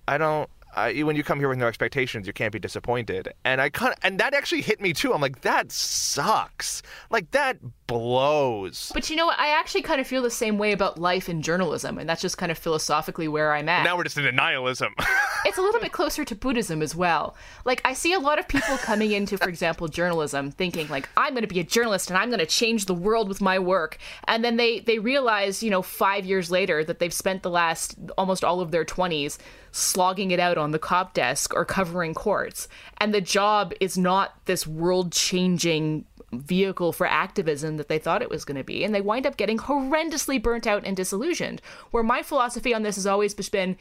I 0.08 0.18
don't. 0.18 0.50
I, 0.76 1.02
when 1.02 1.16
you 1.16 1.24
come 1.24 1.40
here 1.40 1.50
with 1.50 1.58
no 1.58 1.68
expectations, 1.68 2.28
you 2.28 2.34
can't 2.34 2.54
be 2.54 2.60
disappointed. 2.60 3.34
And 3.44 3.60
I 3.60 3.70
kind 3.70 3.94
of, 3.94 4.00
and 4.04 4.20
that 4.20 4.34
actually 4.34 4.62
hit 4.62 4.80
me 4.80 4.94
too. 4.94 5.14
I'm 5.14 5.22
like, 5.22 5.42
that 5.42 5.72
sucks. 5.72 6.84
Like 7.10 7.32
that 7.32 7.58
blows. 7.88 8.92
But 8.94 9.10
you 9.10 9.16
know 9.16 9.26
what? 9.26 9.40
I 9.40 9.60
actually 9.60 9.82
kind 9.82 10.00
of 10.00 10.06
feel 10.06 10.22
the 10.22 10.30
same 10.30 10.60
way 10.60 10.72
about 10.72 11.00
life 11.00 11.28
in 11.28 11.42
journalism, 11.42 11.98
and 11.98 12.08
that's 12.08 12.22
just 12.22 12.38
kind 12.38 12.52
of 12.52 12.58
philosophically 12.58 13.28
where 13.28 13.54
I'm 13.54 13.68
at. 13.68 13.84
Now 13.84 13.98
we're 13.98 14.04
just 14.04 14.18
in 14.18 14.26
denialism. 14.26 14.92
it's 15.46 15.58
a 15.58 15.62
little 15.62 15.82
bit 15.82 15.92
closer 15.92 16.24
to 16.24 16.36
Buddhism 16.36 16.84
as 16.84 16.96
well. 16.96 17.36
Like 17.66 17.82
I 17.84 17.94
see 17.94 18.14
a 18.14 18.20
lot 18.20 18.38
of 18.38 18.48
people 18.48 18.78
coming 18.78 19.12
into, 19.12 19.38
for 19.40 19.50
example, 19.50 19.88
journalism, 19.88 20.52
thinking 20.52 20.88
like 20.88 21.10
I'm 21.18 21.34
going 21.34 21.42
to 21.42 21.48
be 21.48 21.60
a 21.60 21.64
journalist 21.64 22.12
and 22.12 22.18
I'm 22.18 22.30
going 22.30 22.40
to 22.40 22.46
change 22.46 22.86
the 22.86 22.94
world 22.94 23.28
with 23.28 23.42
my 23.42 23.58
work, 23.58 23.98
and 24.28 24.46
then 24.46 24.58
they 24.58 24.80
they 24.82 25.00
realize, 25.00 25.64
you 25.64 25.72
know, 25.72 25.82
five 25.82 26.26
years 26.26 26.52
later 26.52 26.84
that 26.84 27.00
they've 27.00 27.14
spent 27.14 27.42
the 27.42 27.50
last 27.50 27.98
almost 28.20 28.44
all 28.44 28.62
of 28.62 28.70
their 28.70 28.86
20s 28.86 29.40
slogging 29.72 30.32
it 30.32 30.40
out 30.40 30.58
on 30.58 30.72
the 30.72 30.80
cop 30.80 31.14
desk 31.14 31.54
or 31.54 31.66
covering 31.66 32.14
courts, 32.14 32.68
and 32.98 33.14
the 33.14 33.22
job 33.22 33.74
is 33.80 33.98
not 33.98 34.34
this 34.46 34.66
world 34.66 35.12
changing 35.12 36.06
vehicle 36.32 36.94
for 36.94 37.08
activism 37.08 37.78
that 37.78 37.88
they 37.88 37.98
thought 37.98 38.22
it 38.22 38.30
was 38.30 38.46
going 38.46 38.58
to 38.58 38.64
be. 38.64 38.84
And 38.84 38.94
they 38.94 39.02
wind 39.02 39.26
up 39.26 39.38
getting 39.38 39.58
horrendously 39.58 40.42
burnt 40.42 40.68
out 40.68 40.84
and 40.86 40.96
disillusioned. 40.96 41.62
Where 41.92 42.04
my 42.04 42.22
philosophy 42.22 42.74
on 42.74 42.84
this 42.84 42.96
has 42.96 43.08
always 43.08 43.34
been 43.34 43.78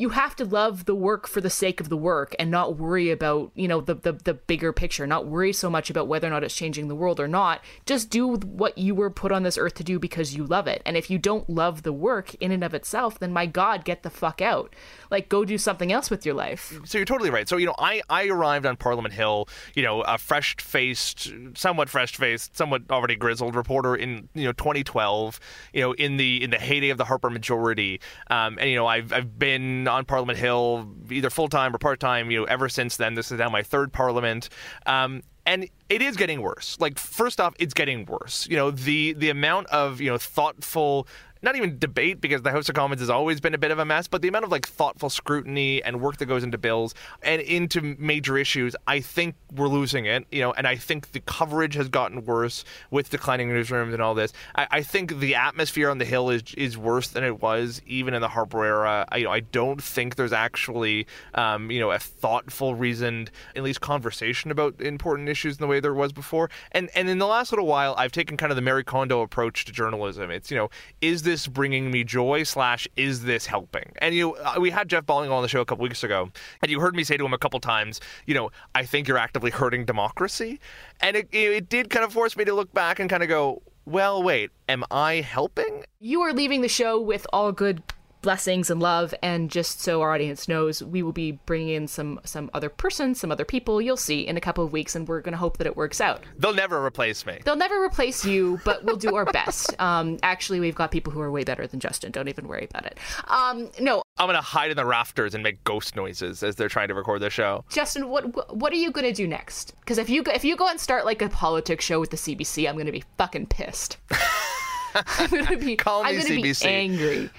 you 0.00 0.08
have 0.08 0.34
to 0.34 0.46
love 0.46 0.86
the 0.86 0.94
work 0.94 1.28
for 1.28 1.42
the 1.42 1.50
sake 1.50 1.78
of 1.78 1.90
the 1.90 1.96
work 1.96 2.34
and 2.38 2.50
not 2.50 2.78
worry 2.78 3.10
about 3.10 3.52
you 3.54 3.68
know 3.68 3.82
the, 3.82 3.94
the 3.94 4.12
the 4.12 4.32
bigger 4.32 4.72
picture 4.72 5.06
not 5.06 5.26
worry 5.26 5.52
so 5.52 5.68
much 5.68 5.90
about 5.90 6.08
whether 6.08 6.26
or 6.26 6.30
not 6.30 6.42
it's 6.42 6.56
changing 6.56 6.88
the 6.88 6.94
world 6.94 7.20
or 7.20 7.28
not. 7.28 7.60
Just 7.84 8.08
do 8.08 8.36
what 8.36 8.78
you 8.78 8.94
were 8.94 9.10
put 9.10 9.30
on 9.30 9.42
this 9.42 9.58
earth 9.58 9.74
to 9.74 9.84
do 9.84 9.98
because 9.98 10.34
you 10.34 10.46
love 10.46 10.66
it. 10.66 10.80
And 10.86 10.96
if 10.96 11.10
you 11.10 11.18
don't 11.18 11.50
love 11.50 11.82
the 11.82 11.92
work 11.92 12.34
in 12.36 12.50
and 12.50 12.64
of 12.64 12.72
itself 12.72 13.18
then 13.18 13.30
my 13.30 13.44
god 13.44 13.84
get 13.84 14.02
the 14.02 14.08
fuck 14.08 14.40
out. 14.40 14.74
Like 15.10 15.28
go 15.28 15.44
do 15.44 15.58
something 15.58 15.92
else 15.92 16.08
with 16.08 16.24
your 16.24 16.34
life. 16.34 16.80
So 16.86 16.96
you're 16.96 17.04
totally 17.04 17.28
right. 17.28 17.46
So 17.46 17.58
you 17.58 17.66
know, 17.66 17.76
I 17.78 18.00
I 18.08 18.28
arrived 18.28 18.64
on 18.64 18.78
Parliament 18.78 19.12
Hill, 19.12 19.50
you 19.74 19.82
know, 19.82 20.00
a 20.00 20.16
fresh-faced, 20.16 21.30
somewhat 21.52 21.90
fresh-faced, 21.90 22.56
somewhat 22.56 22.84
already 22.90 23.16
grizzled 23.16 23.54
reporter 23.54 23.96
in 23.96 24.30
you 24.32 24.44
know 24.44 24.52
2012, 24.52 25.38
you 25.74 25.82
know, 25.82 25.92
in 25.92 26.16
the 26.16 26.42
in 26.42 26.48
the 26.48 26.58
heyday 26.58 26.88
of 26.88 26.96
the 26.96 27.04
Harper 27.04 27.28
majority, 27.28 28.00
um, 28.30 28.58
and 28.58 28.70
you 28.70 28.76
know, 28.76 28.86
I've 28.86 29.12
I've 29.12 29.38
been 29.38 29.89
on 29.90 30.04
Parliament 30.04 30.38
Hill 30.38 30.88
either 31.10 31.30
full 31.30 31.48
time 31.48 31.74
or 31.74 31.78
part 31.78 32.00
time, 32.00 32.30
you 32.30 32.40
know, 32.40 32.44
ever 32.44 32.68
since 32.68 32.96
then. 32.96 33.14
This 33.14 33.30
is 33.30 33.38
now 33.38 33.48
my 33.48 33.62
third 33.62 33.92
Parliament. 33.92 34.48
Um, 34.86 35.22
and 35.46 35.68
it 35.88 36.02
is 36.02 36.16
getting 36.16 36.42
worse. 36.42 36.76
Like 36.80 36.98
first 36.98 37.40
off, 37.40 37.54
it's 37.58 37.74
getting 37.74 38.06
worse. 38.06 38.46
You 38.48 38.56
know, 38.56 38.70
the 38.70 39.14
the 39.14 39.30
amount 39.30 39.66
of, 39.68 40.00
you 40.00 40.10
know, 40.10 40.18
thoughtful 40.18 41.06
not 41.42 41.56
even 41.56 41.78
debate 41.78 42.20
because 42.20 42.42
the 42.42 42.50
House 42.50 42.68
of 42.68 42.74
Commons 42.74 43.00
has 43.00 43.10
always 43.10 43.40
been 43.40 43.54
a 43.54 43.58
bit 43.58 43.70
of 43.70 43.78
a 43.78 43.84
mess, 43.84 44.06
but 44.06 44.22
the 44.22 44.28
amount 44.28 44.44
of 44.44 44.50
like 44.50 44.66
thoughtful 44.66 45.10
scrutiny 45.10 45.82
and 45.82 46.00
work 46.00 46.18
that 46.18 46.26
goes 46.26 46.44
into 46.44 46.58
bills 46.58 46.94
and 47.22 47.40
into 47.42 47.96
major 47.98 48.36
issues, 48.36 48.76
I 48.86 49.00
think 49.00 49.34
we're 49.54 49.68
losing 49.68 50.06
it. 50.06 50.26
You 50.30 50.42
know, 50.42 50.52
and 50.52 50.66
I 50.66 50.76
think 50.76 51.12
the 51.12 51.20
coverage 51.20 51.74
has 51.74 51.88
gotten 51.88 52.24
worse 52.24 52.64
with 52.90 53.10
declining 53.10 53.48
newsrooms 53.48 53.92
and 53.92 54.02
all 54.02 54.14
this. 54.14 54.32
I, 54.54 54.66
I 54.70 54.82
think 54.82 55.18
the 55.18 55.34
atmosphere 55.34 55.90
on 55.90 55.98
the 55.98 56.04
Hill 56.04 56.30
is 56.30 56.42
is 56.56 56.76
worse 56.76 57.08
than 57.08 57.24
it 57.24 57.40
was 57.40 57.80
even 57.86 58.14
in 58.14 58.20
the 58.20 58.28
Harper 58.28 58.64
era. 58.64 59.06
I, 59.08 59.18
you 59.18 59.24
know, 59.24 59.32
I 59.32 59.40
don't 59.40 59.82
think 59.82 60.16
there's 60.16 60.32
actually 60.32 61.06
um, 61.34 61.70
you 61.70 61.80
know 61.80 61.90
a 61.90 61.98
thoughtful, 61.98 62.74
reasoned, 62.74 63.30
at 63.56 63.62
least 63.62 63.80
conversation 63.80 64.50
about 64.50 64.80
important 64.80 65.28
issues 65.28 65.56
in 65.56 65.62
the 65.62 65.68
way 65.68 65.80
there 65.80 65.94
was 65.94 66.12
before. 66.12 66.50
And 66.72 66.90
and 66.94 67.08
in 67.08 67.18
the 67.18 67.26
last 67.26 67.52
little 67.52 67.66
while, 67.66 67.94
I've 67.96 68.12
taken 68.12 68.36
kind 68.36 68.52
of 68.52 68.56
the 68.56 68.62
Marie 68.62 68.84
Kondo 68.84 69.22
approach 69.22 69.64
to 69.64 69.72
journalism. 69.72 70.30
It's 70.30 70.50
you 70.50 70.56
know, 70.56 70.70
is 71.00 71.22
this 71.22 71.29
bringing 71.46 71.90
me 71.90 72.04
joy 72.04 72.42
slash 72.42 72.88
is 72.96 73.22
this 73.22 73.46
helping? 73.46 73.92
And 73.98 74.14
you, 74.14 74.36
know, 74.42 74.60
we 74.60 74.70
had 74.70 74.88
Jeff 74.88 75.06
Balling 75.06 75.30
on 75.30 75.42
the 75.42 75.48
show 75.48 75.60
a 75.60 75.64
couple 75.64 75.82
weeks 75.82 76.02
ago, 76.02 76.30
and 76.62 76.70
you 76.70 76.80
heard 76.80 76.94
me 76.94 77.04
say 77.04 77.16
to 77.16 77.24
him 77.24 77.32
a 77.32 77.38
couple 77.38 77.60
times, 77.60 78.00
you 78.26 78.34
know, 78.34 78.50
I 78.74 78.84
think 78.84 79.08
you're 79.08 79.18
actively 79.18 79.50
hurting 79.50 79.84
democracy, 79.84 80.60
and 81.00 81.16
it, 81.16 81.28
it 81.32 81.68
did 81.68 81.90
kind 81.90 82.04
of 82.04 82.12
force 82.12 82.36
me 82.36 82.44
to 82.44 82.54
look 82.54 82.72
back 82.72 82.98
and 82.98 83.08
kind 83.08 83.22
of 83.22 83.28
go, 83.28 83.62
well, 83.84 84.22
wait, 84.22 84.50
am 84.68 84.84
I 84.90 85.14
helping? 85.14 85.84
You 86.00 86.20
are 86.22 86.32
leaving 86.32 86.60
the 86.60 86.68
show 86.68 87.00
with 87.00 87.26
all 87.32 87.52
good 87.52 87.82
blessings 88.22 88.70
and 88.70 88.80
love 88.80 89.14
and 89.22 89.50
just 89.50 89.80
so 89.80 90.02
our 90.02 90.12
audience 90.14 90.46
knows 90.48 90.82
we 90.82 91.02
will 91.02 91.12
be 91.12 91.32
bringing 91.46 91.70
in 91.74 91.86
some 91.88 92.20
some 92.24 92.50
other 92.52 92.68
person 92.68 93.14
some 93.14 93.32
other 93.32 93.44
people 93.44 93.80
you'll 93.80 93.96
see 93.96 94.26
in 94.26 94.36
a 94.36 94.40
couple 94.40 94.62
of 94.64 94.72
weeks 94.72 94.94
and 94.94 95.08
we're 95.08 95.20
going 95.20 95.32
to 95.32 95.38
hope 95.38 95.56
that 95.58 95.66
it 95.66 95.76
works 95.76 96.00
out. 96.00 96.22
They'll 96.38 96.54
never 96.54 96.84
replace 96.84 97.24
me. 97.24 97.38
they'll 97.44 97.56
never 97.56 97.82
replace 97.82 98.24
you 98.24 98.60
but 98.64 98.84
we'll 98.84 98.96
do 98.96 99.14
our 99.16 99.24
best. 99.26 99.74
Um 99.80 100.18
actually 100.22 100.60
we've 100.60 100.74
got 100.74 100.90
people 100.90 101.12
who 101.12 101.20
are 101.20 101.30
way 101.30 101.44
better 101.44 101.66
than 101.66 101.80
justin. 101.80 102.12
Don't 102.12 102.28
even 102.28 102.46
worry 102.48 102.66
about 102.70 102.84
it. 102.86 102.98
Um 103.28 103.70
no. 103.80 104.02
I'm 104.18 104.26
gonna 104.26 104.42
hide 104.42 104.70
in 104.70 104.76
the 104.76 104.84
rafters 104.84 105.34
and 105.34 105.42
make 105.42 105.62
ghost 105.64 105.96
noises 105.96 106.42
as 106.42 106.56
they're 106.56 106.68
trying 106.68 106.88
to 106.88 106.94
record 106.94 107.22
the 107.22 107.30
show. 107.30 107.64
justin 107.70 108.08
what 108.08 108.54
what 108.54 108.72
are 108.72 108.76
you 108.76 108.90
going 108.90 109.06
to 109.06 109.12
do 109.12 109.26
next? 109.26 109.74
Because 109.80 109.96
if 109.98 110.10
you 110.10 110.22
go, 110.22 110.32
if 110.32 110.44
you 110.44 110.56
go 110.56 110.68
and 110.68 110.78
start 110.78 111.04
like 111.06 111.22
a 111.22 111.28
politics 111.30 111.84
show 111.84 111.98
with 112.00 112.10
the 112.10 112.16
cbc 112.18 112.68
i'm 112.68 112.74
going 112.74 112.86
to 112.86 112.92
be 112.92 113.04
fucking 113.16 113.46
pissed. 113.46 113.96
I'm 114.94 115.30
going 115.30 115.46
to 115.46 115.56
be 115.56 115.76
Call 115.84 116.02
me 116.02 116.10
i'm 116.10 116.14
going 116.16 116.26
to 116.26 116.42
be 116.42 116.50
CBC. 116.50 116.66
angry 116.66 117.30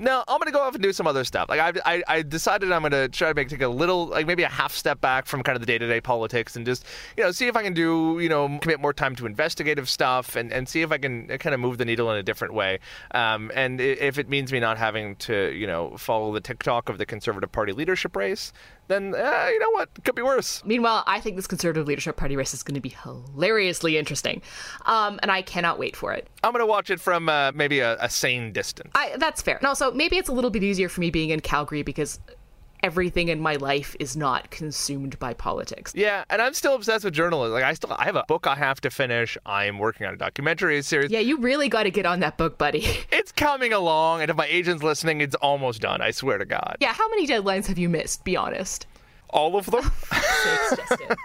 No, 0.00 0.22
I'm 0.28 0.38
gonna 0.38 0.52
go 0.52 0.60
off 0.60 0.74
and 0.74 0.82
do 0.82 0.92
some 0.92 1.08
other 1.08 1.24
stuff. 1.24 1.48
Like 1.48 1.58
I, 1.58 1.94
I, 1.96 2.02
I 2.06 2.22
decided 2.22 2.70
I'm 2.70 2.82
gonna 2.82 3.08
try 3.08 3.30
to 3.30 3.34
make 3.34 3.48
take 3.48 3.62
a 3.62 3.68
little, 3.68 4.06
like 4.06 4.26
maybe 4.26 4.44
a 4.44 4.48
half 4.48 4.72
step 4.72 5.00
back 5.00 5.26
from 5.26 5.42
kind 5.42 5.56
of 5.56 5.60
the 5.60 5.66
day-to-day 5.66 6.00
politics 6.00 6.54
and 6.54 6.64
just, 6.64 6.86
you 7.16 7.24
know, 7.24 7.32
see 7.32 7.48
if 7.48 7.56
I 7.56 7.64
can 7.64 7.74
do, 7.74 8.18
you 8.20 8.28
know, 8.28 8.58
commit 8.60 8.80
more 8.80 8.92
time 8.92 9.16
to 9.16 9.26
investigative 9.26 9.88
stuff 9.88 10.36
and, 10.36 10.52
and 10.52 10.68
see 10.68 10.82
if 10.82 10.92
I 10.92 10.98
can 10.98 11.26
kind 11.38 11.52
of 11.52 11.58
move 11.58 11.78
the 11.78 11.84
needle 11.84 12.10
in 12.12 12.16
a 12.16 12.22
different 12.22 12.54
way. 12.54 12.78
Um, 13.10 13.50
and 13.54 13.80
if 13.80 14.18
it 14.18 14.28
means 14.28 14.52
me 14.52 14.60
not 14.60 14.78
having 14.78 15.16
to, 15.16 15.52
you 15.52 15.66
know, 15.66 15.96
follow 15.96 16.32
the 16.32 16.40
TikTok 16.40 16.88
of 16.88 16.98
the 16.98 17.04
Conservative 17.04 17.50
Party 17.50 17.72
leadership 17.72 18.14
race, 18.14 18.52
then 18.88 19.14
uh, 19.14 19.48
you 19.50 19.58
know 19.58 19.70
what, 19.70 19.90
could 20.04 20.14
be 20.14 20.22
worse. 20.22 20.62
Meanwhile, 20.64 21.04
I 21.06 21.20
think 21.20 21.36
this 21.36 21.46
Conservative 21.46 21.86
Leadership 21.86 22.16
Party 22.16 22.36
race 22.36 22.52
is 22.52 22.62
going 22.62 22.74
to 22.74 22.80
be 22.80 22.88
hilariously 22.88 23.96
interesting, 23.96 24.42
um, 24.86 25.18
and 25.22 25.30
I 25.30 25.42
cannot 25.42 25.78
wait 25.78 25.94
for 25.94 26.12
it. 26.12 26.28
I'm 26.42 26.52
gonna 26.52 26.66
watch 26.66 26.90
it 26.90 27.00
from 27.00 27.28
uh, 27.28 27.52
maybe 27.52 27.80
a, 27.80 27.96
a 28.00 28.08
sane 28.08 28.52
distance. 28.52 28.90
I, 28.94 29.16
that's 29.16 29.42
fair. 29.42 29.56
And 29.56 29.66
also, 29.66 29.92
maybe 29.92 30.16
it's 30.16 30.28
a 30.28 30.32
little 30.32 30.50
bit 30.50 30.62
easier 30.62 30.88
for 30.88 31.00
me 31.00 31.10
being 31.10 31.30
in 31.30 31.40
Calgary 31.40 31.82
because 31.82 32.18
everything 32.82 33.28
in 33.28 33.40
my 33.40 33.56
life 33.56 33.94
is 34.00 34.16
not 34.16 34.50
consumed 34.50 35.18
by 35.18 35.34
politics. 35.34 35.92
Yeah, 35.94 36.24
and 36.30 36.40
I'm 36.40 36.54
still 36.54 36.74
obsessed 36.74 37.04
with 37.04 37.14
journalism. 37.14 37.52
Like 37.54 37.64
I 37.64 37.74
still, 37.74 37.92
I 37.92 38.04
have 38.04 38.16
a 38.16 38.24
book 38.28 38.46
I 38.46 38.54
have 38.54 38.80
to 38.82 38.90
finish. 38.90 39.36
I'm 39.46 39.78
working 39.78 40.06
on 40.06 40.14
a 40.14 40.16
documentary 40.16 40.80
series. 40.82 41.10
Yeah, 41.10 41.20
you 41.20 41.38
really 41.38 41.68
got 41.68 41.84
to 41.84 41.90
get 41.90 42.06
on 42.06 42.20
that 42.20 42.36
book, 42.38 42.58
buddy. 42.58 42.86
It's 43.10 43.32
coming 43.32 43.72
along, 43.72 44.20
and 44.22 44.30
if 44.30 44.36
my 44.36 44.46
agent's 44.46 44.82
listening, 44.82 45.20
it's 45.20 45.34
almost 45.36 45.80
done. 45.80 46.00
I 46.00 46.12
swear 46.12 46.38
to 46.38 46.44
God. 46.44 46.76
yeah, 46.80 46.92
how 46.92 47.08
many 47.10 47.26
deadlines 47.26 47.66
have 47.66 47.76
you 47.78 47.88
missed? 47.88 48.22
Be 48.24 48.36
honest. 48.36 48.86
All 49.30 49.56
of 49.56 49.66
them. 49.66 49.82
Sakes, 50.12 50.76
Justin. 50.76 51.16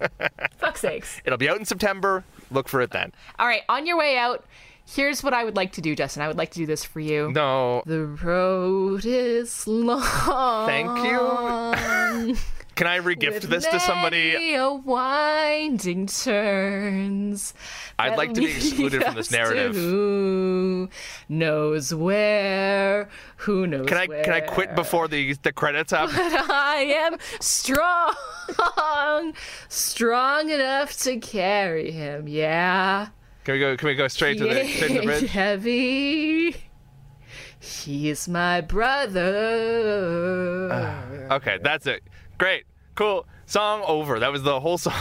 Fuck 0.58 0.76
sakes. 0.78 1.20
It'll 1.24 1.38
be 1.38 1.48
out 1.48 1.58
in 1.58 1.64
September. 1.64 2.24
Look 2.50 2.68
for 2.68 2.80
it 2.80 2.90
then. 2.90 3.12
All 3.38 3.46
right, 3.46 3.62
on 3.68 3.86
your 3.86 3.96
way 3.98 4.16
out, 4.16 4.44
here's 4.86 5.22
what 5.22 5.34
I 5.34 5.44
would 5.44 5.56
like 5.56 5.72
to 5.72 5.80
do, 5.80 5.94
Justin. 5.96 6.22
I 6.22 6.28
would 6.28 6.38
like 6.38 6.50
to 6.52 6.58
do 6.58 6.66
this 6.66 6.84
for 6.84 7.00
you. 7.00 7.30
No, 7.32 7.82
The 7.86 8.06
road 8.06 9.04
is 9.04 9.66
long. 9.66 10.66
thank 10.66 10.88
you. 11.04 12.36
Can 12.74 12.86
I 12.86 13.00
regift 13.00 13.42
this 13.42 13.66
to 13.66 13.78
somebody? 13.78 14.54
A 14.54 14.72
winding 14.72 16.06
turns. 16.06 17.52
I'd 17.98 18.16
like 18.16 18.32
to 18.32 18.40
be 18.40 18.46
excluded 18.56 19.04
from 19.04 19.14
this 19.14 19.30
narrative. 19.30 19.74
Who 19.74 20.88
knows 21.28 21.92
where? 21.94 23.10
Who 23.36 23.66
knows? 23.66 23.86
Can 23.86 23.98
I 23.98 24.06
where? 24.06 24.24
can 24.24 24.32
I 24.32 24.40
quit 24.40 24.74
before 24.74 25.06
the 25.06 25.34
the 25.42 25.52
credits 25.52 25.92
happen? 25.92 26.14
I 26.18 26.94
am 26.96 27.18
strong, 27.40 28.14
strong 29.68 30.48
enough 30.48 30.98
to 31.02 31.18
carry 31.18 31.90
him. 31.90 32.26
Yeah. 32.26 33.08
Can 33.44 33.54
we 33.54 33.60
go? 33.60 33.76
Can 33.76 33.88
we 33.88 33.94
go 33.94 34.08
straight 34.08 34.38
to 34.38 34.44
the 34.44 34.66
straight 34.66 34.88
to 34.88 35.00
the 35.00 35.06
bridge? 35.06 35.30
Heavy. 35.30 36.56
He 37.58 38.08
is 38.10 38.28
my 38.28 38.60
brother. 38.60 39.28
Ah, 40.70 41.04
okay, 41.36 41.58
that's 41.62 41.86
it. 41.86 42.02
Great, 42.38 42.64
cool. 42.94 43.26
Song 43.46 43.82
over. 43.86 44.18
That 44.18 44.32
was 44.32 44.42
the 44.42 44.60
whole 44.60 44.78
song. 44.78 44.94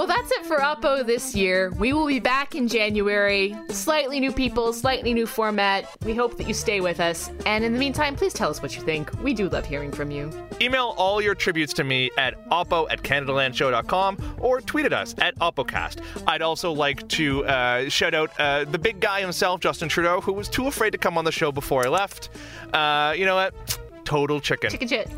Well, 0.00 0.06
that's 0.06 0.30
it 0.30 0.46
for 0.46 0.56
Oppo 0.56 1.04
this 1.04 1.34
year. 1.34 1.72
We 1.72 1.92
will 1.92 2.06
be 2.06 2.20
back 2.20 2.54
in 2.54 2.68
January. 2.68 3.54
Slightly 3.68 4.18
new 4.18 4.32
people, 4.32 4.72
slightly 4.72 5.12
new 5.12 5.26
format. 5.26 5.94
We 6.06 6.14
hope 6.14 6.38
that 6.38 6.48
you 6.48 6.54
stay 6.54 6.80
with 6.80 7.00
us. 7.00 7.30
And 7.44 7.62
in 7.62 7.74
the 7.74 7.78
meantime, 7.78 8.16
please 8.16 8.32
tell 8.32 8.48
us 8.48 8.62
what 8.62 8.74
you 8.74 8.80
think. 8.80 9.12
We 9.22 9.34
do 9.34 9.50
love 9.50 9.66
hearing 9.66 9.92
from 9.92 10.10
you. 10.10 10.30
Email 10.58 10.94
all 10.96 11.20
your 11.20 11.34
tributes 11.34 11.74
to 11.74 11.84
me 11.84 12.10
at 12.16 12.48
oppo 12.48 12.90
at 12.90 13.02
canadalandshow.com 13.02 14.36
or 14.40 14.62
tweet 14.62 14.86
at 14.86 14.94
us 14.94 15.14
at 15.18 15.38
oppocast. 15.38 15.98
I'd 16.26 16.40
also 16.40 16.72
like 16.72 17.06
to 17.08 17.44
uh, 17.44 17.90
shout 17.90 18.14
out 18.14 18.30
uh, 18.40 18.64
the 18.64 18.78
big 18.78 19.00
guy 19.00 19.20
himself, 19.20 19.60
Justin 19.60 19.90
Trudeau, 19.90 20.22
who 20.22 20.32
was 20.32 20.48
too 20.48 20.66
afraid 20.66 20.92
to 20.92 20.98
come 20.98 21.18
on 21.18 21.26
the 21.26 21.32
show 21.32 21.52
before 21.52 21.84
I 21.84 21.90
left. 21.90 22.30
Uh, 22.72 23.12
you 23.14 23.26
know 23.26 23.34
what? 23.34 23.78
Total 24.06 24.40
chicken. 24.40 24.70
Chicken 24.70 24.88
shit. 24.88 25.10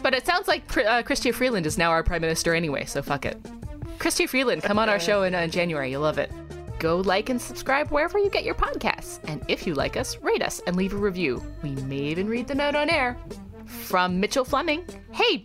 But 0.00 0.14
it 0.14 0.24
sounds 0.26 0.46
like 0.46 0.76
uh, 0.76 1.02
Chrystia 1.02 1.34
Freeland 1.34 1.66
is 1.66 1.76
now 1.76 1.90
our 1.90 2.04
prime 2.04 2.20
minister 2.20 2.54
anyway, 2.54 2.84
so 2.84 3.02
fuck 3.02 3.26
it. 3.26 3.36
Chrystia 4.00 4.26
Freeland, 4.26 4.62
come 4.62 4.78
on 4.78 4.88
our 4.88 4.98
show 4.98 5.24
in 5.24 5.34
uh, 5.34 5.46
January. 5.46 5.90
You'll 5.90 6.00
love 6.00 6.16
it. 6.16 6.32
Go 6.78 6.96
like 6.96 7.28
and 7.28 7.38
subscribe 7.38 7.90
wherever 7.90 8.18
you 8.18 8.30
get 8.30 8.44
your 8.44 8.54
podcasts. 8.54 9.20
And 9.28 9.44
if 9.46 9.66
you 9.66 9.74
like 9.74 9.94
us, 9.98 10.16
rate 10.22 10.42
us 10.42 10.60
and 10.66 10.74
leave 10.74 10.94
a 10.94 10.96
review. 10.96 11.42
We 11.62 11.72
may 11.72 11.98
even 11.98 12.26
read 12.26 12.48
the 12.48 12.54
note 12.54 12.74
on 12.74 12.88
air. 12.88 13.18
From 13.66 14.18
Mitchell 14.18 14.46
Fleming. 14.46 14.86
Hey, 15.12 15.44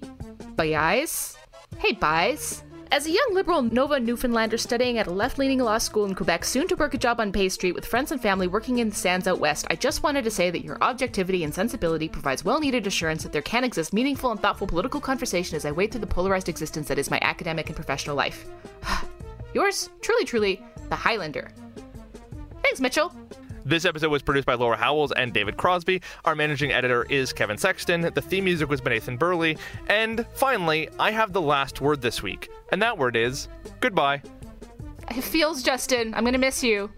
bye 0.55 0.69
guys. 0.69 1.37
Hey, 1.79 1.91
buys. 1.91 2.63
As 2.91 3.07
a 3.07 3.11
young 3.11 3.33
liberal 3.33 3.63
Nova 3.63 3.99
Newfoundlander 3.99 4.57
studying 4.57 4.99
at 4.99 5.07
a 5.07 5.11
left 5.11 5.39
leaning 5.39 5.59
law 5.59 5.79
school 5.79 6.05
in 6.05 6.13
Quebec, 6.13 6.45
soon 6.45 6.67
to 6.67 6.75
work 6.75 6.93
a 6.93 6.97
job 6.99 7.19
on 7.19 7.31
Bay 7.31 7.49
Street 7.49 7.73
with 7.73 7.85
friends 7.85 8.11
and 8.11 8.21
family 8.21 8.47
working 8.47 8.77
in 8.77 8.89
the 8.89 8.95
sands 8.95 9.27
out 9.27 9.39
west, 9.39 9.65
I 9.69 9.75
just 9.75 10.03
wanted 10.03 10.23
to 10.23 10.31
say 10.31 10.51
that 10.51 10.63
your 10.63 10.77
objectivity 10.81 11.43
and 11.43 11.53
sensibility 11.53 12.07
provides 12.07 12.45
well 12.45 12.59
needed 12.59 12.85
assurance 12.85 13.23
that 13.23 13.31
there 13.31 13.41
can 13.41 13.63
exist 13.63 13.91
meaningful 13.91 14.31
and 14.31 14.39
thoughtful 14.39 14.67
political 14.67 15.01
conversation 15.01 15.55
as 15.55 15.65
I 15.65 15.71
wade 15.71 15.91
through 15.91 16.01
the 16.01 16.07
polarized 16.07 16.47
existence 16.47 16.87
that 16.87 16.99
is 16.99 17.09
my 17.09 17.19
academic 17.21 17.67
and 17.67 17.75
professional 17.75 18.15
life. 18.15 18.45
Yours, 19.53 19.89
truly, 20.01 20.25
truly, 20.25 20.63
the 20.89 20.95
Highlander. 20.95 21.49
Thanks, 22.61 22.79
Mitchell. 22.79 23.11
This 23.67 23.83
episode 23.83 24.11
was 24.11 24.21
produced 24.21 24.45
by 24.45 24.53
Laura 24.53 24.77
Howells 24.77 25.11
and 25.13 25.33
David 25.33 25.57
Crosby. 25.57 25.99
Our 26.23 26.35
managing 26.35 26.71
editor 26.71 27.03
is 27.09 27.33
Kevin 27.33 27.57
Sexton. 27.57 28.01
The 28.01 28.21
theme 28.21 28.43
music 28.43 28.69
was 28.69 28.79
by 28.79 28.91
Nathan 28.91 29.17
Burley. 29.17 29.57
And 29.87 30.23
finally, 30.33 30.87
I 30.99 31.09
have 31.09 31.33
the 31.33 31.41
last 31.41 31.81
word 31.81 31.99
this 31.99 32.21
week, 32.21 32.49
and 32.71 32.79
that 32.83 32.95
word 32.95 33.15
is 33.15 33.47
goodbye. 33.79 34.21
It 35.09 35.23
feels, 35.23 35.63
Justin. 35.63 36.13
I'm 36.13 36.23
gonna 36.23 36.37
miss 36.37 36.63
you. 36.63 36.91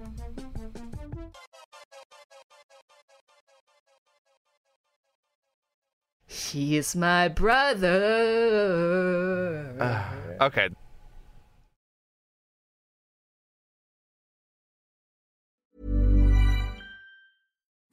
He 6.25 6.75
is 6.75 6.97
my 6.97 7.29
brother. 7.29 7.93
Okay. 10.39 10.69